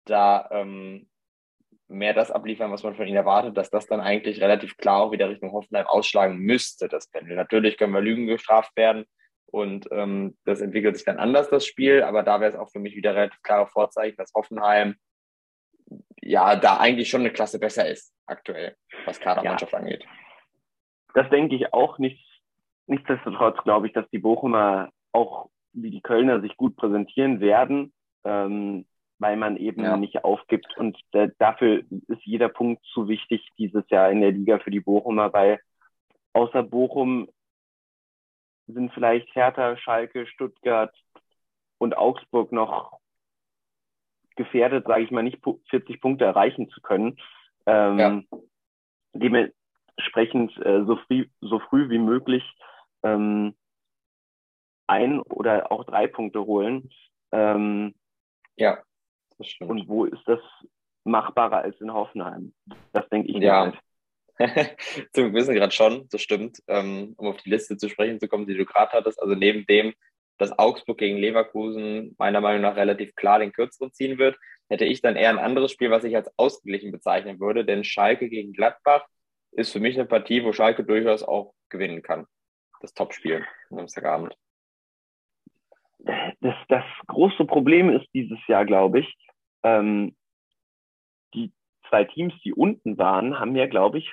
da 0.05 0.49
ähm, 0.53 1.09
mehr 1.89 2.15
das 2.15 2.31
abliefern, 2.31 2.71
was 2.71 2.83
man 2.83 2.95
von 2.95 3.07
ihnen 3.07 3.17
erwartet, 3.17 3.57
dass 3.57 3.71
das 3.71 3.87
dann 3.87 4.01
eigentlich 4.01 4.41
relativ 4.41 4.77
klar 4.77 5.01
auch 5.03 5.13
wieder 5.13 5.29
Richtung 5.29 5.53
Hoffenheim 5.53 5.87
ausschlagen 5.87 6.37
müsste, 6.37 6.89
das 6.89 7.09
Pendel. 7.09 7.37
Natürlich 7.37 7.77
können 7.77 7.93
wir 7.93 8.01
Lügen 8.01 8.27
gestraft 8.27 8.77
werden, 8.77 9.05
und 9.51 9.89
ähm, 9.91 10.37
das 10.45 10.61
entwickelt 10.61 10.97
sich 10.97 11.05
dann 11.05 11.19
anders, 11.19 11.51
das 11.51 11.67
Spiel. 11.67 12.03
Aber 12.03 12.23
da 12.23 12.41
wäre 12.41 12.53
es 12.53 12.59
auch 12.59 12.71
für 12.71 12.79
mich 12.79 12.97
wieder 12.97 13.15
relativ 13.15 13.41
klare 13.43 13.67
Vorzeichen, 13.67 14.17
dass 14.17 14.33
Hoffenheim 14.35 14.97
ja 16.23 16.57
da 16.57 16.79
eigentlich 16.79 17.09
schon 17.09 17.21
eine 17.21 17.33
Klasse 17.33 17.59
besser 17.59 17.89
ist 17.89 18.15
aktuell, 18.27 18.77
was 19.05 19.21
Kadermannschaft 19.21 19.73
ja. 19.73 19.79
angeht. 19.79 20.05
Das 21.15 21.29
denke 21.31 21.57
ich 21.57 21.73
auch 21.73 21.99
nicht. 21.99 22.25
nichtsdestotrotz 22.87 23.63
glaube 23.65 23.87
ich, 23.87 23.93
dass 23.93 24.09
die 24.11 24.19
Bochumer 24.19 24.91
auch 25.13 25.51
wie 25.73 25.91
die 25.91 26.01
Kölner 26.03 26.41
sich 26.41 26.57
gut 26.57 26.77
präsentieren 26.77 27.41
werden, 27.41 27.93
ähm, 28.25 28.87
weil 29.19 29.37
man 29.37 29.57
eben 29.57 29.85
ja. 29.85 29.97
nicht 29.97 30.25
aufgibt. 30.25 30.77
Und 30.77 30.99
äh, 31.13 31.31
dafür 31.39 31.83
ist 32.09 32.25
jeder 32.25 32.49
Punkt 32.49 32.85
zu 32.93 33.09
wichtig 33.09 33.49
dieses 33.59 33.89
Jahr 33.91 34.11
in 34.11 34.21
der 34.21 34.33
Liga 34.33 34.59
für 34.59 34.71
die 34.71 34.81
Bochumer, 34.81 35.33
weil 35.33 35.61
außer 36.33 36.63
Bochum 36.63 37.29
sind 38.73 38.93
vielleicht 38.93 39.35
Hertha, 39.35 39.77
Schalke, 39.77 40.27
Stuttgart 40.27 40.95
und 41.79 41.97
Augsburg 41.97 42.53
noch 42.53 42.99
gefährdet, 44.37 44.87
sage 44.87 45.03
ich 45.03 45.11
mal, 45.11 45.23
nicht 45.23 45.43
40 45.71 46.01
Punkte 46.01 46.25
erreichen 46.25 46.69
zu 46.71 46.81
können. 46.81 47.19
Ähm, 47.67 47.99
ja. 47.99 48.39
Dementsprechend 49.13 50.57
äh, 50.65 50.85
so, 50.85 50.97
früh, 50.97 51.29
so 51.41 51.59
früh 51.59 51.91
wie 51.91 51.99
möglich 51.99 52.45
ähm, 53.03 53.55
ein 54.87 55.21
oder 55.21 55.71
auch 55.71 55.85
drei 55.85 56.07
Punkte 56.07 56.45
holen. 56.45 56.91
Ähm, 57.33 57.95
ja, 58.57 58.79
das 59.39 59.49
stimmt. 59.49 59.71
Und 59.71 59.89
wo 59.89 60.05
ist 60.05 60.27
das 60.27 60.41
machbarer 61.05 61.59
als 61.59 61.81
in 61.81 61.93
Hoffenheim? 61.93 62.53
Das 62.93 63.09
denke 63.09 63.31
ich 63.31 63.37
ja. 63.37 63.63
Halt. 63.63 63.79
Zum 65.13 65.33
Gewissen 65.33 65.55
gerade 65.55 65.73
schon, 65.73 66.09
das 66.11 66.23
stimmt. 66.23 66.63
Ähm, 66.67 67.15
um 67.17 67.29
auf 67.29 67.37
die 67.43 67.51
Liste 67.51 67.77
zu 67.77 67.89
sprechen 67.89 68.21
zu 68.21 68.29
kommen, 68.29 68.47
die 68.47 68.57
du 68.57 68.65
gerade 68.65 68.93
hattest. 68.93 69.21
Also 69.21 69.35
neben 69.35 69.67
dem, 69.67 69.93
dass 70.39 70.59
Augsburg 70.59 70.99
gegen 70.99 71.19
Leverkusen 71.19 72.15
meiner 72.19 72.41
Meinung 72.41 72.63
nach 72.63 72.77
relativ 72.77 73.15
klar 73.15 73.39
den 73.39 73.53
kürzeren 73.53 73.93
ziehen 73.93 74.19
wird, 74.19 74.39
hätte 74.69 74.85
ich 74.85 75.03
dann 75.03 75.17
eher 75.17 75.31
ein 75.31 75.39
anderes 75.39 75.73
Spiel, 75.73 75.91
was 75.91 76.05
ich 76.05 76.17
als 76.17 76.31
ausgeglichen 76.39 76.93
bezeichnen 76.93 77.41
würde. 77.41 77.65
Denn 77.65 77.85
Schalke 77.85 78.29
gegen 78.29 78.53
Gladbach 78.53 79.05
ist 79.53 79.73
für 79.73 79.81
mich 79.81 79.97
eine 79.97 80.07
Partie, 80.07 80.45
wo 80.45 80.53
Schalke 80.53 80.85
durchaus 80.85 81.23
auch 81.23 81.53
gewinnen 81.69 82.03
kann. 82.03 82.27
Das 82.81 82.95
Topspiel 82.95 83.45
am 83.71 83.77
Samstagabend. 83.79 84.35
Das, 86.41 86.55
das 86.69 86.85
große 87.09 87.45
Problem 87.45 87.91
ist 87.91 88.07
dieses 88.15 88.39
Jahr, 88.47 88.65
glaube 88.65 89.01
ich, 89.01 89.17
ähm, 89.63 90.17
die 91.35 91.53
zwei 91.91 92.05
Teams, 92.05 92.33
die 92.43 92.55
unten 92.55 92.97
waren, 92.97 93.39
haben 93.39 93.55
ja, 93.55 93.67
glaube 93.67 93.99
ich, 93.99 94.11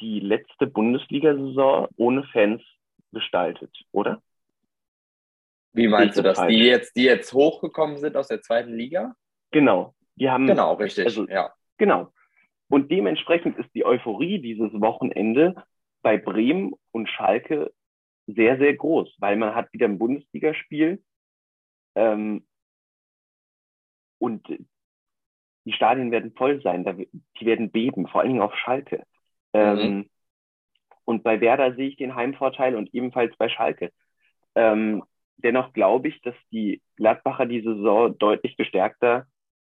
die 0.00 0.20
letzte 0.20 0.66
Bundesliga-Saison 0.66 1.88
ohne 1.96 2.24
Fans 2.24 2.62
gestaltet, 3.12 3.70
oder? 3.92 4.22
Wie 5.72 5.88
meinst 5.88 6.16
du 6.16 6.22
das? 6.22 6.40
Die 6.46 6.58
jetzt, 6.58 6.96
die 6.96 7.04
jetzt 7.04 7.32
hochgekommen 7.32 7.98
sind 7.98 8.16
aus 8.16 8.28
der 8.28 8.42
zweiten 8.42 8.74
Liga? 8.74 9.16
Genau. 9.50 9.94
Die 10.16 10.30
haben. 10.30 10.46
Genau, 10.46 10.74
richtig. 10.74 11.06
Also, 11.06 11.26
ja. 11.28 11.52
Genau. 11.78 12.12
Und 12.68 12.90
dementsprechend 12.90 13.58
ist 13.58 13.68
die 13.74 13.84
Euphorie 13.84 14.40
dieses 14.40 14.72
Wochenende 14.72 15.54
bei 16.02 16.16
Bremen 16.16 16.74
und 16.92 17.08
Schalke 17.08 17.72
sehr, 18.26 18.58
sehr 18.58 18.74
groß, 18.74 19.14
weil 19.18 19.36
man 19.36 19.54
hat 19.54 19.72
wieder 19.72 19.86
ein 19.86 19.98
Bundesligaspiel 19.98 21.02
ähm, 21.94 22.46
und 24.18 24.46
die 25.66 25.72
Stadien 25.72 26.10
werden 26.10 26.32
voll 26.32 26.62
sein, 26.62 26.84
die 26.84 27.46
werden 27.46 27.70
beben, 27.70 28.06
vor 28.06 28.20
allen 28.20 28.30
Dingen 28.30 28.42
auf 28.42 28.54
Schalke. 28.56 29.04
Ähm, 29.54 29.96
mhm. 29.96 30.10
Und 31.04 31.22
bei 31.22 31.40
Werder 31.40 31.74
sehe 31.74 31.88
ich 31.88 31.96
den 31.96 32.14
Heimvorteil 32.14 32.76
und 32.76 32.92
ebenfalls 32.94 33.36
bei 33.36 33.48
Schalke. 33.48 33.92
Ähm, 34.54 35.02
dennoch 35.36 35.72
glaube 35.72 36.08
ich, 36.08 36.20
dass 36.22 36.34
die 36.50 36.82
Gladbacher 36.96 37.46
die 37.46 37.62
Saison 37.62 38.16
deutlich 38.18 38.56
gestärkter 38.56 39.26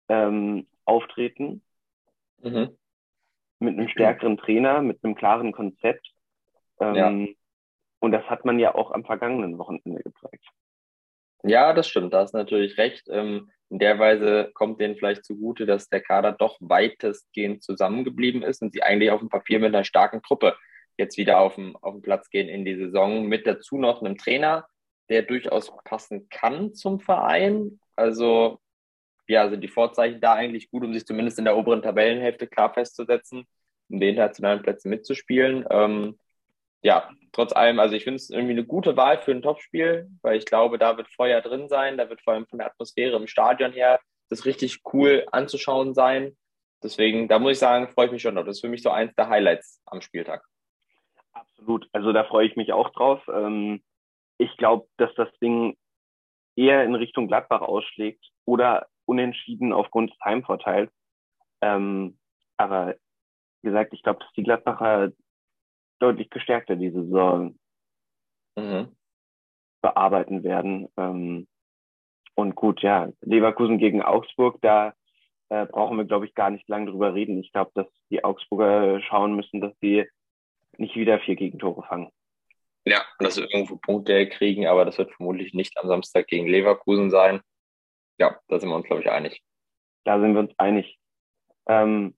ähm, 0.10 0.68
auftreten. 0.86 1.64
Mhm. 2.42 2.78
Mit 3.60 3.78
einem 3.78 3.88
stärkeren 3.88 4.38
Trainer, 4.38 4.82
mit 4.82 5.04
einem 5.04 5.16
klaren 5.16 5.52
Konzept. 5.52 6.12
Ähm, 6.80 6.96
ja. 6.96 7.28
Und 8.00 8.12
das 8.12 8.26
hat 8.30 8.44
man 8.44 8.60
ja 8.60 8.76
auch 8.76 8.92
am 8.92 9.06
vergangenen 9.06 9.58
Wochenende 9.58 10.04
gezeigt. 10.04 10.46
Ja, 11.44 11.74
das 11.74 11.88
stimmt, 11.88 12.14
da 12.14 12.20
hast 12.20 12.34
natürlich 12.34 12.78
recht. 12.78 13.08
Ähm, 13.10 13.50
in 13.74 13.80
der 13.80 13.98
Weise 13.98 14.52
kommt 14.54 14.80
denen 14.80 14.96
vielleicht 14.96 15.26
zugute, 15.26 15.66
dass 15.66 15.90
der 15.90 16.00
Kader 16.00 16.32
doch 16.32 16.58
weitestgehend 16.60 17.64
zusammengeblieben 17.64 18.44
ist 18.44 18.62
und 18.62 18.72
sie 18.72 18.84
eigentlich 18.84 19.10
auf 19.10 19.20
dem 19.20 19.30
Papier 19.30 19.58
mit 19.58 19.74
einer 19.74 19.84
starken 19.84 20.22
Truppe 20.22 20.56
jetzt 20.96 21.18
wieder 21.18 21.40
auf 21.40 21.56
den, 21.56 21.76
auf 21.78 21.96
den 21.96 22.04
Platz 22.04 22.30
gehen 22.30 22.50
in 22.50 22.66
die 22.66 22.76
Saison. 22.76 23.26
Mit 23.26 23.48
dazu 23.48 23.80
noch 23.80 24.04
einem 24.04 24.16
Trainer, 24.16 24.68
der 25.10 25.24
durchaus 25.24 25.76
passen 25.86 26.30
kann 26.30 26.76
zum 26.76 27.00
Verein. 27.00 27.80
Also, 27.96 28.60
ja, 29.28 29.50
sind 29.50 29.62
die 29.62 29.68
Vorzeichen 29.68 30.22
da 30.22 30.34
eigentlich 30.34 30.70
gut, 30.70 30.84
um 30.84 30.94
sich 30.94 31.08
zumindest 31.08 31.40
in 31.40 31.46
der 31.46 31.58
oberen 31.58 31.82
Tabellenhälfte 31.82 32.46
klar 32.46 32.72
festzusetzen, 32.72 33.48
um 33.90 34.00
den 34.00 34.10
internationalen 34.10 34.62
Plätzen 34.62 34.90
mitzuspielen. 34.90 35.66
Ähm, 35.72 36.20
ja, 36.84 37.10
trotz 37.32 37.54
allem, 37.54 37.80
also 37.80 37.96
ich 37.96 38.04
finde 38.04 38.18
es 38.18 38.30
irgendwie 38.30 38.52
eine 38.52 38.66
gute 38.66 38.96
Wahl 38.96 39.22
für 39.22 39.32
ein 39.32 39.42
Topspiel, 39.42 40.10
weil 40.22 40.38
ich 40.38 40.46
glaube, 40.46 40.78
da 40.78 40.98
wird 40.98 41.10
Feuer 41.10 41.42
drin 41.42 41.68
sein, 41.68 41.98
da 41.98 42.10
wird 42.10 42.22
vor 42.22 42.34
allem 42.34 42.46
von 42.46 42.60
der 42.60 42.68
Atmosphäre 42.68 43.18
im 43.18 43.28
Stadion 43.28 43.72
her 43.72 44.00
das 44.30 44.46
richtig 44.46 44.82
cool 44.94 45.26
anzuschauen 45.32 45.94
sein. 45.94 46.38
Deswegen, 46.84 47.28
da 47.30 47.40
muss 47.40 47.54
ich 47.54 47.60
sagen, 47.60 47.88
freue 47.90 48.08
ich 48.08 48.12
mich 48.12 48.22
schon 48.22 48.36
drauf. 48.36 48.46
Das 48.46 48.58
ist 48.58 48.62
für 48.62 48.70
mich 48.70 48.84
so 48.84 48.90
eins 48.90 49.16
der 49.16 49.30
Highlights 49.30 49.82
am 49.86 50.02
Spieltag. 50.02 50.44
Absolut. 51.32 51.88
Also 51.94 52.12
da 52.12 52.26
freue 52.26 52.46
ich 52.46 52.56
mich 52.58 52.74
auch 52.74 52.90
drauf. 52.90 53.22
Ähm, 53.30 53.82
ich 54.38 54.56
glaube, 54.58 54.88
dass 54.98 55.14
das 55.16 55.30
Ding 55.42 55.78
eher 56.56 56.84
in 56.84 56.96
Richtung 56.96 57.28
Gladbach 57.28 57.62
ausschlägt 57.62 58.30
oder 58.46 58.88
unentschieden 59.06 59.72
aufgrund 59.72 60.12
des 60.12 60.20
Heimvorteils. 60.24 60.92
Ähm, 61.62 62.20
aber 62.58 62.96
wie 63.62 63.70
gesagt, 63.70 63.94
ich 63.94 64.04
glaube, 64.04 64.20
dass 64.20 64.32
die 64.34 64.44
Gladbacher 64.44 65.12
deutlich 66.00 66.30
gestärkter 66.30 66.76
diese 66.76 67.04
Saison 67.04 67.58
mhm. 68.56 68.96
bearbeiten 69.82 70.44
werden. 70.44 70.88
Ähm, 70.98 71.48
und 72.36 72.56
gut, 72.56 72.82
ja, 72.82 73.10
Leverkusen 73.22 73.78
gegen 73.78 74.02
Augsburg, 74.02 74.60
da 74.62 74.94
äh, 75.50 75.66
brauchen 75.66 75.98
wir, 75.98 76.06
glaube 76.06 76.26
ich, 76.26 76.34
gar 76.34 76.50
nicht 76.50 76.68
lange 76.68 76.90
drüber 76.90 77.14
reden. 77.14 77.40
Ich 77.40 77.52
glaube, 77.52 77.72
dass 77.76 77.88
die 78.10 78.24
Augsburger 78.24 79.02
schauen 79.02 79.36
müssen, 79.36 79.62
dass 79.62 79.74
sie 79.82 80.06
nicht 80.78 80.96
wieder 80.96 81.20
vier 81.20 81.36
Gegentore 81.36 81.84
fangen. 81.84 82.10
Ja, 82.86 83.06
dass 83.20 83.36
sie 83.36 83.44
irgendwo 83.44 83.78
Punkte 83.78 84.28
kriegen, 84.28 84.68
aber 84.68 84.84
das 84.84 84.98
wird 84.98 85.14
vermutlich 85.14 85.54
nicht 85.54 85.78
am 85.78 85.88
Samstag 85.88 86.28
gegen 86.28 86.48
Leverkusen 86.48 87.10
sein. 87.12 87.42
Ja, 88.20 88.38
da 88.48 88.60
sind 88.60 88.70
wir 88.70 88.76
uns, 88.76 88.86
glaube 88.86 89.02
ich, 89.02 89.10
einig. 89.10 89.42
Da 90.04 90.20
sind 90.20 90.34
wir 90.34 90.42
uns 90.42 90.54
einig. 90.58 90.98
Ähm, 91.68 92.16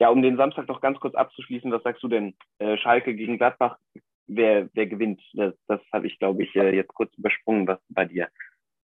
ja, 0.00 0.10
um 0.10 0.22
den 0.22 0.36
Samstag 0.36 0.68
noch 0.68 0.80
ganz 0.80 1.00
kurz 1.00 1.14
abzuschließen, 1.14 1.72
was 1.72 1.82
sagst 1.82 2.02
du 2.02 2.08
denn? 2.08 2.36
Äh, 2.58 2.76
Schalke 2.78 3.14
gegen 3.14 3.38
Gladbach, 3.38 3.78
wer, 4.26 4.68
wer 4.72 4.86
gewinnt? 4.86 5.20
Das, 5.32 5.54
das 5.66 5.80
habe 5.92 6.06
ich, 6.06 6.18
glaube 6.18 6.42
ich, 6.42 6.54
äh, 6.54 6.74
jetzt 6.74 6.94
kurz 6.94 7.12
übersprungen, 7.16 7.66
was 7.66 7.80
bei 7.88 8.04
dir. 8.04 8.28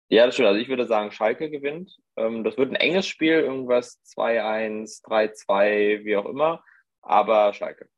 Ja, 0.09 0.27
das 0.27 0.35
stimmt. 0.35 0.49
Also 0.49 0.61
ich 0.61 0.69
würde 0.69 0.87
sagen, 0.87 1.11
Schalke 1.11 1.51
gewinnt. 1.51 1.97
Ähm, 2.17 2.45
das 2.45 2.57
wird 2.57 2.71
ein 2.71 2.77
enges 2.77 3.07
Spiel, 3.07 3.33
irgendwas 3.33 4.01
2-1, 4.05 5.03
3-2, 5.05 6.05
wie 6.05 6.17
auch 6.17 6.27
immer. 6.27 6.63
Aber 7.01 7.53
Schalke. 7.55 7.89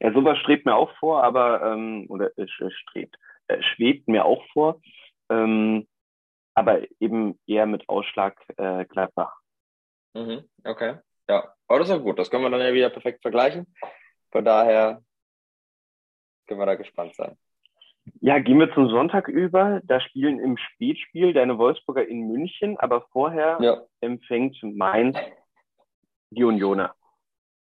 Ja, 0.00 0.12
sowas 0.12 0.38
strebt 0.38 0.66
mir 0.66 0.74
auch 0.74 0.90
vor, 0.98 1.22
aber 1.22 1.62
ähm, 1.62 2.06
oder 2.08 2.36
äh, 2.36 2.46
strebt, 2.48 3.16
äh, 3.46 3.62
schwebt 3.62 4.08
mir 4.08 4.24
auch 4.24 4.44
vor. 4.52 4.80
Ähm, 5.30 5.86
aber 6.54 6.82
eben 7.00 7.38
eher 7.46 7.66
mit 7.66 7.88
Ausschlag 7.88 8.42
äh, 8.56 8.84
Gladbach. 8.86 9.38
Mhm, 10.14 10.48
okay. 10.64 10.96
Ja, 11.28 11.52
aber 11.66 11.78
das 11.80 11.88
ist 11.88 11.94
ja 11.94 12.00
gut. 12.00 12.18
Das 12.18 12.30
können 12.30 12.44
wir 12.44 12.50
dann 12.50 12.60
ja 12.60 12.72
wieder 12.72 12.90
perfekt 12.90 13.22
vergleichen. 13.22 13.66
Von 14.30 14.44
daher 14.44 15.02
können 16.46 16.60
wir 16.60 16.66
da 16.66 16.74
gespannt 16.74 17.14
sein. 17.14 17.36
Ja, 18.20 18.38
gehen 18.38 18.58
wir 18.60 18.72
zum 18.72 18.88
Sonntag 18.88 19.28
über. 19.28 19.80
Da 19.84 20.00
spielen 20.00 20.38
im 20.38 20.56
Spätspiel 20.56 21.32
deine 21.32 21.58
Wolfsburger 21.58 22.06
in 22.06 22.28
München, 22.28 22.78
aber 22.78 23.02
vorher 23.12 23.58
ja. 23.60 23.82
empfängt 24.00 24.56
Mainz 24.62 25.18
die 26.30 26.44
Unioner. 26.44 26.94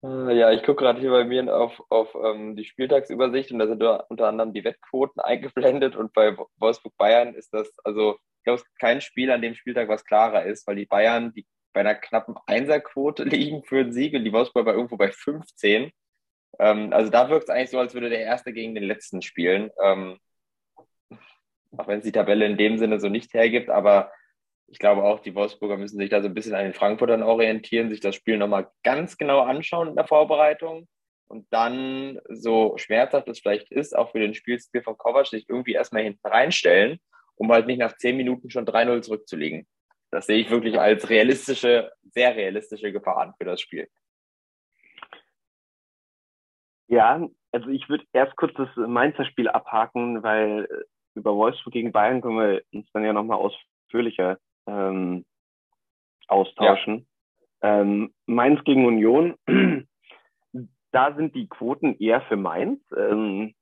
Äh, 0.02 0.36
ja, 0.36 0.50
ich 0.50 0.62
gucke 0.64 0.82
gerade 0.82 1.00
hier 1.00 1.10
bei 1.10 1.24
mir 1.24 1.54
auf, 1.54 1.80
auf 1.88 2.14
ähm, 2.16 2.56
die 2.56 2.64
Spieltagsübersicht 2.64 3.52
und 3.52 3.60
da 3.60 3.68
sind 3.68 3.82
unter 3.82 4.28
anderem 4.28 4.52
die 4.52 4.64
Wettquoten 4.64 5.20
eingeblendet 5.22 5.94
und 5.94 6.12
bei 6.12 6.36
Wolfsburg 6.56 6.96
Bayern 6.96 7.34
ist 7.34 7.54
das, 7.54 7.72
also 7.84 8.16
ich 8.38 8.44
glaube, 8.44 8.56
es 8.56 8.64
gibt 8.64 8.80
kein 8.80 9.00
Spiel 9.00 9.30
an 9.30 9.42
dem 9.42 9.54
Spieltag, 9.54 9.88
was 9.88 10.04
klarer 10.04 10.44
ist, 10.44 10.66
weil 10.66 10.74
die 10.74 10.86
Bayern, 10.86 11.32
die 11.32 11.46
bei 11.72 11.80
einer 11.80 11.94
knappen 11.94 12.36
Einserquote 12.46 13.24
liegen 13.24 13.64
für 13.64 13.84
den 13.84 13.92
Sieg 13.92 14.14
und 14.14 14.24
die 14.24 14.32
Wolfsburger 14.32 14.72
irgendwo 14.72 14.96
bei 14.96 15.10
15. 15.10 15.90
Ähm, 16.58 16.92
also 16.92 17.10
da 17.10 17.28
wirkt 17.28 17.44
es 17.44 17.50
eigentlich 17.50 17.70
so, 17.70 17.78
als 17.78 17.94
würde 17.94 18.10
der 18.10 18.20
Erste 18.20 18.52
gegen 18.52 18.74
den 18.74 18.84
Letzten 18.84 19.22
spielen. 19.22 19.70
Ähm, 19.82 20.18
auch 21.76 21.88
wenn 21.88 21.98
es 21.98 22.04
die 22.04 22.12
Tabelle 22.12 22.46
in 22.46 22.58
dem 22.58 22.78
Sinne 22.78 23.00
so 23.00 23.08
nicht 23.08 23.32
hergibt, 23.32 23.70
aber 23.70 24.12
ich 24.68 24.78
glaube 24.78 25.04
auch, 25.04 25.20
die 25.20 25.34
Wolfsburger 25.34 25.76
müssen 25.76 25.98
sich 25.98 26.10
da 26.10 26.22
so 26.22 26.28
ein 26.28 26.34
bisschen 26.34 26.54
an 26.54 26.64
den 26.64 26.74
Frankfurtern 26.74 27.22
orientieren, 27.22 27.90
sich 27.90 28.00
das 28.00 28.14
Spiel 28.14 28.38
nochmal 28.38 28.70
ganz 28.82 29.16
genau 29.16 29.40
anschauen 29.40 29.88
in 29.88 29.96
der 29.96 30.06
Vorbereitung 30.06 30.88
und 31.32 31.46
dann, 31.50 32.20
so 32.28 32.76
schmerzhaft 32.76 33.26
es 33.28 33.40
vielleicht 33.40 33.72
ist, 33.72 33.96
auch 33.96 34.12
für 34.12 34.20
den 34.20 34.34
Spielstil 34.34 34.82
von 34.82 34.98
Kovac, 34.98 35.26
sich 35.26 35.46
irgendwie 35.48 35.72
erstmal 35.72 36.02
hinten 36.02 36.26
reinstellen, 36.26 36.98
um 37.36 37.50
halt 37.50 37.66
nicht 37.66 37.78
nach 37.78 37.96
zehn 37.96 38.18
Minuten 38.18 38.50
schon 38.50 38.66
3-0 38.66 39.00
zurückzulegen. 39.00 39.66
Das 40.12 40.26
sehe 40.26 40.36
ich 40.36 40.50
wirklich 40.50 40.78
als 40.78 41.08
realistische, 41.08 41.90
sehr 42.12 42.36
realistische 42.36 42.92
Gefahr 42.92 43.16
an 43.16 43.34
für 43.38 43.46
das 43.46 43.62
Spiel. 43.62 43.88
Ja, 46.86 47.26
also 47.50 47.68
ich 47.68 47.88
würde 47.88 48.04
erst 48.12 48.36
kurz 48.36 48.52
das 48.54 48.68
Mainzer 48.76 49.24
Spiel 49.24 49.48
abhaken, 49.48 50.22
weil 50.22 50.68
äh, 50.70 50.84
über 51.14 51.34
Wolfsburg 51.34 51.72
gegen 51.72 51.92
Bayern 51.92 52.20
können 52.20 52.36
wir 52.36 52.62
uns 52.74 52.86
dann 52.92 53.04
ja 53.04 53.14
nochmal 53.14 53.38
ausführlicher 53.38 54.38
ähm, 54.66 55.24
austauschen. 56.28 57.06
Ja. 57.62 57.80
Ähm, 57.80 58.12
Mainz 58.26 58.62
gegen 58.64 58.84
Union, 58.84 59.36
da 60.92 61.14
sind 61.14 61.34
die 61.34 61.48
Quoten 61.48 61.96
eher 61.98 62.20
für 62.22 62.36
Mainz, 62.36 62.82
ähm, 62.94 63.54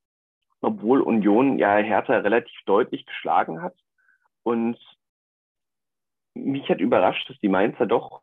obwohl 0.62 1.00
Union 1.00 1.60
ja 1.60 1.76
Hertha 1.76 2.18
relativ 2.18 2.58
deutlich 2.66 3.06
geschlagen 3.06 3.62
hat. 3.62 3.76
Und 4.42 4.78
mich 6.34 6.68
hat 6.68 6.80
überrascht, 6.80 7.28
dass 7.28 7.38
die 7.40 7.48
Mainzer 7.48 7.86
doch 7.86 8.22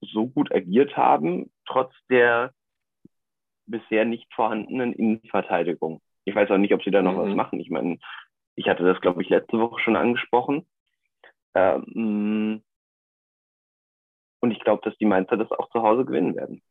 so 0.00 0.28
gut 0.28 0.52
agiert 0.52 0.96
haben, 0.96 1.50
trotz 1.66 1.92
der 2.08 2.52
bisher 3.66 4.04
nicht 4.04 4.32
vorhandenen 4.32 4.92
Innenverteidigung. 4.92 6.00
Ich 6.24 6.34
weiß 6.34 6.50
auch 6.50 6.58
nicht, 6.58 6.74
ob 6.74 6.82
sie 6.82 6.90
da 6.90 7.02
noch 7.02 7.14
mhm. 7.14 7.30
was 7.30 7.34
machen. 7.34 7.60
Ich 7.60 7.70
meine, 7.70 7.98
ich 8.54 8.68
hatte 8.68 8.84
das, 8.84 9.00
glaube 9.00 9.22
ich, 9.22 9.28
letzte 9.28 9.58
Woche 9.58 9.80
schon 9.80 9.96
angesprochen. 9.96 10.66
Ähm, 11.54 12.62
und 14.40 14.50
ich 14.50 14.60
glaube, 14.60 14.82
dass 14.84 14.96
die 14.98 15.04
Mainzer 15.04 15.36
das 15.36 15.50
auch 15.52 15.70
zu 15.70 15.82
Hause 15.82 16.04
gewinnen 16.04 16.36
werden. 16.36 16.62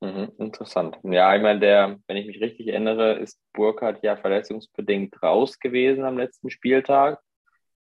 Mhm, 0.00 0.32
interessant. 0.38 0.98
Ja, 1.04 1.34
ich 1.36 1.42
meine, 1.42 1.60
der, 1.60 1.98
wenn 2.06 2.16
ich 2.16 2.26
mich 2.26 2.40
richtig 2.40 2.68
erinnere, 2.68 3.14
ist 3.14 3.40
Burkhardt 3.52 4.02
ja 4.02 4.16
verletzungsbedingt 4.16 5.22
raus 5.22 5.58
gewesen 5.60 6.04
am 6.04 6.18
letzten 6.18 6.50
Spieltag. 6.50 7.20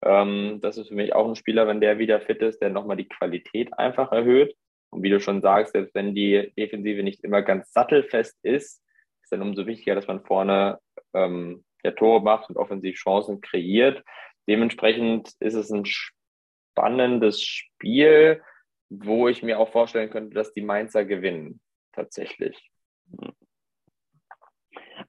Ähm, 0.02 0.60
das 0.62 0.78
ist 0.78 0.90
für 0.90 0.96
mich 0.96 1.14
auch 1.14 1.28
ein 1.28 1.36
Spieler, 1.36 1.68
wenn 1.68 1.82
der 1.82 2.00
wieder 2.00 2.22
fit 2.22 2.42
ist, 2.42 2.62
der 2.62 2.70
nochmal 2.70 2.98
die 2.98 3.08
Qualität 3.08 3.78
einfach 3.78 4.12
erhöht. 4.12 4.56
Und 4.92 5.04
wie 5.04 5.10
du 5.10 5.20
schon 5.20 5.42
sagst, 5.42 5.74
selbst 5.74 5.94
wenn 5.94 6.16
die 6.16 6.52
Defensive 6.58 7.04
nicht 7.04 7.24
immer 7.24 7.42
ganz 7.42 7.72
sattelfest 7.72 8.38
ist, 8.44 8.84
ist 9.22 9.32
dann 9.32 9.42
umso 9.42 9.68
wichtiger, 9.68 9.96
dass 9.96 10.08
man 10.08 10.26
vorne 10.26 10.80
ähm, 11.14 11.64
der 11.84 11.96
Tore 11.96 12.22
macht 12.22 12.50
und 12.50 12.58
offensiv 12.58 12.96
Chancen 12.96 13.42
kreiert. 13.42 14.04
Dementsprechend 14.48 15.34
ist 15.40 15.54
es 15.54 15.70
ein 15.70 15.86
spannendes 15.86 17.44
Spiel, 17.44 18.42
wo 18.90 19.28
ich 19.28 19.44
mir 19.44 19.60
auch 19.60 19.72
vorstellen 19.72 20.10
könnte, 20.10 20.34
dass 20.34 20.54
die 20.54 20.62
Mainzer 20.62 21.06
gewinnen, 21.06 21.62
tatsächlich. 21.94 22.72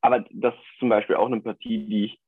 Aber 0.03 0.25
das 0.31 0.55
ist 0.55 0.79
zum 0.79 0.89
Beispiel 0.91 1.17
auch 1.17 1.27
eine 1.27 1.41
Partie, 1.41 1.87
die 1.87 2.05
ich 2.05 2.21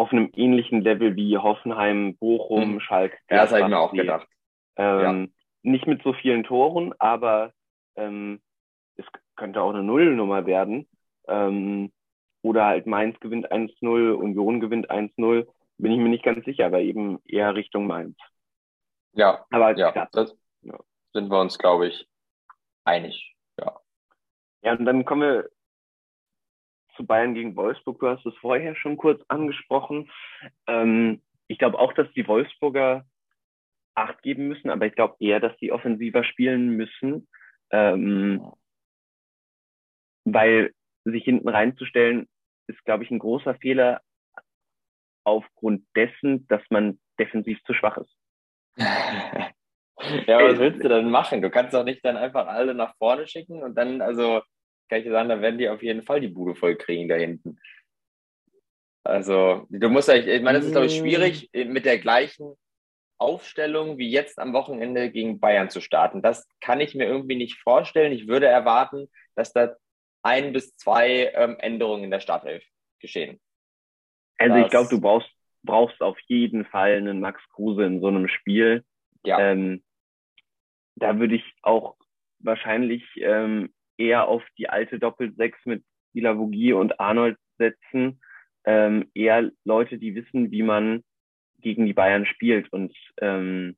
auf 0.00 0.12
einem 0.12 0.30
ähnlichen 0.34 0.80
Level 0.80 1.16
wie 1.16 1.38
Hoffenheim, 1.38 2.16
Bochum, 2.16 2.74
mhm. 2.74 2.80
Schalke. 2.80 3.16
Ja, 3.30 3.42
das 3.42 3.52
habe 3.52 3.62
ich 3.62 3.68
mir 3.68 3.78
auch 3.78 3.92
gedacht. 3.92 4.26
Ähm, 4.76 5.00
ja 5.00 5.28
nicht 5.62 5.86
mit 5.86 6.02
so 6.02 6.12
vielen 6.12 6.44
Toren, 6.44 6.94
aber 6.98 7.52
ähm, 7.96 8.40
es 8.96 9.04
könnte 9.36 9.62
auch 9.62 9.70
eine 9.70 9.82
Nullnummer 9.82 10.46
werden. 10.46 10.88
Ähm, 11.28 11.92
oder 12.42 12.64
halt 12.64 12.86
Mainz 12.86 13.18
gewinnt 13.20 13.50
1-0, 13.52 14.12
Union 14.12 14.60
gewinnt 14.60 14.90
1-0. 14.90 15.46
Bin 15.78 15.92
ich 15.92 15.98
mir 15.98 16.08
nicht 16.08 16.24
ganz 16.24 16.44
sicher, 16.44 16.66
aber 16.66 16.80
eben 16.80 17.20
eher 17.24 17.54
Richtung 17.54 17.86
Mainz. 17.86 18.16
Ja, 19.12 19.44
aber 19.50 19.76
ja, 19.76 20.08
das 20.12 20.36
ja. 20.62 20.78
sind 21.12 21.30
wir 21.30 21.40
uns, 21.40 21.58
glaube 21.58 21.88
ich, 21.88 22.08
einig. 22.84 23.34
Ja. 23.58 23.78
Ja, 24.62 24.72
und 24.72 24.84
dann 24.84 25.04
kommen 25.04 25.22
wir 25.22 25.50
zu 27.00 27.06
Bayern 27.06 27.34
gegen 27.34 27.56
Wolfsburg. 27.56 27.98
Du 27.98 28.08
hast 28.08 28.26
es 28.26 28.36
vorher 28.36 28.76
schon 28.76 28.96
kurz 28.96 29.22
angesprochen. 29.28 30.10
Ähm, 30.66 31.22
ich 31.48 31.58
glaube 31.58 31.78
auch, 31.78 31.92
dass 31.94 32.10
die 32.12 32.26
Wolfsburger 32.28 33.04
Acht 33.96 34.22
geben 34.22 34.48
müssen, 34.48 34.70
aber 34.70 34.86
ich 34.86 34.94
glaube 34.94 35.16
eher, 35.18 35.40
dass 35.40 35.56
die 35.56 35.72
offensiver 35.72 36.22
spielen 36.22 36.76
müssen, 36.76 37.28
ähm, 37.70 38.40
weil 40.24 40.72
sich 41.04 41.24
hinten 41.24 41.48
reinzustellen, 41.48 42.28
ist, 42.68 42.82
glaube 42.84 43.02
ich, 43.02 43.10
ein 43.10 43.18
großer 43.18 43.56
Fehler 43.56 44.00
aufgrund 45.24 45.84
dessen, 45.96 46.46
dass 46.46 46.62
man 46.70 47.00
defensiv 47.18 47.60
zu 47.64 47.74
schwach 47.74 47.98
ist. 47.98 48.16
ja, 48.76 50.38
aber 50.38 50.52
was 50.52 50.58
willst 50.60 50.84
du 50.84 50.88
dann 50.88 51.10
machen? 51.10 51.42
Du 51.42 51.50
kannst 51.50 51.74
doch 51.74 51.84
nicht 51.84 52.04
dann 52.04 52.16
einfach 52.16 52.46
alle 52.46 52.74
nach 52.74 52.94
vorne 52.96 53.26
schicken 53.26 53.62
und 53.62 53.74
dann, 53.74 54.00
also 54.02 54.40
kann 54.90 54.98
ich 54.98 55.04
dir 55.04 55.12
sagen, 55.12 55.30
dann 55.30 55.40
werden 55.40 55.58
die 55.58 55.68
auf 55.68 55.82
jeden 55.82 56.02
Fall 56.02 56.20
die 56.20 56.28
Bude 56.28 56.54
voll 56.54 56.76
kriegen 56.76 57.08
da 57.08 57.14
hinten. 57.14 57.58
Also, 59.04 59.66
du 59.70 59.88
musst 59.88 60.08
ja, 60.08 60.14
ich 60.16 60.42
meine, 60.42 60.58
das 60.58 60.66
ist, 60.66 60.72
glaube 60.72 60.86
ich, 60.86 60.98
schwierig, 60.98 61.48
mm. 61.54 61.72
mit 61.72 61.86
der 61.86 61.98
gleichen 61.98 62.54
Aufstellung 63.18 63.98
wie 63.98 64.10
jetzt 64.10 64.38
am 64.38 64.52
Wochenende 64.52 65.10
gegen 65.10 65.40
Bayern 65.40 65.70
zu 65.70 65.80
starten. 65.80 66.22
Das 66.22 66.48
kann 66.60 66.80
ich 66.80 66.94
mir 66.94 67.06
irgendwie 67.06 67.36
nicht 67.36 67.58
vorstellen. 67.60 68.12
Ich 68.12 68.28
würde 68.28 68.46
erwarten, 68.46 69.08
dass 69.36 69.52
da 69.52 69.76
ein 70.22 70.52
bis 70.52 70.76
zwei 70.76 71.32
ähm, 71.34 71.56
Änderungen 71.58 72.04
in 72.04 72.10
der 72.10 72.20
Startelf 72.20 72.64
geschehen. 72.98 73.40
Also 74.38 74.56
das, 74.56 74.64
ich 74.64 74.70
glaube, 74.70 74.88
du 74.88 75.00
brauchst, 75.00 75.30
brauchst 75.62 76.00
auf 76.00 76.18
jeden 76.26 76.64
Fall 76.64 76.96
einen 76.96 77.20
Max 77.20 77.42
Kruse 77.50 77.84
in 77.84 78.00
so 78.00 78.08
einem 78.08 78.28
Spiel. 78.28 78.84
Ja. 79.24 79.38
Ähm, 79.38 79.82
da 80.96 81.18
würde 81.18 81.36
ich 81.36 81.44
auch 81.62 81.96
wahrscheinlich 82.38 83.04
ähm, 83.16 83.72
eher 84.00 84.26
auf 84.28 84.42
die 84.58 84.68
alte 84.68 84.98
Doppel-6 84.98 85.54
mit 85.64 85.84
Ilavogie 86.12 86.72
und 86.72 86.98
Arnold 86.98 87.36
setzen. 87.58 88.20
Ähm, 88.64 89.10
eher 89.14 89.50
Leute, 89.64 89.98
die 89.98 90.14
wissen, 90.14 90.50
wie 90.50 90.62
man 90.62 91.02
gegen 91.60 91.86
die 91.86 91.92
Bayern 91.92 92.26
spielt 92.26 92.72
und 92.72 92.94
ähm, 93.20 93.76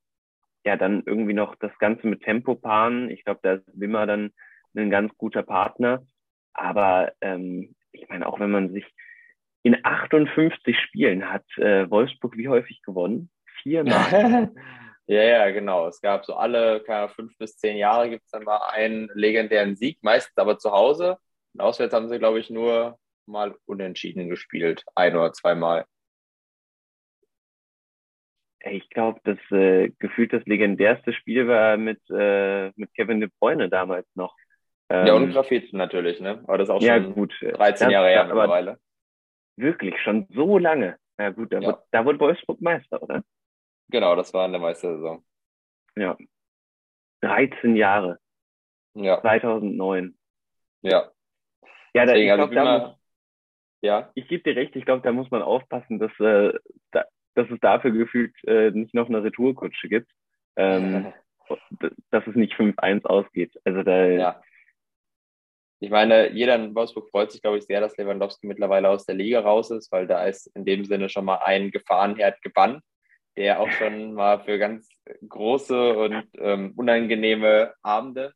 ja, 0.65 0.77
dann 0.77 1.03
irgendwie 1.05 1.35
noch 1.35 1.57
das 1.57 1.77
Ganze 1.79 2.07
mit 2.07 2.23
Tempo 2.23 2.55
paaren. 2.55 3.11
Ich 3.11 3.25
glaube, 3.25 3.41
da 3.43 3.55
ist 3.55 3.65
Wimmer 3.75 4.07
dann 4.07 4.31
ein 4.77 4.91
ganz 4.91 5.13
guter 5.19 5.43
Partner. 5.43 6.07
Aber 6.55 7.13
ähm, 7.21 7.75
ich 7.91 8.09
meine, 8.09 8.27
auch 8.27 8.39
wenn 8.39 8.51
man 8.51 8.73
sich 8.73 8.85
in 9.63 9.77
58 9.85 10.79
Spielen 10.79 11.31
hat 11.31 11.45
äh, 11.59 11.91
Wolfsburg 11.91 12.37
wie 12.37 12.49
häufig 12.49 12.83
gewonnen? 12.83 13.31
Viermal. 13.63 14.53
ja, 15.13 15.23
ja, 15.23 15.51
genau. 15.51 15.89
Es 15.89 16.01
gab 16.01 16.25
so 16.25 16.35
alle 16.35 16.81
keine, 16.81 17.09
fünf 17.09 17.37
bis 17.39 17.57
zehn 17.57 17.77
Jahre 17.77 18.11
gibt 18.11 18.25
es 18.25 18.31
dann 18.31 18.45
mal 18.45 18.61
einen 18.71 19.11
legendären 19.15 19.77
Sieg, 19.77 19.99
meistens 20.03 20.37
aber 20.37 20.59
zu 20.59 20.73
Hause. 20.73 21.19
Und 21.55 21.61
auswärts 21.61 21.95
haben 21.95 22.09
sie, 22.09 22.19
glaube 22.19 22.41
ich, 22.41 22.51
nur 22.51 22.99
mal 23.27 23.55
unentschieden 23.67 24.29
gespielt. 24.29 24.85
Ein 24.95 25.17
oder 25.17 25.33
zweimal. 25.33 25.85
Ich 28.65 28.89
glaube, 28.91 29.21
das 29.25 29.39
äh, 29.51 29.91
gefühlt 29.99 30.33
das 30.33 30.45
legendärste 30.47 31.13
Spiel 31.13 31.49
war 31.49 31.77
mit, 31.77 32.01
äh, 32.11 32.71
mit 32.77 32.95
Kevin 32.95 33.21
De 33.21 33.29
Bruyne 33.41 33.69
damals 33.69 34.07
noch. 34.15 34.37
Ähm, 34.89 35.07
ja, 35.07 35.15
und 35.15 35.33
Grafit 35.33 35.73
natürlich, 35.73 36.21
ne? 36.21 36.43
Aber 36.45 36.59
das 36.59 36.69
ist 36.69 36.75
auch 36.75 36.83
ja, 36.83 37.03
schon 37.03 37.15
gut. 37.15 37.35
13 37.41 37.91
Jahre 37.91 38.09
her 38.09 38.25
mittlerweile. 38.25 38.79
Wirklich, 39.57 40.01
schon 40.03 40.27
so 40.31 40.59
lange. 40.59 40.97
Ja 41.19 41.31
gut, 41.31 41.53
da, 41.53 41.59
ja. 41.59 41.69
Wurde, 41.69 41.83
da 41.91 42.05
wurde 42.05 42.21
Wolfsburg 42.21 42.61
Meister, 42.61 43.03
oder? 43.03 43.23
Genau, 43.93 44.17
das 44.17 44.33
war 44.33 44.47
in 44.47 44.53
der 44.53 44.61
Meistersaison. 44.61 45.23
Ja. 45.97 46.17
13 47.21 47.77
Jahre. 47.77 48.19
Ja. 48.95 49.21
2009. 49.21 50.17
Ja. 50.81 51.13
Ja, 51.95 52.07
da, 52.07 52.15
Deswegen, 52.15 52.29
ich 52.29 52.35
glaube, 52.35 52.43
also 52.43 52.55
da 52.55 52.89
muss, 52.89 52.99
ja. 53.83 54.11
Ich 54.15 54.29
gebe 54.29 54.43
dir 54.43 54.57
recht, 54.57 54.75
ich 54.77 54.87
glaube, 54.87 55.03
da 55.03 55.13
muss 55.13 55.31
man 55.31 55.43
aufpassen, 55.43 55.99
dass 55.99 56.11
äh, 56.21 56.59
da, 56.91 57.05
dass 57.35 57.51
es 57.51 57.61
dafür 57.61 57.91
gefühlt 57.91 58.35
äh, 58.45 58.71
nicht 58.71 58.95
noch 58.95 59.09
eine 59.09 59.23
Retourkutsche 59.23 59.89
gibt, 59.91 60.11
ähm, 60.57 61.13
dass 62.11 62.27
es 62.27 62.35
nicht 62.35 62.55
5-1 62.55 63.05
ausgeht. 63.05 63.61
Also 63.65 63.83
da. 63.83 64.07
Ja. 64.07 64.43
Ich 65.81 65.91
meine, 65.91 66.31
jeder 66.31 66.55
in 66.55 66.75
Wolfsburg 66.75 67.11
freut 67.11 67.33
sich, 67.33 67.43
glaube 67.43 67.59
ich, 67.59 67.65
sehr, 67.65 67.81
dass 67.81 67.97
Lewandowski 67.97 68.47
mittlerweile 68.47 68.89
aus 68.89 69.05
der 69.05 69.17
Liga 69.17 69.41
raus 69.41 69.71
ist, 69.71 69.91
weil 69.93 70.07
da 70.07 70.25
ist 70.25 70.47
in 70.55 70.65
dem 70.65 70.85
Sinne 70.85 71.09
schon 71.09 71.25
mal 71.25 71.41
ein 71.45 71.73
Gefahrenherd 71.73 72.41
gebannt, 72.41 72.83
der 73.37 73.61
auch 73.61 73.71
schon 73.71 74.15
mal 74.15 74.41
für 74.41 74.59
ganz 74.59 74.89
große 75.29 75.97
und 75.97 76.25
ähm, 76.39 76.73
unangenehme 76.77 77.75
Abende 77.83 78.35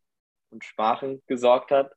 und 0.51 0.65
Sprachen 0.65 1.23
gesorgt 1.27 1.71
hat. 1.71 1.93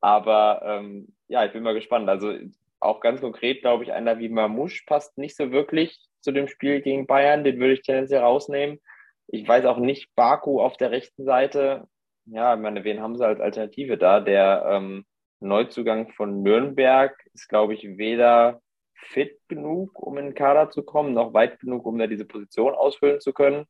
Aber 0.00 0.62
ähm, 0.64 1.14
ja, 1.28 1.44
ich 1.44 1.52
bin 1.52 1.62
mal 1.62 1.74
gespannt. 1.74 2.08
Also 2.08 2.34
auch 2.80 3.00
ganz 3.00 3.20
konkret, 3.20 3.60
glaube 3.60 3.84
ich, 3.84 3.92
einer 3.92 4.18
wie 4.18 4.28
Mamouche 4.28 4.82
passt 4.86 5.16
nicht 5.16 5.36
so 5.36 5.52
wirklich 5.52 6.00
zu 6.20 6.32
dem 6.32 6.48
Spiel 6.48 6.80
gegen 6.80 7.06
Bayern. 7.06 7.44
Den 7.44 7.58
würde 7.58 7.74
ich 7.74 7.82
tendenziell 7.82 8.20
rausnehmen. 8.20 8.80
Ich 9.28 9.46
weiß 9.46 9.64
auch 9.66 9.78
nicht, 9.78 10.14
Baku 10.16 10.60
auf 10.60 10.76
der 10.76 10.90
rechten 10.90 11.24
Seite. 11.24 11.86
Ja, 12.26 12.54
ich 12.54 12.60
meine, 12.60 12.84
wen 12.84 13.00
haben 13.00 13.16
sie 13.16 13.26
als 13.26 13.40
Alternative 13.40 13.96
da? 13.96 14.20
Der 14.20 14.64
ähm, 14.68 15.04
Neuzugang 15.40 16.10
von 16.12 16.42
Nürnberg 16.42 17.16
ist, 17.34 17.48
glaube 17.48 17.74
ich, 17.74 17.84
weder 17.96 18.60
fit 19.04 19.38
genug, 19.48 19.98
um 20.00 20.18
in 20.18 20.26
den 20.26 20.34
Kader 20.34 20.70
zu 20.70 20.82
kommen, 20.82 21.14
noch 21.14 21.34
weit 21.34 21.60
genug, 21.60 21.86
um 21.86 21.98
da 21.98 22.06
diese 22.06 22.24
Position 22.24 22.74
ausfüllen 22.74 23.20
zu 23.20 23.32
können. 23.32 23.66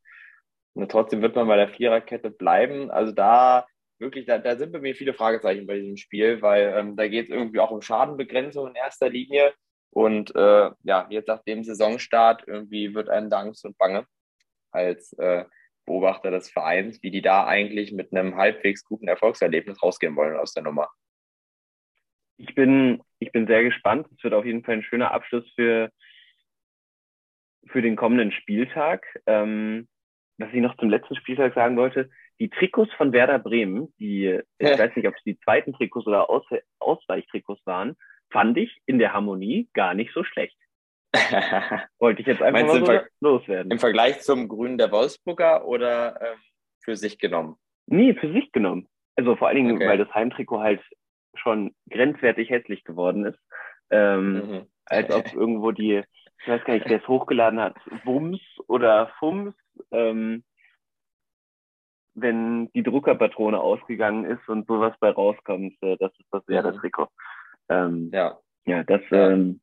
Und 0.73 0.91
trotzdem 0.91 1.21
wird 1.21 1.35
man 1.35 1.47
bei 1.47 1.55
der 1.55 1.69
Viererkette 1.69 2.31
bleiben. 2.31 2.89
Also 2.91 3.11
da 3.11 3.65
wirklich, 3.99 4.25
da, 4.25 4.37
da 4.37 4.55
sind 4.55 4.71
bei 4.71 4.79
mir 4.79 4.95
viele 4.95 5.13
Fragezeichen 5.13 5.67
bei 5.67 5.79
diesem 5.79 5.97
Spiel, 5.97 6.41
weil 6.41 6.73
ähm, 6.77 6.95
da 6.95 7.07
geht 7.07 7.25
es 7.25 7.31
irgendwie 7.31 7.59
auch 7.59 7.71
um 7.71 7.81
Schadenbegrenzung 7.81 8.67
in 8.67 8.75
erster 8.75 9.09
Linie. 9.09 9.53
Und 9.91 10.35
äh, 10.35 10.71
ja, 10.83 11.07
jetzt 11.09 11.27
nach 11.27 11.43
dem 11.43 11.63
Saisonstart 11.63 12.43
irgendwie 12.47 12.95
wird 12.95 13.09
einem 13.09 13.29
da 13.29 13.41
und 13.41 13.77
Bange 13.77 14.07
als 14.71 15.13
äh, 15.13 15.45
Beobachter 15.85 16.31
des 16.31 16.49
Vereins, 16.49 17.03
wie 17.03 17.11
die 17.11 17.21
da 17.21 17.45
eigentlich 17.45 17.91
mit 17.91 18.11
einem 18.11 18.35
halbwegs 18.35 18.83
guten 18.83 19.07
Erfolgserlebnis 19.07 19.83
rausgehen 19.83 20.15
wollen 20.15 20.37
aus 20.37 20.53
der 20.53 20.63
Nummer. 20.63 20.89
Ich 22.43 22.55
bin, 22.55 23.01
ich 23.19 23.31
bin 23.31 23.47
sehr 23.47 23.63
gespannt. 23.63 24.07
Es 24.15 24.23
wird 24.23 24.33
auf 24.33 24.45
jeden 24.45 24.63
Fall 24.63 24.75
ein 24.75 24.83
schöner 24.83 25.11
Abschluss 25.11 25.49
für, 25.55 25.89
für 27.67 27.81
den 27.81 27.95
kommenden 27.95 28.31
Spieltag. 28.31 29.05
Ähm, 29.25 29.87
was 30.37 30.49
ich 30.51 30.61
noch 30.61 30.75
zum 30.77 30.89
letzten 30.89 31.15
Spieltag 31.15 31.53
sagen 31.53 31.77
wollte, 31.77 32.09
die 32.39 32.49
Trikots 32.49 32.91
von 32.93 33.13
Werder 33.13 33.39
Bremen, 33.39 33.93
die, 33.99 34.39
ich 34.57 34.77
weiß 34.77 34.95
nicht, 34.95 35.07
ob 35.07 35.15
es 35.15 35.23
die 35.23 35.39
zweiten 35.39 35.73
Trikots 35.73 36.07
oder 36.07 36.29
Aus 36.29 36.43
Ausweichtrikots 36.79 37.65
waren, 37.65 37.95
fand 38.31 38.57
ich 38.57 38.81
in 38.85 38.99
der 38.99 39.13
Harmonie 39.13 39.69
gar 39.73 39.93
nicht 39.93 40.11
so 40.13 40.23
schlecht. 40.23 40.57
Wollte 41.99 42.21
ich 42.21 42.27
jetzt 42.27 42.41
einfach 42.41 42.65
Meinst 42.65 42.87
mal 42.87 43.07
so 43.21 43.27
loswerden. 43.29 43.71
Im 43.71 43.79
Vergleich 43.79 44.21
zum 44.21 44.47
Grünen 44.47 44.79
der 44.79 44.91
Wolfsburger 44.91 45.65
oder 45.65 46.19
ähm, 46.19 46.39
für 46.83 46.97
sich 46.97 47.19
genommen? 47.19 47.55
Nee, 47.85 48.15
für 48.15 48.33
sich 48.33 48.51
genommen. 48.51 48.87
Also 49.15 49.35
vor 49.35 49.47
allen 49.47 49.57
Dingen, 49.57 49.75
okay. 49.75 49.87
weil 49.87 49.97
das 49.99 50.11
Heimtrikot 50.13 50.59
halt 50.59 50.81
schon 51.35 51.73
grenzwertig 51.89 52.49
hässlich 52.49 52.83
geworden 52.83 53.25
ist. 53.25 53.39
Ähm, 53.89 54.33
mhm. 54.33 54.67
Als 54.85 55.09
ob 55.11 55.25
irgendwo 55.33 55.71
die, 55.71 56.03
ich 56.41 56.47
weiß 56.47 56.63
gar 56.65 56.73
nicht, 56.73 56.89
wer 56.89 57.01
es 57.01 57.07
hochgeladen 57.07 57.59
hat, 57.59 57.75
Wums 58.03 58.41
oder 58.67 59.11
Fums, 59.19 59.55
ähm, 59.91 60.43
wenn 62.15 62.71
die 62.73 62.83
Druckerpatrone 62.83 63.59
ausgegangen 63.59 64.25
ist 64.25 64.47
und 64.47 64.67
sowas 64.67 64.93
bei 64.99 65.09
rauskommt, 65.09 65.75
äh, 65.81 65.97
das 65.97 66.11
ist 66.19 66.27
das 66.31 66.47
wäre 66.47 66.71
das 66.71 66.79
Trikot. 66.79 67.09
Ähm, 67.69 68.11
ja. 68.13 68.37
Ja, 68.65 68.83
das, 68.83 69.01
ja. 69.09 69.31
Ähm, 69.31 69.61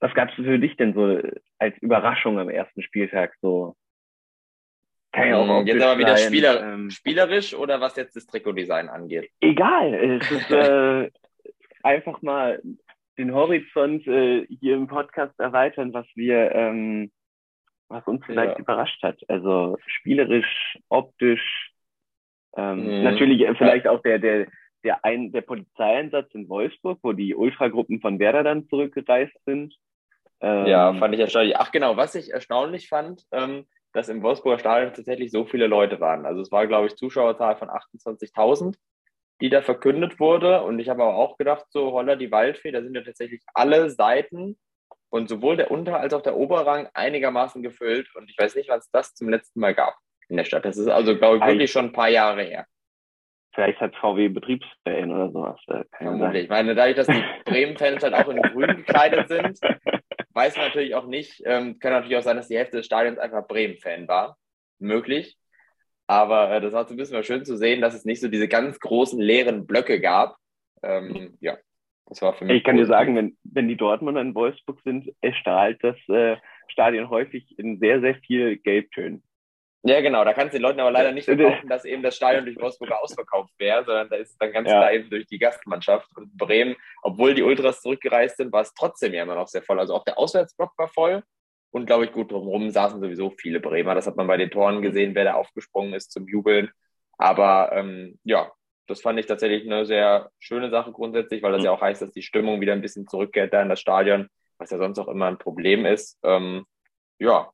was 0.00 0.14
gab 0.14 0.28
es 0.28 0.34
für 0.34 0.58
dich 0.58 0.76
denn 0.76 0.94
so 0.94 1.20
als 1.58 1.76
Überraschung 1.78 2.38
am 2.38 2.48
ersten 2.48 2.82
Spieltag 2.82 3.34
so? 3.40 3.76
Kann 5.14 5.28
ja 5.28 5.36
auch 5.36 5.60
hm, 5.60 5.66
jetzt 5.66 5.82
aber 5.82 5.98
wieder 5.98 6.16
Spieler, 6.16 6.60
ähm, 6.60 6.90
spielerisch 6.90 7.54
oder 7.54 7.80
was 7.80 7.94
jetzt 7.94 8.16
das 8.16 8.26
Trikotdesign 8.26 8.88
angeht? 8.88 9.30
Egal, 9.40 9.94
es 9.94 10.28
ist 10.28 10.50
äh, 10.50 11.08
einfach 11.84 12.20
mal 12.22 12.60
den 13.16 13.32
Horizont 13.32 14.04
äh, 14.08 14.44
hier 14.48 14.74
im 14.74 14.88
Podcast 14.88 15.38
erweitern, 15.38 15.92
was 15.92 16.06
wir, 16.16 16.52
ähm, 16.52 17.12
was 17.88 18.04
uns 18.08 18.26
vielleicht 18.26 18.54
ja. 18.54 18.58
überrascht 18.58 19.00
hat. 19.04 19.20
Also 19.28 19.78
spielerisch, 19.86 20.78
optisch, 20.88 21.70
ähm, 22.56 22.84
mhm. 22.84 23.04
natürlich 23.04 23.42
äh, 23.42 23.54
vielleicht 23.54 23.86
auch 23.86 24.02
der, 24.02 24.18
der, 24.18 24.48
der, 24.82 25.04
ein, 25.04 25.30
der 25.30 25.42
Polizeieinsatz 25.42 26.34
in 26.34 26.48
Wolfsburg, 26.48 26.98
wo 27.02 27.12
die 27.12 27.36
Ultragruppen 27.36 28.00
von 28.00 28.18
Werder 28.18 28.42
dann 28.42 28.66
zurückgereist 28.66 29.36
sind. 29.46 29.76
Ähm, 30.40 30.66
ja, 30.66 30.92
fand 30.94 31.14
ich 31.14 31.20
erstaunlich. 31.20 31.56
Ach 31.56 31.70
genau, 31.70 31.96
was 31.96 32.16
ich 32.16 32.32
erstaunlich 32.32 32.88
fand, 32.88 33.22
ähm, 33.30 33.64
dass 33.94 34.08
im 34.08 34.22
Wolfsburger 34.22 34.58
Stadion 34.58 34.92
tatsächlich 34.92 35.30
so 35.30 35.44
viele 35.44 35.68
Leute 35.68 36.00
waren. 36.00 36.26
Also 36.26 36.42
es 36.42 36.50
war, 36.52 36.66
glaube 36.66 36.88
ich, 36.88 36.96
Zuschauerzahl 36.96 37.56
von 37.56 37.70
28.000, 37.70 38.76
die 39.40 39.48
da 39.48 39.62
verkündet 39.62 40.18
wurde. 40.18 40.62
Und 40.62 40.80
ich 40.80 40.88
habe 40.88 41.04
aber 41.04 41.14
auch 41.14 41.38
gedacht, 41.38 41.64
so 41.70 41.92
Holler 41.92 42.16
die 42.16 42.32
Waldfee, 42.32 42.72
da 42.72 42.82
sind 42.82 42.94
ja 42.94 43.02
tatsächlich 43.02 43.40
alle 43.54 43.88
Seiten 43.90 44.58
und 45.10 45.28
sowohl 45.28 45.56
der 45.56 45.70
Unter- 45.70 46.00
als 46.00 46.12
auch 46.12 46.22
der 46.22 46.36
Oberrang 46.36 46.88
einigermaßen 46.92 47.62
gefüllt. 47.62 48.12
Und 48.16 48.28
ich 48.28 48.36
weiß 48.36 48.56
nicht, 48.56 48.68
was 48.68 48.90
das 48.90 49.14
zum 49.14 49.28
letzten 49.28 49.60
Mal 49.60 49.74
gab 49.74 49.94
in 50.28 50.36
der 50.36 50.44
Stadt. 50.44 50.64
Das 50.64 50.76
ist 50.76 50.88
also, 50.88 51.16
glaube 51.16 51.36
ich, 51.36 51.44
wirklich 51.44 51.70
schon 51.70 51.86
ein 51.86 51.92
paar 51.92 52.10
Jahre 52.10 52.42
her. 52.42 52.66
Vielleicht 53.54 53.80
hat 53.80 53.94
VW 53.94 54.28
Betriebsferien 54.28 55.12
oder 55.12 55.30
sowas. 55.30 55.60
Äh, 55.68 56.40
ich 56.42 56.48
meine, 56.48 56.74
dadurch, 56.74 56.96
dass 56.96 57.06
die 57.06 57.22
Bremen-Fans 57.44 58.02
halt 58.02 58.14
auch 58.14 58.28
in 58.28 58.42
grün 58.42 58.78
gekleidet 58.78 59.28
sind, 59.28 59.60
weiß 60.34 60.56
man 60.56 60.66
natürlich 60.66 60.94
auch 60.94 61.06
nicht. 61.06 61.42
Ähm, 61.44 61.78
kann 61.78 61.92
natürlich 61.92 62.16
auch 62.16 62.22
sein, 62.22 62.36
dass 62.36 62.48
die 62.48 62.56
Hälfte 62.56 62.78
des 62.78 62.86
Stadions 62.86 63.18
einfach 63.18 63.46
Bremen-Fan 63.46 64.08
war. 64.08 64.36
Möglich. 64.78 65.38
Aber 66.06 66.50
äh, 66.50 66.60
das 66.60 66.72
war 66.72 66.86
so 66.86 66.94
ein 66.94 66.96
bisschen 66.96 67.16
mal 67.16 67.24
schön 67.24 67.44
zu 67.44 67.56
sehen, 67.56 67.80
dass 67.80 67.94
es 67.94 68.04
nicht 68.04 68.20
so 68.20 68.28
diese 68.28 68.48
ganz 68.48 68.78
großen 68.78 69.18
leeren 69.18 69.66
Blöcke 69.66 70.00
gab. 70.00 70.36
Ähm, 70.82 71.36
ja, 71.40 71.56
das 72.06 72.20
war 72.20 72.34
für 72.34 72.44
mich. 72.44 72.58
Ich 72.58 72.64
kann 72.64 72.76
dir 72.76 72.86
sagen, 72.86 73.16
wenn, 73.16 73.36
wenn 73.44 73.68
die 73.68 73.76
Dortmunder 73.76 74.20
in 74.20 74.34
Wolfsburg 74.34 74.80
sind, 74.84 75.10
erstrahlt 75.20 75.82
das 75.82 75.96
äh, 76.08 76.36
Stadion 76.68 77.08
häufig 77.08 77.58
in 77.58 77.78
sehr, 77.78 78.00
sehr 78.00 78.16
viel 78.16 78.56
Gelbtönen. 78.58 79.22
Ja, 79.86 80.00
genau. 80.00 80.24
Da 80.24 80.32
kannst 80.32 80.54
du 80.54 80.58
den 80.58 80.62
Leuten 80.62 80.80
aber 80.80 80.90
leider 80.90 81.12
nicht 81.12 81.26
verkaufen, 81.26 81.68
dass 81.68 81.84
eben 81.84 82.02
das 82.02 82.16
Stadion 82.16 82.46
durch 82.46 82.58
Wolfsburger 82.58 83.02
ausverkauft 83.02 83.52
wäre, 83.58 83.84
sondern 83.84 84.08
da 84.08 84.16
ist 84.16 84.30
es 84.30 84.38
dann 84.38 84.50
ganz 84.50 84.68
ja. 84.68 84.78
klar 84.78 84.92
eben 84.92 85.10
durch 85.10 85.26
die 85.26 85.38
Gastmannschaft. 85.38 86.08
Und 86.16 86.34
Bremen, 86.38 86.74
obwohl 87.02 87.34
die 87.34 87.42
Ultras 87.42 87.82
zurückgereist 87.82 88.38
sind, 88.38 88.50
war 88.50 88.62
es 88.62 88.72
trotzdem 88.72 89.12
ja 89.12 89.22
immer 89.22 89.34
noch 89.34 89.46
sehr 89.46 89.62
voll. 89.62 89.78
Also 89.78 89.94
auch 89.94 90.04
der 90.04 90.18
Auswärtsblock 90.18 90.72
war 90.78 90.88
voll. 90.88 91.22
Und 91.70 91.84
glaube 91.84 92.06
ich, 92.06 92.12
gut 92.12 92.32
drumherum 92.32 92.70
saßen 92.70 92.98
sowieso 92.98 93.30
viele 93.30 93.60
Bremer. 93.60 93.94
Das 93.94 94.06
hat 94.06 94.16
man 94.16 94.26
bei 94.26 94.38
den 94.38 94.50
Toren 94.50 94.80
gesehen, 94.80 95.14
wer 95.14 95.24
da 95.24 95.34
aufgesprungen 95.34 95.92
ist 95.92 96.12
zum 96.12 96.26
Jubeln. 96.28 96.70
Aber 97.18 97.72
ähm, 97.72 98.18
ja, 98.24 98.52
das 98.86 99.02
fand 99.02 99.18
ich 99.18 99.26
tatsächlich 99.26 99.64
eine 99.70 99.84
sehr 99.84 100.30
schöne 100.38 100.70
Sache 100.70 100.92
grundsätzlich, 100.92 101.42
weil 101.42 101.52
das 101.52 101.64
ja 101.64 101.72
auch 101.72 101.82
heißt, 101.82 102.00
dass 102.00 102.12
die 102.12 102.22
Stimmung 102.22 102.60
wieder 102.62 102.72
ein 102.72 102.80
bisschen 102.80 103.06
zurückkehrt 103.06 103.52
da 103.52 103.60
in 103.60 103.68
das 103.68 103.80
Stadion, 103.80 104.28
was 104.56 104.70
ja 104.70 104.78
sonst 104.78 104.98
auch 104.98 105.08
immer 105.08 105.26
ein 105.26 105.38
Problem 105.38 105.84
ist. 105.84 106.18
Ähm, 106.22 106.64
ja, 107.18 107.50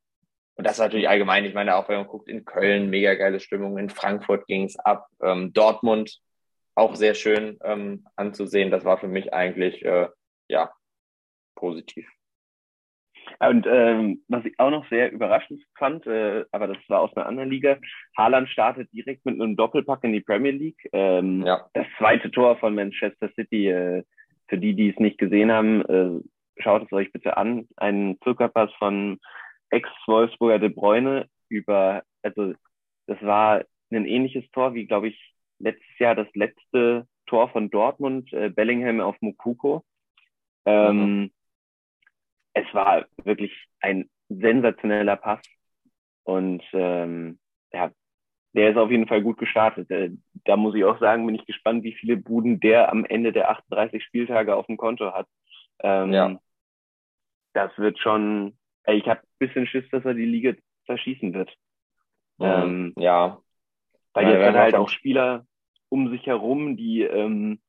und 0.61 0.67
das 0.67 0.79
natürlich 0.79 1.09
allgemein, 1.09 1.47
ich 1.47 1.55
meine, 1.55 1.75
auch 1.75 1.89
wenn 1.89 1.97
man 1.97 2.07
guckt, 2.07 2.29
in 2.29 2.45
Köln 2.45 2.91
mega 2.91 3.15
geile 3.15 3.41
Stimmung, 3.41 3.79
in 3.79 3.89
Frankfurt 3.89 4.47
ging 4.47 4.65
es 4.65 4.79
ab, 4.79 5.07
ähm, 5.23 5.55
Dortmund 5.55 6.19
auch 6.75 6.97
sehr 6.97 7.15
schön 7.15 7.59
ähm, 7.65 8.05
anzusehen. 8.15 8.71
Das 8.71 8.85
war 8.85 8.99
für 8.99 9.09
mich 9.09 9.33
eigentlich, 9.33 9.83
äh, 9.83 10.09
ja, 10.49 10.71
positiv. 11.55 12.07
Und 13.39 13.67
ähm, 13.67 14.23
was 14.29 14.45
ich 14.45 14.53
auch 14.61 14.69
noch 14.69 14.87
sehr 14.91 15.11
überraschend 15.11 15.63
fand, 15.79 16.07
äh, 16.07 16.45
aber 16.53 16.67
das 16.67 16.77
war 16.89 17.01
aus 17.01 17.17
einer 17.17 17.25
anderen 17.25 17.49
Liga, 17.49 17.79
Haaland 18.19 18.51
startet 18.51 18.93
direkt 18.93 19.25
mit 19.25 19.41
einem 19.41 19.57
Doppelpack 19.57 20.05
in 20.05 20.13
die 20.13 20.21
Premier 20.21 20.53
League. 20.53 20.91
Ähm, 20.93 21.43
ja. 21.47 21.71
Das 21.73 21.87
zweite 21.97 22.31
Tor 22.31 22.59
von 22.59 22.75
Manchester 22.75 23.31
City, 23.35 23.71
äh, 23.71 24.03
für 24.49 24.59
die, 24.59 24.75
die 24.75 24.91
es 24.91 24.99
nicht 24.99 25.17
gesehen 25.17 25.51
haben, 25.51 25.87
äh, 25.87 26.63
schaut 26.63 26.83
es 26.83 26.93
euch 26.93 27.11
bitte 27.13 27.39
an. 27.39 27.67
Ein 27.79 28.19
Zuckerpass 28.23 28.71
von 28.79 29.19
Ex-Wolfsburger 29.71 30.59
De 30.59 30.69
Bruyne 30.69 31.29
über, 31.49 32.03
also 32.23 32.55
das 33.07 33.21
war 33.23 33.65
ein 33.91 34.07
ähnliches 34.07 34.49
Tor 34.53 34.75
wie, 34.75 34.87
glaube 34.87 35.09
ich, 35.09 35.35
letztes 35.59 35.99
Jahr 35.99 36.15
das 36.15 36.29
letzte 36.35 37.07
Tor 37.27 37.49
von 37.51 37.71
Dortmund, 37.71 38.33
äh, 38.33 38.49
Bellingham 38.49 39.01
auf 39.01 39.17
Mukuko. 39.21 39.85
Ähm, 40.65 40.97
mhm. 40.97 41.31
Es 42.55 42.67
war 42.75 43.07
wirklich 43.25 43.53
ein 43.81 44.11
sensationeller 44.29 45.17
Pass 45.17 45.41
und 46.25 46.63
ähm, 46.73 47.39
ja, 47.73 47.91
der 48.53 48.71
ist 48.71 48.77
auf 48.77 48.91
jeden 48.91 49.07
Fall 49.07 49.23
gut 49.23 49.39
gestartet. 49.39 49.91
Äh, 49.91 50.11
da 50.45 50.57
muss 50.57 50.75
ich 50.75 50.85
auch 50.85 50.99
sagen, 50.99 51.27
bin 51.27 51.35
ich 51.35 51.47
gespannt, 51.47 51.85
wie 51.85 51.95
viele 51.95 52.17
Buden 52.17 52.61
der 52.61 52.91
am 52.91 53.05
Ende 53.05 53.33
der 53.33 53.51
38 53.51 54.03
Spieltage 54.03 54.55
auf 54.55 54.67
dem 54.67 54.77
Konto 54.77 55.13
hat. 55.13 55.29
Ähm, 55.81 56.13
ja. 56.13 56.41
Das 57.53 57.77
wird 57.79 57.99
schon, 57.99 58.57
ich 58.87 59.07
habe 59.07 59.21
ein 59.21 59.39
bisschen 59.39 59.67
Schiss, 59.67 59.89
dass 59.91 60.05
er 60.05 60.15
die 60.15 60.25
Liga 60.25 60.55
zerschießen 60.87 61.33
wird. 61.35 61.55
Mhm. 62.39 62.47
Ähm, 62.47 62.95
ja. 62.97 63.41
Weil 64.13 64.29
jetzt 64.29 64.47
hat 64.47 64.55
halt 64.57 64.75
auch 64.75 64.89
Spieler 64.89 65.47
um 65.89 66.11
sich 66.11 66.27
herum, 66.27 66.77
die 66.77 67.03
ähm, 67.03 67.61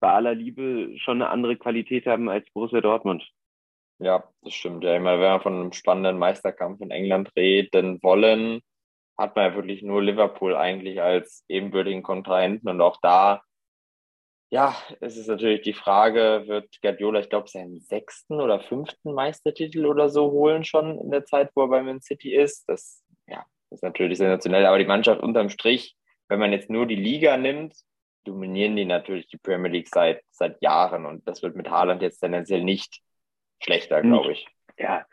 bei 0.00 0.12
aller 0.12 0.34
Liebe 0.34 0.98
schon 0.98 1.22
eine 1.22 1.30
andere 1.30 1.56
Qualität 1.56 2.06
haben 2.06 2.28
als 2.28 2.50
Borussia 2.52 2.80
Dortmund. 2.80 3.26
Ja, 3.98 4.24
das 4.42 4.52
stimmt. 4.52 4.82
Ja, 4.82 4.96
ich 4.96 5.00
meine, 5.00 5.20
wenn 5.20 5.30
wir 5.30 5.40
von 5.40 5.54
einem 5.54 5.72
spannenden 5.72 6.18
Meisterkampf 6.18 6.80
in 6.80 6.90
England 6.90 7.30
reden 7.36 8.02
wollen, 8.02 8.60
hat 9.16 9.36
man 9.36 9.50
ja 9.50 9.54
wirklich 9.54 9.82
nur 9.82 10.02
Liverpool 10.02 10.56
eigentlich 10.56 11.00
als 11.00 11.44
ebenbürtigen 11.48 12.02
Kontrahenten 12.02 12.68
und 12.68 12.80
auch 12.80 12.98
da 13.00 13.42
ja, 14.52 14.76
es 15.00 15.16
ist 15.16 15.28
natürlich 15.28 15.62
die 15.62 15.72
Frage, 15.72 16.44
wird 16.46 16.78
Guardiola, 16.82 17.20
ich 17.20 17.30
glaube, 17.30 17.48
seinen 17.48 17.80
sechsten 17.80 18.38
oder 18.38 18.60
fünften 18.60 19.14
Meistertitel 19.14 19.86
oder 19.86 20.10
so 20.10 20.30
holen 20.30 20.62
schon 20.62 21.00
in 21.00 21.10
der 21.10 21.24
Zeit, 21.24 21.48
wo 21.54 21.62
er 21.62 21.68
bei 21.68 21.82
Man 21.82 22.02
City 22.02 22.34
ist. 22.34 22.68
Das 22.68 23.02
ja, 23.26 23.46
ist 23.70 23.82
natürlich 23.82 24.18
sensationell, 24.18 24.66
aber 24.66 24.78
die 24.78 24.84
Mannschaft 24.84 25.22
unterm 25.22 25.48
Strich, 25.48 25.96
wenn 26.28 26.38
man 26.38 26.52
jetzt 26.52 26.68
nur 26.68 26.86
die 26.86 26.96
Liga 26.96 27.38
nimmt, 27.38 27.74
dominieren 28.24 28.76
die 28.76 28.84
natürlich 28.84 29.26
die 29.26 29.38
Premier 29.38 29.70
League 29.70 29.88
seit, 29.88 30.22
seit 30.30 30.60
Jahren 30.60 31.06
und 31.06 31.26
das 31.26 31.42
wird 31.42 31.56
mit 31.56 31.70
Haaland 31.70 32.02
jetzt 32.02 32.18
tendenziell 32.18 32.62
nicht 32.62 33.00
schlechter, 33.62 34.02
glaube 34.02 34.32
ich. 34.32 34.46
Ja, 34.76 35.06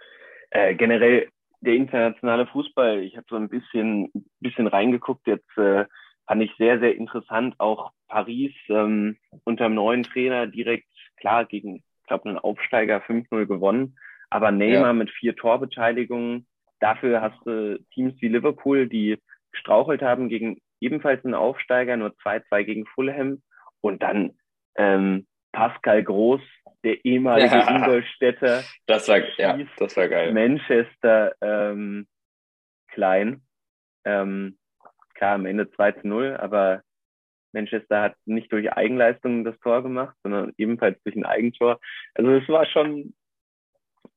äh, 0.50 0.76
generell 0.76 1.30
der 1.62 1.76
internationale 1.76 2.46
Fußball, 2.46 3.04
ich 3.04 3.16
habe 3.16 3.26
so 3.30 3.38
ein 3.38 3.48
bisschen, 3.48 4.12
bisschen 4.42 4.68
reingeguckt, 4.68 5.28
jetzt 5.28 5.58
äh, 5.58 5.86
fand 6.30 6.44
ich 6.44 6.56
sehr, 6.58 6.80
sehr 6.80 6.96
interessant, 6.96 7.56
auch 7.58 7.92
Paris 8.08 8.54
ähm, 8.68 9.18
unter 9.46 9.64
dem 9.64 9.74
neuen 9.74 10.04
Trainer 10.04 10.46
direkt, 10.46 10.86
klar, 11.18 11.46
gegen, 11.46 11.78
ich 11.78 12.08
glaube, 12.08 12.30
einen 12.30 12.38
Aufsteiger 12.38 12.98
5-0 13.00 13.48
gewonnen, 13.48 13.98
aber 14.30 14.52
Neymar 14.52 14.90
ja. 14.90 14.94
mit 14.94 15.10
vier 15.10 15.36
Torbeteiligungen. 15.36 16.46
Dafür 16.80 17.22
hast 17.22 17.44
du 17.46 17.84
Teams 17.96 18.14
wie 18.22 18.28
Liverpool, 18.28 18.88
die 18.88 19.18
gestrauchelt 19.52 20.04
haben 20.04 20.30
gegen 20.30 20.62
ebenfalls 20.80 21.26
einen 21.26 21.34
Aufsteiger, 21.34 21.98
nur 21.98 22.12
2-2 22.24 22.64
gegen 22.64 22.86
Fulham. 22.86 23.42
Und 23.82 24.04
dann 24.04 24.38
ähm, 24.76 25.26
Pascal 25.52 26.04
Groß, 26.04 26.42
der 26.84 27.04
ehemalige 27.06 27.56
ja. 27.56 27.76
Ingolstädter. 27.76 28.64
Das 28.86 29.10
war, 29.10 29.18
ja, 29.40 29.58
das 29.78 29.98
war 29.98 30.08
geil. 30.08 30.32
Manchester 30.32 31.34
ähm, 31.42 32.08
Klein. 32.90 33.42
Ähm, 34.06 34.59
klar, 35.20 35.36
am 35.36 35.46
Ende 35.46 35.70
2 35.70 35.96
0, 36.04 36.38
aber 36.38 36.82
Manchester 37.52 38.02
hat 38.02 38.16
nicht 38.26 38.52
durch 38.52 38.72
Eigenleistung 38.72 39.44
das 39.44 39.60
Tor 39.60 39.84
gemacht, 39.84 40.16
sondern 40.24 40.54
ebenfalls 40.58 41.02
durch 41.04 41.16
ein 41.16 41.26
Eigentor. 41.26 41.80
Also 42.16 42.32
es 42.32 42.48
war 42.48 42.66
schon. 42.66 43.14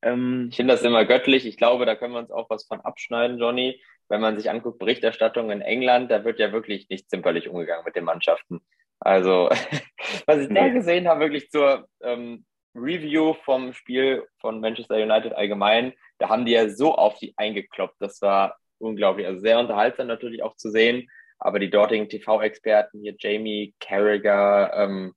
Ähm, 0.03 0.49
ich 0.51 0.57
finde 0.57 0.75
das 0.75 0.83
immer 0.83 1.05
göttlich. 1.05 1.47
Ich 1.47 1.57
glaube, 1.57 1.87
da 1.87 1.97
können 1.97 2.15
wir 2.15 2.21
uns 2.21 2.31
auch 2.31 2.49
was 2.51 2.67
von 2.67 2.81
abschneiden, 2.81 3.39
Johnny. 3.39 3.81
Wenn 4.09 4.21
man 4.21 4.37
sich 4.37 4.51
anguckt, 4.51 4.79
Berichterstattung 4.79 5.51
in 5.51 5.63
England, 5.63 6.11
da 6.11 6.25
wird 6.25 6.39
ja 6.39 6.53
wirklich 6.53 6.89
nicht 6.89 7.09
zimperlich 7.09 7.49
umgegangen 7.49 7.85
mit 7.85 7.97
den 7.97 8.05
Mannschaften. 8.05 8.61
Also, 9.01 9.49
was 10.27 10.39
ich 10.39 10.49
da 10.49 10.69
gesehen 10.69 11.09
habe, 11.09 11.21
wirklich 11.21 11.51
zur 11.51 11.89
ähm, 12.03 12.45
Review 12.75 13.35
vom 13.45 13.73
Spiel 13.73 14.27
von 14.39 14.61
Manchester 14.61 14.97
United 14.97 15.33
allgemein, 15.33 15.95
da 16.19 16.29
haben 16.29 16.45
die 16.45 16.53
ja 16.53 16.69
so 16.69 16.95
auf 16.95 17.19
die 17.19 17.33
eingekloppt. 17.37 17.97
Das 18.01 18.21
war 18.23 18.57
unglaublich. 18.83 19.27
Also 19.27 19.41
sehr 19.41 19.59
unterhaltsam 19.59 20.07
natürlich 20.07 20.43
auch 20.43 20.57
zu 20.57 20.71
sehen. 20.71 21.09
Aber 21.39 21.59
die 21.59 21.71
dortigen 21.71 22.09
TV-Experten 22.09 23.01
hier, 23.01 23.15
Jamie 23.19 23.75
Carragher, 23.81 24.73
ähm, 24.77 25.15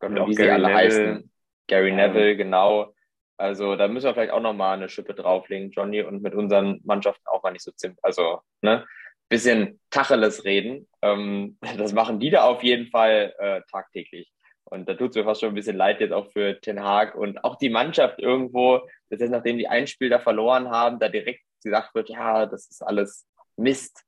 wie 0.00 0.34
sie 0.34 0.50
alle 0.50 0.62
Neville. 0.62 0.76
heißen, 0.76 1.30
Gary 1.68 1.92
Neville, 1.92 2.36
genau. 2.36 2.94
Also 3.36 3.76
da 3.76 3.86
müssen 3.86 4.06
wir 4.06 4.14
vielleicht 4.14 4.32
auch 4.32 4.40
nochmal 4.40 4.76
eine 4.76 4.88
Schippe 4.88 5.14
drauflegen, 5.14 5.70
Johnny, 5.70 6.02
und 6.02 6.22
mit 6.22 6.34
unseren 6.34 6.80
Mannschaften 6.84 7.28
auch 7.28 7.44
mal 7.44 7.52
nicht 7.52 7.62
so 7.62 7.70
ziemlich, 7.70 7.98
also 8.02 8.40
ne, 8.62 8.84
bisschen 9.28 9.78
Tacheles 9.90 10.44
reden. 10.44 10.88
Ähm, 11.02 11.58
das 11.78 11.92
machen 11.92 12.18
die 12.18 12.30
da 12.30 12.44
auf 12.44 12.62
jeden 12.64 12.88
Fall 12.88 13.34
äh, 13.38 13.60
tagtäglich. 13.70 14.32
Und 14.64 14.88
da 14.88 14.94
tut 14.94 15.10
es 15.10 15.16
mir 15.16 15.24
fast 15.24 15.40
schon 15.40 15.50
ein 15.50 15.54
bisschen 15.54 15.76
leid 15.76 16.00
jetzt 16.00 16.12
auch 16.12 16.30
für 16.32 16.60
Ten 16.60 16.82
Haag 16.82 17.14
und 17.14 17.42
auch 17.44 17.56
die 17.56 17.70
Mannschaft 17.70 18.18
irgendwo, 18.18 18.80
dass 19.08 19.20
jetzt 19.20 19.30
nachdem 19.30 19.56
die 19.56 19.68
ein 19.68 19.86
Spiel 19.86 20.10
da 20.10 20.18
verloren 20.18 20.68
haben, 20.70 20.98
da 20.98 21.08
direkt 21.08 21.40
gesagt 21.62 21.94
wird, 21.94 22.08
ja, 22.08 22.46
das 22.46 22.68
ist 22.70 22.82
alles 22.82 23.26
Mist. 23.56 24.04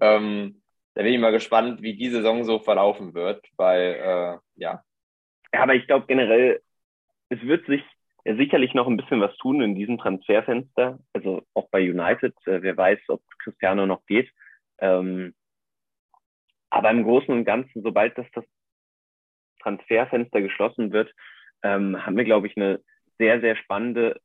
Ähm, 0.00 0.62
da 0.94 1.02
bin 1.02 1.14
ich 1.14 1.20
mal 1.20 1.32
gespannt, 1.32 1.82
wie 1.82 1.96
die 1.96 2.10
Saison 2.10 2.44
so 2.44 2.58
verlaufen 2.58 3.14
wird, 3.14 3.44
weil, 3.56 3.94
äh, 3.94 4.38
ja. 4.56 4.82
Aber 5.52 5.74
ich 5.74 5.86
glaube 5.86 6.06
generell, 6.06 6.62
es 7.28 7.40
wird 7.42 7.66
sich 7.66 7.82
ja, 8.24 8.36
sicherlich 8.36 8.74
noch 8.74 8.86
ein 8.86 8.96
bisschen 8.96 9.20
was 9.20 9.36
tun 9.36 9.62
in 9.62 9.74
diesem 9.74 9.98
Transferfenster. 9.98 10.98
Also 11.12 11.42
auch 11.54 11.68
bei 11.70 11.80
United. 11.80 12.34
Äh, 12.46 12.62
wer 12.62 12.76
weiß, 12.76 13.00
ob 13.08 13.22
Cristiano 13.38 13.86
noch 13.86 14.04
geht. 14.06 14.30
Ähm, 14.78 15.34
aber 16.70 16.90
im 16.90 17.04
Großen 17.04 17.32
und 17.32 17.44
Ganzen, 17.44 17.82
sobald 17.82 18.16
das, 18.16 18.26
das 18.32 18.44
Transferfenster 19.60 20.40
geschlossen 20.40 20.92
wird, 20.92 21.12
ähm, 21.62 22.04
haben 22.04 22.16
wir, 22.16 22.24
glaube 22.24 22.46
ich, 22.46 22.56
eine 22.56 22.80
sehr, 23.18 23.40
sehr 23.40 23.56
spannende 23.56 24.20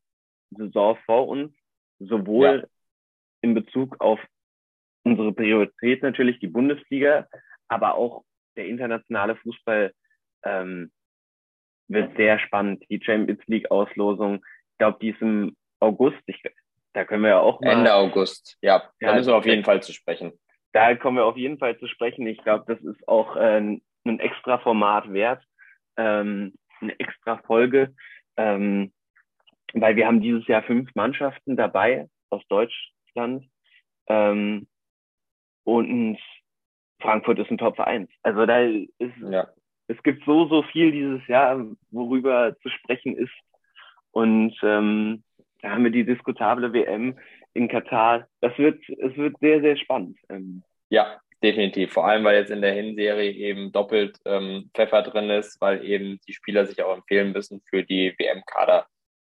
Saison 0.51 0.97
vor 1.05 1.28
uns. 1.28 1.53
Sowohl 1.99 2.61
ja. 2.61 2.67
in 3.41 3.53
Bezug 3.53 3.99
auf 3.99 4.19
unsere 5.03 5.31
Priorität 5.33 6.03
natürlich 6.03 6.39
die 6.39 6.47
Bundesliga, 6.47 7.27
aber 7.67 7.95
auch 7.95 8.23
der 8.55 8.67
internationale 8.67 9.35
Fußball 9.37 9.93
ähm, 10.43 10.91
wird 11.87 12.15
sehr 12.17 12.39
spannend. 12.39 12.83
Die 12.89 13.01
Champions 13.01 13.41
League 13.47 13.71
Auslosung, 13.71 14.35
ich 14.71 14.77
glaube, 14.77 14.97
die 15.01 15.09
ist 15.09 15.21
im 15.21 15.55
August. 15.79 16.17
Ich, 16.25 16.41
da 16.93 17.05
können 17.05 17.23
wir 17.23 17.29
ja 17.29 17.39
auch 17.39 17.61
mal. 17.61 17.71
Ende 17.71 17.93
August, 17.93 18.57
ja. 18.61 18.91
Da 18.99 19.15
müssen 19.15 19.29
wir 19.29 19.37
auf 19.37 19.45
jeden 19.45 19.63
Fall 19.63 19.81
zu 19.81 19.93
sprechen. 19.93 20.33
Da 20.73 20.95
kommen 20.95 21.17
wir 21.17 21.25
auf 21.25 21.37
jeden 21.37 21.57
Fall 21.57 21.77
zu 21.79 21.87
sprechen. 21.87 22.27
Ich 22.27 22.39
glaube, 22.43 22.65
das 22.67 22.83
ist 22.83 23.07
auch 23.07 23.35
äh, 23.35 23.59
ein 23.59 24.19
extra 24.19 24.57
Format 24.59 25.11
wert, 25.13 25.43
ähm, 25.95 26.53
eine 26.81 26.99
extra 26.99 27.37
Folge, 27.37 27.95
ähm, 28.35 28.93
weil 29.74 29.95
wir 29.95 30.07
haben 30.07 30.22
dieses 30.22 30.47
Jahr 30.47 30.63
fünf 30.63 30.93
Mannschaften 30.95 31.55
dabei 31.55 32.09
aus 32.30 32.43
Deutschland. 32.47 33.45
Ähm, 34.07 34.68
und 35.63 36.18
Frankfurt 37.01 37.39
ist 37.39 37.51
ein 37.51 37.57
Top 37.57 37.80
1. 37.80 38.09
Also 38.24 38.45
da 38.45 38.61
ist, 38.61 39.18
ja. 39.30 39.47
es 39.88 40.01
gibt 40.03 40.24
so, 40.26 40.47
so 40.47 40.63
viel 40.63 40.91
dieses 40.91 41.26
Jahr, 41.28 41.63
worüber 41.91 42.55
zu 42.61 42.70
sprechen 42.70 43.15
ist. 43.15 43.34
Und 44.11 44.55
ähm, 44.63 45.24
da 45.61 45.72
haben 45.72 45.84
wir 45.84 45.91
die 45.91 46.05
diskutable 46.05 46.74
WM 46.74 47.18
in 47.53 47.68
Katar. 47.68 48.28
Das 48.41 48.57
wird, 48.57 48.82
es 48.89 49.15
wird 49.18 49.38
sehr, 49.39 49.61
sehr 49.61 49.78
spannend. 49.78 50.18
Ähm, 50.30 50.63
ja, 50.89 51.20
definitiv. 51.43 51.93
Vor 51.93 52.07
allem, 52.07 52.24
weil 52.24 52.38
jetzt 52.38 52.51
in 52.51 52.61
der 52.61 52.74
Hinserie 52.74 53.32
eben 53.32 53.72
doppelt 53.72 54.18
ähm, 54.26 54.70
Pfeffer 54.74 55.03
drin 55.03 55.30
ist, 55.30 55.59
weil 55.61 55.84
eben 55.84 56.20
die 56.28 56.34
Spieler 56.34 56.65
sich 56.65 56.82
auch 56.82 56.95
empfehlen 56.95 57.32
müssen 57.34 57.61
für 57.70 57.84
die 57.84 58.15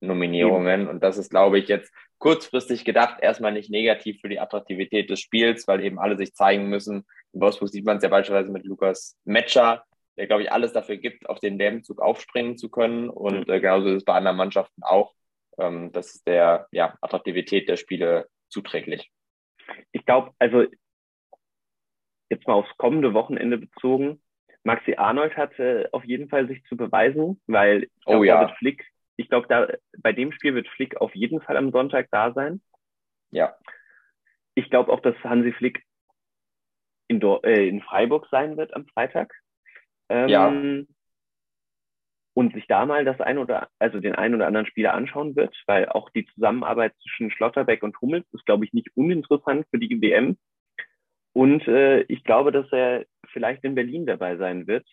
WM-Kader-Nominierungen. 0.01 0.87
Und 0.87 1.03
das 1.03 1.17
ist, 1.17 1.29
glaube 1.29 1.59
ich, 1.59 1.67
jetzt 1.67 1.91
kurzfristig 2.17 2.85
gedacht 2.85 3.19
erstmal 3.21 3.51
nicht 3.51 3.69
negativ 3.69 4.21
für 4.21 4.29
die 4.29 4.39
Attraktivität 4.39 5.09
des 5.09 5.19
Spiels, 5.19 5.67
weil 5.67 5.83
eben 5.83 5.99
alle 5.99 6.17
sich 6.17 6.33
zeigen 6.33 6.69
müssen. 6.69 7.05
In 7.33 7.41
Wolfsburg 7.41 7.69
sieht 7.69 7.85
man 7.85 7.97
es 7.97 8.03
ja 8.03 8.09
beispielsweise 8.09 8.51
mit 8.51 8.65
Lukas 8.65 9.17
Metscher, 9.23 9.83
der, 10.17 10.27
glaube 10.27 10.43
ich, 10.43 10.51
alles 10.51 10.73
dafür 10.73 10.97
gibt, 10.97 11.29
auf 11.29 11.39
den 11.39 11.59
WM-Zug 11.59 12.01
aufspringen 12.01 12.57
zu 12.57 12.69
können. 12.69 13.09
Und 13.09 13.49
äh, 13.49 13.59
genauso 13.59 13.89
ist 13.89 13.97
es 13.97 14.05
bei 14.05 14.13
anderen 14.13 14.37
Mannschaften 14.37 14.83
auch. 14.83 15.13
Ähm, 15.59 15.91
das 15.91 16.15
ist 16.15 16.27
der 16.27 16.67
ja, 16.71 16.97
Attraktivität 17.01 17.69
der 17.69 17.77
Spiele 17.77 18.27
zuträglich. 18.49 19.11
Ich 19.91 20.05
glaube, 20.05 20.31
also 20.39 20.65
jetzt 22.29 22.47
mal 22.47 22.55
aufs 22.55 22.75
kommende 22.77 23.13
Wochenende 23.13 23.57
bezogen, 23.57 24.21
Maxi 24.63 24.95
Arnold 24.97 25.37
hat 25.37 25.57
äh, 25.59 25.87
auf 25.91 26.03
jeden 26.03 26.29
Fall 26.29 26.47
sich 26.47 26.63
zu 26.65 26.75
beweisen, 26.75 27.39
weil 27.47 27.83
ich 27.83 28.05
glaube, 28.05 28.19
oh, 28.19 28.23
ja. 28.23 28.41
David 28.41 28.57
Flick 28.57 28.85
ich 29.17 29.29
glaube, 29.29 29.47
da 29.47 29.67
bei 29.97 30.13
dem 30.13 30.31
Spiel 30.31 30.55
wird 30.55 30.67
Flick 30.69 30.97
auf 31.01 31.13
jeden 31.15 31.41
Fall 31.41 31.57
am 31.57 31.71
Sonntag 31.71 32.07
da 32.11 32.31
sein. 32.33 32.61
Ja. 33.31 33.55
Ich 34.55 34.69
glaube 34.69 34.91
auch, 34.91 35.01
dass 35.01 35.15
Hansi 35.23 35.51
Flick 35.51 35.83
in, 37.07 37.21
äh, 37.21 37.67
in 37.67 37.81
Freiburg 37.81 38.27
sein 38.29 38.57
wird 38.57 38.73
am 38.73 38.85
Freitag. 38.87 39.33
Ähm, 40.09 40.29
ja. 40.29 40.47
Und 42.33 42.53
sich 42.53 42.67
da 42.67 42.85
mal 42.85 43.03
das 43.03 43.19
ein 43.19 43.39
oder 43.39 43.69
also 43.79 43.99
den 43.99 44.13
einen 44.13 44.35
oder 44.35 44.45
anderen 44.45 44.67
Spieler 44.67 44.93
anschauen 44.93 45.35
wird, 45.35 45.55
weil 45.65 45.89
auch 45.89 46.11
die 46.11 46.27
Zusammenarbeit 46.27 46.93
zwischen 47.01 47.31
Schlotterbeck 47.31 47.81
und 47.81 47.99
Hummels 47.99 48.27
ist, 48.31 48.45
glaube 48.45 48.65
ich, 48.65 48.73
nicht 48.73 48.95
uninteressant 48.95 49.65
für 49.71 49.79
die 49.79 49.99
WM. 49.99 50.37
Und 51.33 51.67
äh, 51.67 52.01
ich 52.03 52.23
glaube, 52.23 52.51
dass 52.51 52.71
er 52.71 53.05
vielleicht 53.31 53.63
in 53.63 53.73
Berlin 53.73 54.05
dabei 54.05 54.37
sein 54.37 54.67
wird. 54.67 54.87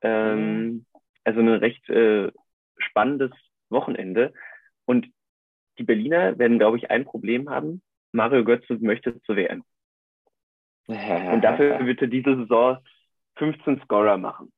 Ähm, 0.00 0.64
mhm. 0.64 0.86
Also 1.22 1.40
ein 1.40 1.48
recht 1.48 1.88
äh, 1.88 2.32
spannendes 2.78 3.30
Wochenende. 3.72 4.32
Und 4.84 5.08
die 5.78 5.84
Berliner 5.84 6.38
werden, 6.38 6.58
glaube 6.58 6.76
ich, 6.76 6.90
ein 6.90 7.04
Problem 7.04 7.50
haben. 7.50 7.82
Mario 8.12 8.44
Götze 8.44 8.76
möchte 8.80 9.20
zur 9.22 9.36
WM. 9.36 9.64
Und 10.86 11.40
dafür 11.42 11.78
wird 11.86 12.02
er 12.02 12.08
diese 12.08 12.36
Saison 12.36 12.78
15 13.36 13.80
Scorer 13.84 14.18
machen. 14.18 14.52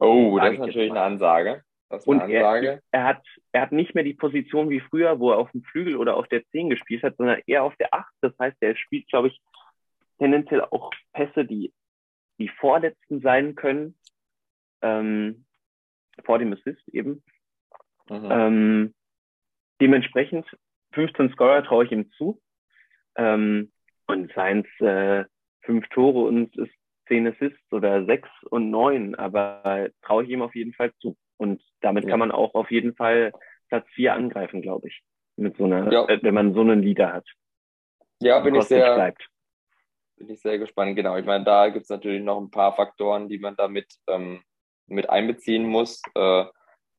Oh, 0.00 0.38
das 0.38 0.54
ist 0.54 0.58
natürlich 0.58 0.90
eine 0.90 1.02
Ansage. 1.02 1.62
Eine 1.88 2.02
und 2.02 2.20
Ansage. 2.20 2.82
Er, 2.90 3.00
er, 3.00 3.04
hat, 3.04 3.22
er 3.52 3.60
hat 3.62 3.72
nicht 3.72 3.94
mehr 3.94 4.02
die 4.02 4.14
Position 4.14 4.68
wie 4.70 4.80
früher, 4.80 5.20
wo 5.20 5.30
er 5.30 5.38
auf 5.38 5.50
dem 5.52 5.62
Flügel 5.62 5.96
oder 5.96 6.16
auf 6.16 6.26
der 6.28 6.44
10 6.48 6.70
gespielt 6.70 7.04
hat, 7.04 7.16
sondern 7.16 7.40
eher 7.46 7.62
auf 7.62 7.76
der 7.76 7.94
8. 7.94 8.12
Das 8.20 8.32
heißt, 8.38 8.56
er 8.60 8.76
spielt, 8.76 9.06
glaube 9.08 9.28
ich, 9.28 9.40
tendenziell 10.18 10.62
auch 10.62 10.90
Pässe, 11.12 11.44
die 11.44 11.72
die 12.38 12.48
vorletzten 12.48 13.20
sein 13.20 13.54
können, 13.54 13.94
ähm, 14.82 15.46
vor 16.24 16.38
dem 16.38 16.52
Assist 16.52 16.86
eben. 16.88 17.22
Mhm. 18.08 18.28
Ähm, 18.30 18.94
dementsprechend 19.80 20.46
15 20.92 21.30
Scorer 21.32 21.64
traue 21.64 21.84
ich 21.84 21.92
ihm 21.92 22.10
zu. 22.12 22.40
Ähm, 23.16 23.72
und 24.06 24.32
seien 24.34 24.64
es 24.64 24.86
äh, 24.86 25.24
fünf 25.62 25.88
Tore 25.88 26.26
und 26.26 26.56
es 26.56 26.68
zehn 27.08 27.26
Assists 27.26 27.72
oder 27.72 28.04
sechs 28.04 28.28
und 28.50 28.70
neun, 28.70 29.14
aber 29.14 29.90
traue 30.02 30.24
ich 30.24 30.30
ihm 30.30 30.42
auf 30.42 30.54
jeden 30.54 30.72
Fall 30.72 30.92
zu. 31.00 31.16
Und 31.36 31.62
damit 31.80 32.04
ja. 32.04 32.10
kann 32.10 32.20
man 32.20 32.30
auch 32.30 32.54
auf 32.54 32.70
jeden 32.70 32.94
Fall 32.94 33.32
Platz 33.68 33.86
vier 33.94 34.14
angreifen, 34.14 34.62
glaube 34.62 34.88
ich. 34.88 35.02
Mit 35.36 35.56
so 35.56 35.64
einer, 35.64 35.92
ja. 35.92 36.08
äh, 36.08 36.18
wenn 36.22 36.34
man 36.34 36.54
so 36.54 36.60
einen 36.60 36.82
Leader 36.82 37.12
hat. 37.12 37.28
Ja, 38.20 38.40
bin 38.40 38.54
ich 38.54 38.64
sehr, 38.64 38.94
bleibt. 38.94 39.28
bin 40.16 40.30
ich 40.30 40.40
sehr 40.40 40.58
gespannt. 40.58 40.96
Genau. 40.96 41.16
Ich 41.16 41.26
meine, 41.26 41.44
da 41.44 41.68
gibt 41.68 41.84
es 41.84 41.90
natürlich 41.90 42.22
noch 42.22 42.40
ein 42.40 42.50
paar 42.50 42.74
Faktoren, 42.74 43.28
die 43.28 43.38
man 43.38 43.54
damit 43.56 43.92
ähm, 44.08 44.42
mit 44.86 45.10
einbeziehen 45.10 45.66
muss. 45.66 46.00
Äh, 46.14 46.44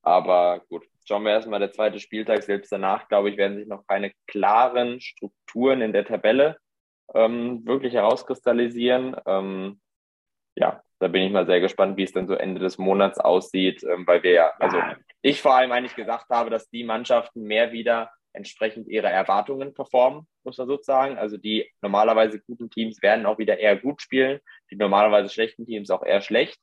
aber 0.03 0.61
gut, 0.69 0.85
schauen 1.07 1.23
wir 1.23 1.31
erstmal 1.31 1.59
der 1.59 1.71
zweite 1.71 1.99
Spieltag. 1.99 2.43
Selbst 2.43 2.71
danach, 2.71 3.07
glaube 3.07 3.29
ich, 3.29 3.37
werden 3.37 3.57
sich 3.57 3.67
noch 3.67 3.85
keine 3.87 4.11
klaren 4.27 4.99
Strukturen 4.99 5.81
in 5.81 5.93
der 5.93 6.05
Tabelle 6.05 6.57
ähm, 7.13 7.65
wirklich 7.65 7.93
herauskristallisieren. 7.93 9.15
Ähm, 9.25 9.79
ja, 10.55 10.81
da 10.99 11.07
bin 11.07 11.23
ich 11.23 11.31
mal 11.31 11.45
sehr 11.45 11.61
gespannt, 11.61 11.97
wie 11.97 12.03
es 12.03 12.11
dann 12.11 12.27
so 12.27 12.33
Ende 12.33 12.59
des 12.59 12.77
Monats 12.77 13.19
aussieht, 13.19 13.83
ähm, 13.83 14.05
weil 14.05 14.23
wir 14.23 14.31
ja, 14.31 14.51
also 14.59 14.77
ich 15.21 15.41
vor 15.41 15.55
allem 15.55 15.71
eigentlich 15.71 15.95
gesagt 15.95 16.29
habe, 16.29 16.49
dass 16.49 16.69
die 16.69 16.83
Mannschaften 16.83 17.43
mehr 17.43 17.71
wieder 17.71 18.11
entsprechend 18.33 18.87
ihrer 18.87 19.09
Erwartungen 19.09 19.73
performen, 19.73 20.27
muss 20.43 20.57
man 20.57 20.67
sozusagen. 20.67 21.17
Also 21.17 21.37
die 21.37 21.71
normalerweise 21.81 22.39
guten 22.41 22.69
Teams 22.69 23.01
werden 23.01 23.25
auch 23.25 23.37
wieder 23.37 23.57
eher 23.57 23.77
gut 23.77 24.01
spielen, 24.01 24.39
die 24.69 24.75
normalerweise 24.75 25.29
schlechten 25.29 25.65
Teams 25.65 25.89
auch 25.89 26.03
eher 26.03 26.21
schlecht. 26.21 26.59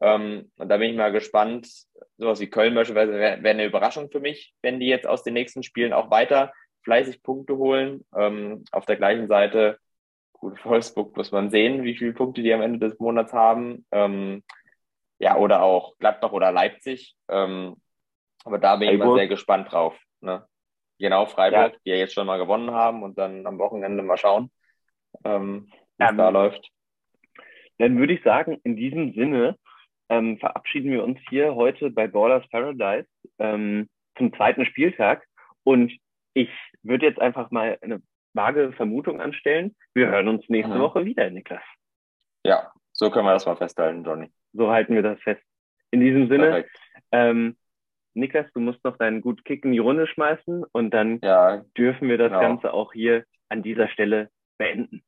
Ähm, 0.00 0.50
und 0.56 0.68
da 0.68 0.76
bin 0.76 0.90
ich 0.90 0.96
mal 0.96 1.12
gespannt. 1.12 1.68
Sowas 2.18 2.40
wie 2.40 2.50
Köln 2.50 2.74
beispielsweise 2.74 3.12
wäre 3.12 3.42
wär 3.42 3.50
eine 3.50 3.64
Überraschung 3.64 4.10
für 4.10 4.20
mich, 4.20 4.54
wenn 4.62 4.80
die 4.80 4.86
jetzt 4.86 5.06
aus 5.06 5.22
den 5.22 5.34
nächsten 5.34 5.62
Spielen 5.62 5.92
auch 5.92 6.10
weiter 6.10 6.52
fleißig 6.82 7.22
Punkte 7.22 7.56
holen. 7.56 8.04
Ähm, 8.16 8.64
auf 8.72 8.86
der 8.86 8.96
gleichen 8.96 9.28
Seite 9.28 9.78
Gut, 10.38 10.58
Wolfsburg 10.64 11.16
muss 11.16 11.32
man 11.32 11.50
sehen, 11.50 11.82
wie 11.84 11.96
viele 11.96 12.12
Punkte 12.12 12.42
die 12.42 12.52
am 12.52 12.62
Ende 12.62 12.88
des 12.88 12.98
Monats 12.98 13.32
haben. 13.32 13.86
Ähm, 13.90 14.42
ja, 15.18 15.36
oder 15.36 15.62
auch 15.62 15.96
Gladbach 15.98 16.32
oder 16.32 16.52
Leipzig. 16.52 17.16
Ähm, 17.28 17.76
aber 18.44 18.58
da 18.58 18.76
bin 18.76 18.90
ich 18.90 18.98
mal 18.98 19.16
sehr 19.16 19.28
gespannt 19.28 19.72
drauf. 19.72 19.98
Ne? 20.20 20.46
Genau, 20.98 21.26
Freiburg, 21.26 21.72
ja. 21.72 21.78
die 21.84 21.90
ja 21.90 21.96
jetzt 21.96 22.14
schon 22.14 22.26
mal 22.26 22.38
gewonnen 22.38 22.70
haben 22.70 23.02
und 23.02 23.18
dann 23.18 23.46
am 23.46 23.58
Wochenende 23.58 24.02
mal 24.02 24.18
schauen, 24.18 24.50
ähm, 25.24 25.66
wie 25.98 26.04
es 26.04 26.10
ähm, 26.10 26.18
da 26.18 26.28
läuft. 26.28 26.70
Dann 27.78 27.98
würde 27.98 28.14
ich 28.14 28.22
sagen, 28.22 28.60
in 28.62 28.76
diesem 28.76 29.12
Sinne 29.14 29.58
ähm, 30.08 30.38
verabschieden 30.38 30.90
wir 30.90 31.04
uns 31.04 31.18
hier 31.28 31.54
heute 31.54 31.90
bei 31.90 32.06
Ballers 32.06 32.46
Paradise 32.48 33.08
ähm, 33.38 33.88
zum 34.16 34.32
zweiten 34.34 34.64
Spieltag. 34.66 35.26
Und 35.64 35.92
ich 36.34 36.50
würde 36.82 37.06
jetzt 37.06 37.20
einfach 37.20 37.50
mal 37.50 37.78
eine 37.80 38.02
vage 38.34 38.72
Vermutung 38.72 39.20
anstellen. 39.20 39.74
Wir 39.94 40.08
hören 40.08 40.28
uns 40.28 40.48
nächste 40.48 40.74
mhm. 40.74 40.80
Woche 40.80 41.04
wieder, 41.04 41.28
Niklas. 41.30 41.62
Ja, 42.44 42.70
so 42.92 43.10
können 43.10 43.26
wir 43.26 43.32
das 43.32 43.46
mal 43.46 43.56
festhalten, 43.56 44.04
Johnny. 44.04 44.30
So 44.52 44.70
halten 44.70 44.94
wir 44.94 45.02
das 45.02 45.20
fest. 45.20 45.42
In 45.90 46.00
diesem 46.00 46.28
Sinne, 46.28 46.64
ähm, 47.12 47.56
Niklas, 48.14 48.46
du 48.54 48.60
musst 48.60 48.82
noch 48.84 48.96
deinen 48.96 49.20
gut 49.20 49.44
Kick 49.44 49.64
in 49.64 49.72
die 49.72 49.78
Runde 49.78 50.06
schmeißen 50.06 50.64
und 50.72 50.90
dann 50.90 51.20
ja, 51.22 51.64
dürfen 51.76 52.08
wir 52.08 52.18
das 52.18 52.28
genau. 52.28 52.40
Ganze 52.40 52.72
auch 52.72 52.92
hier 52.92 53.24
an 53.48 53.62
dieser 53.62 53.88
Stelle 53.88 54.30
beenden. 54.58 55.02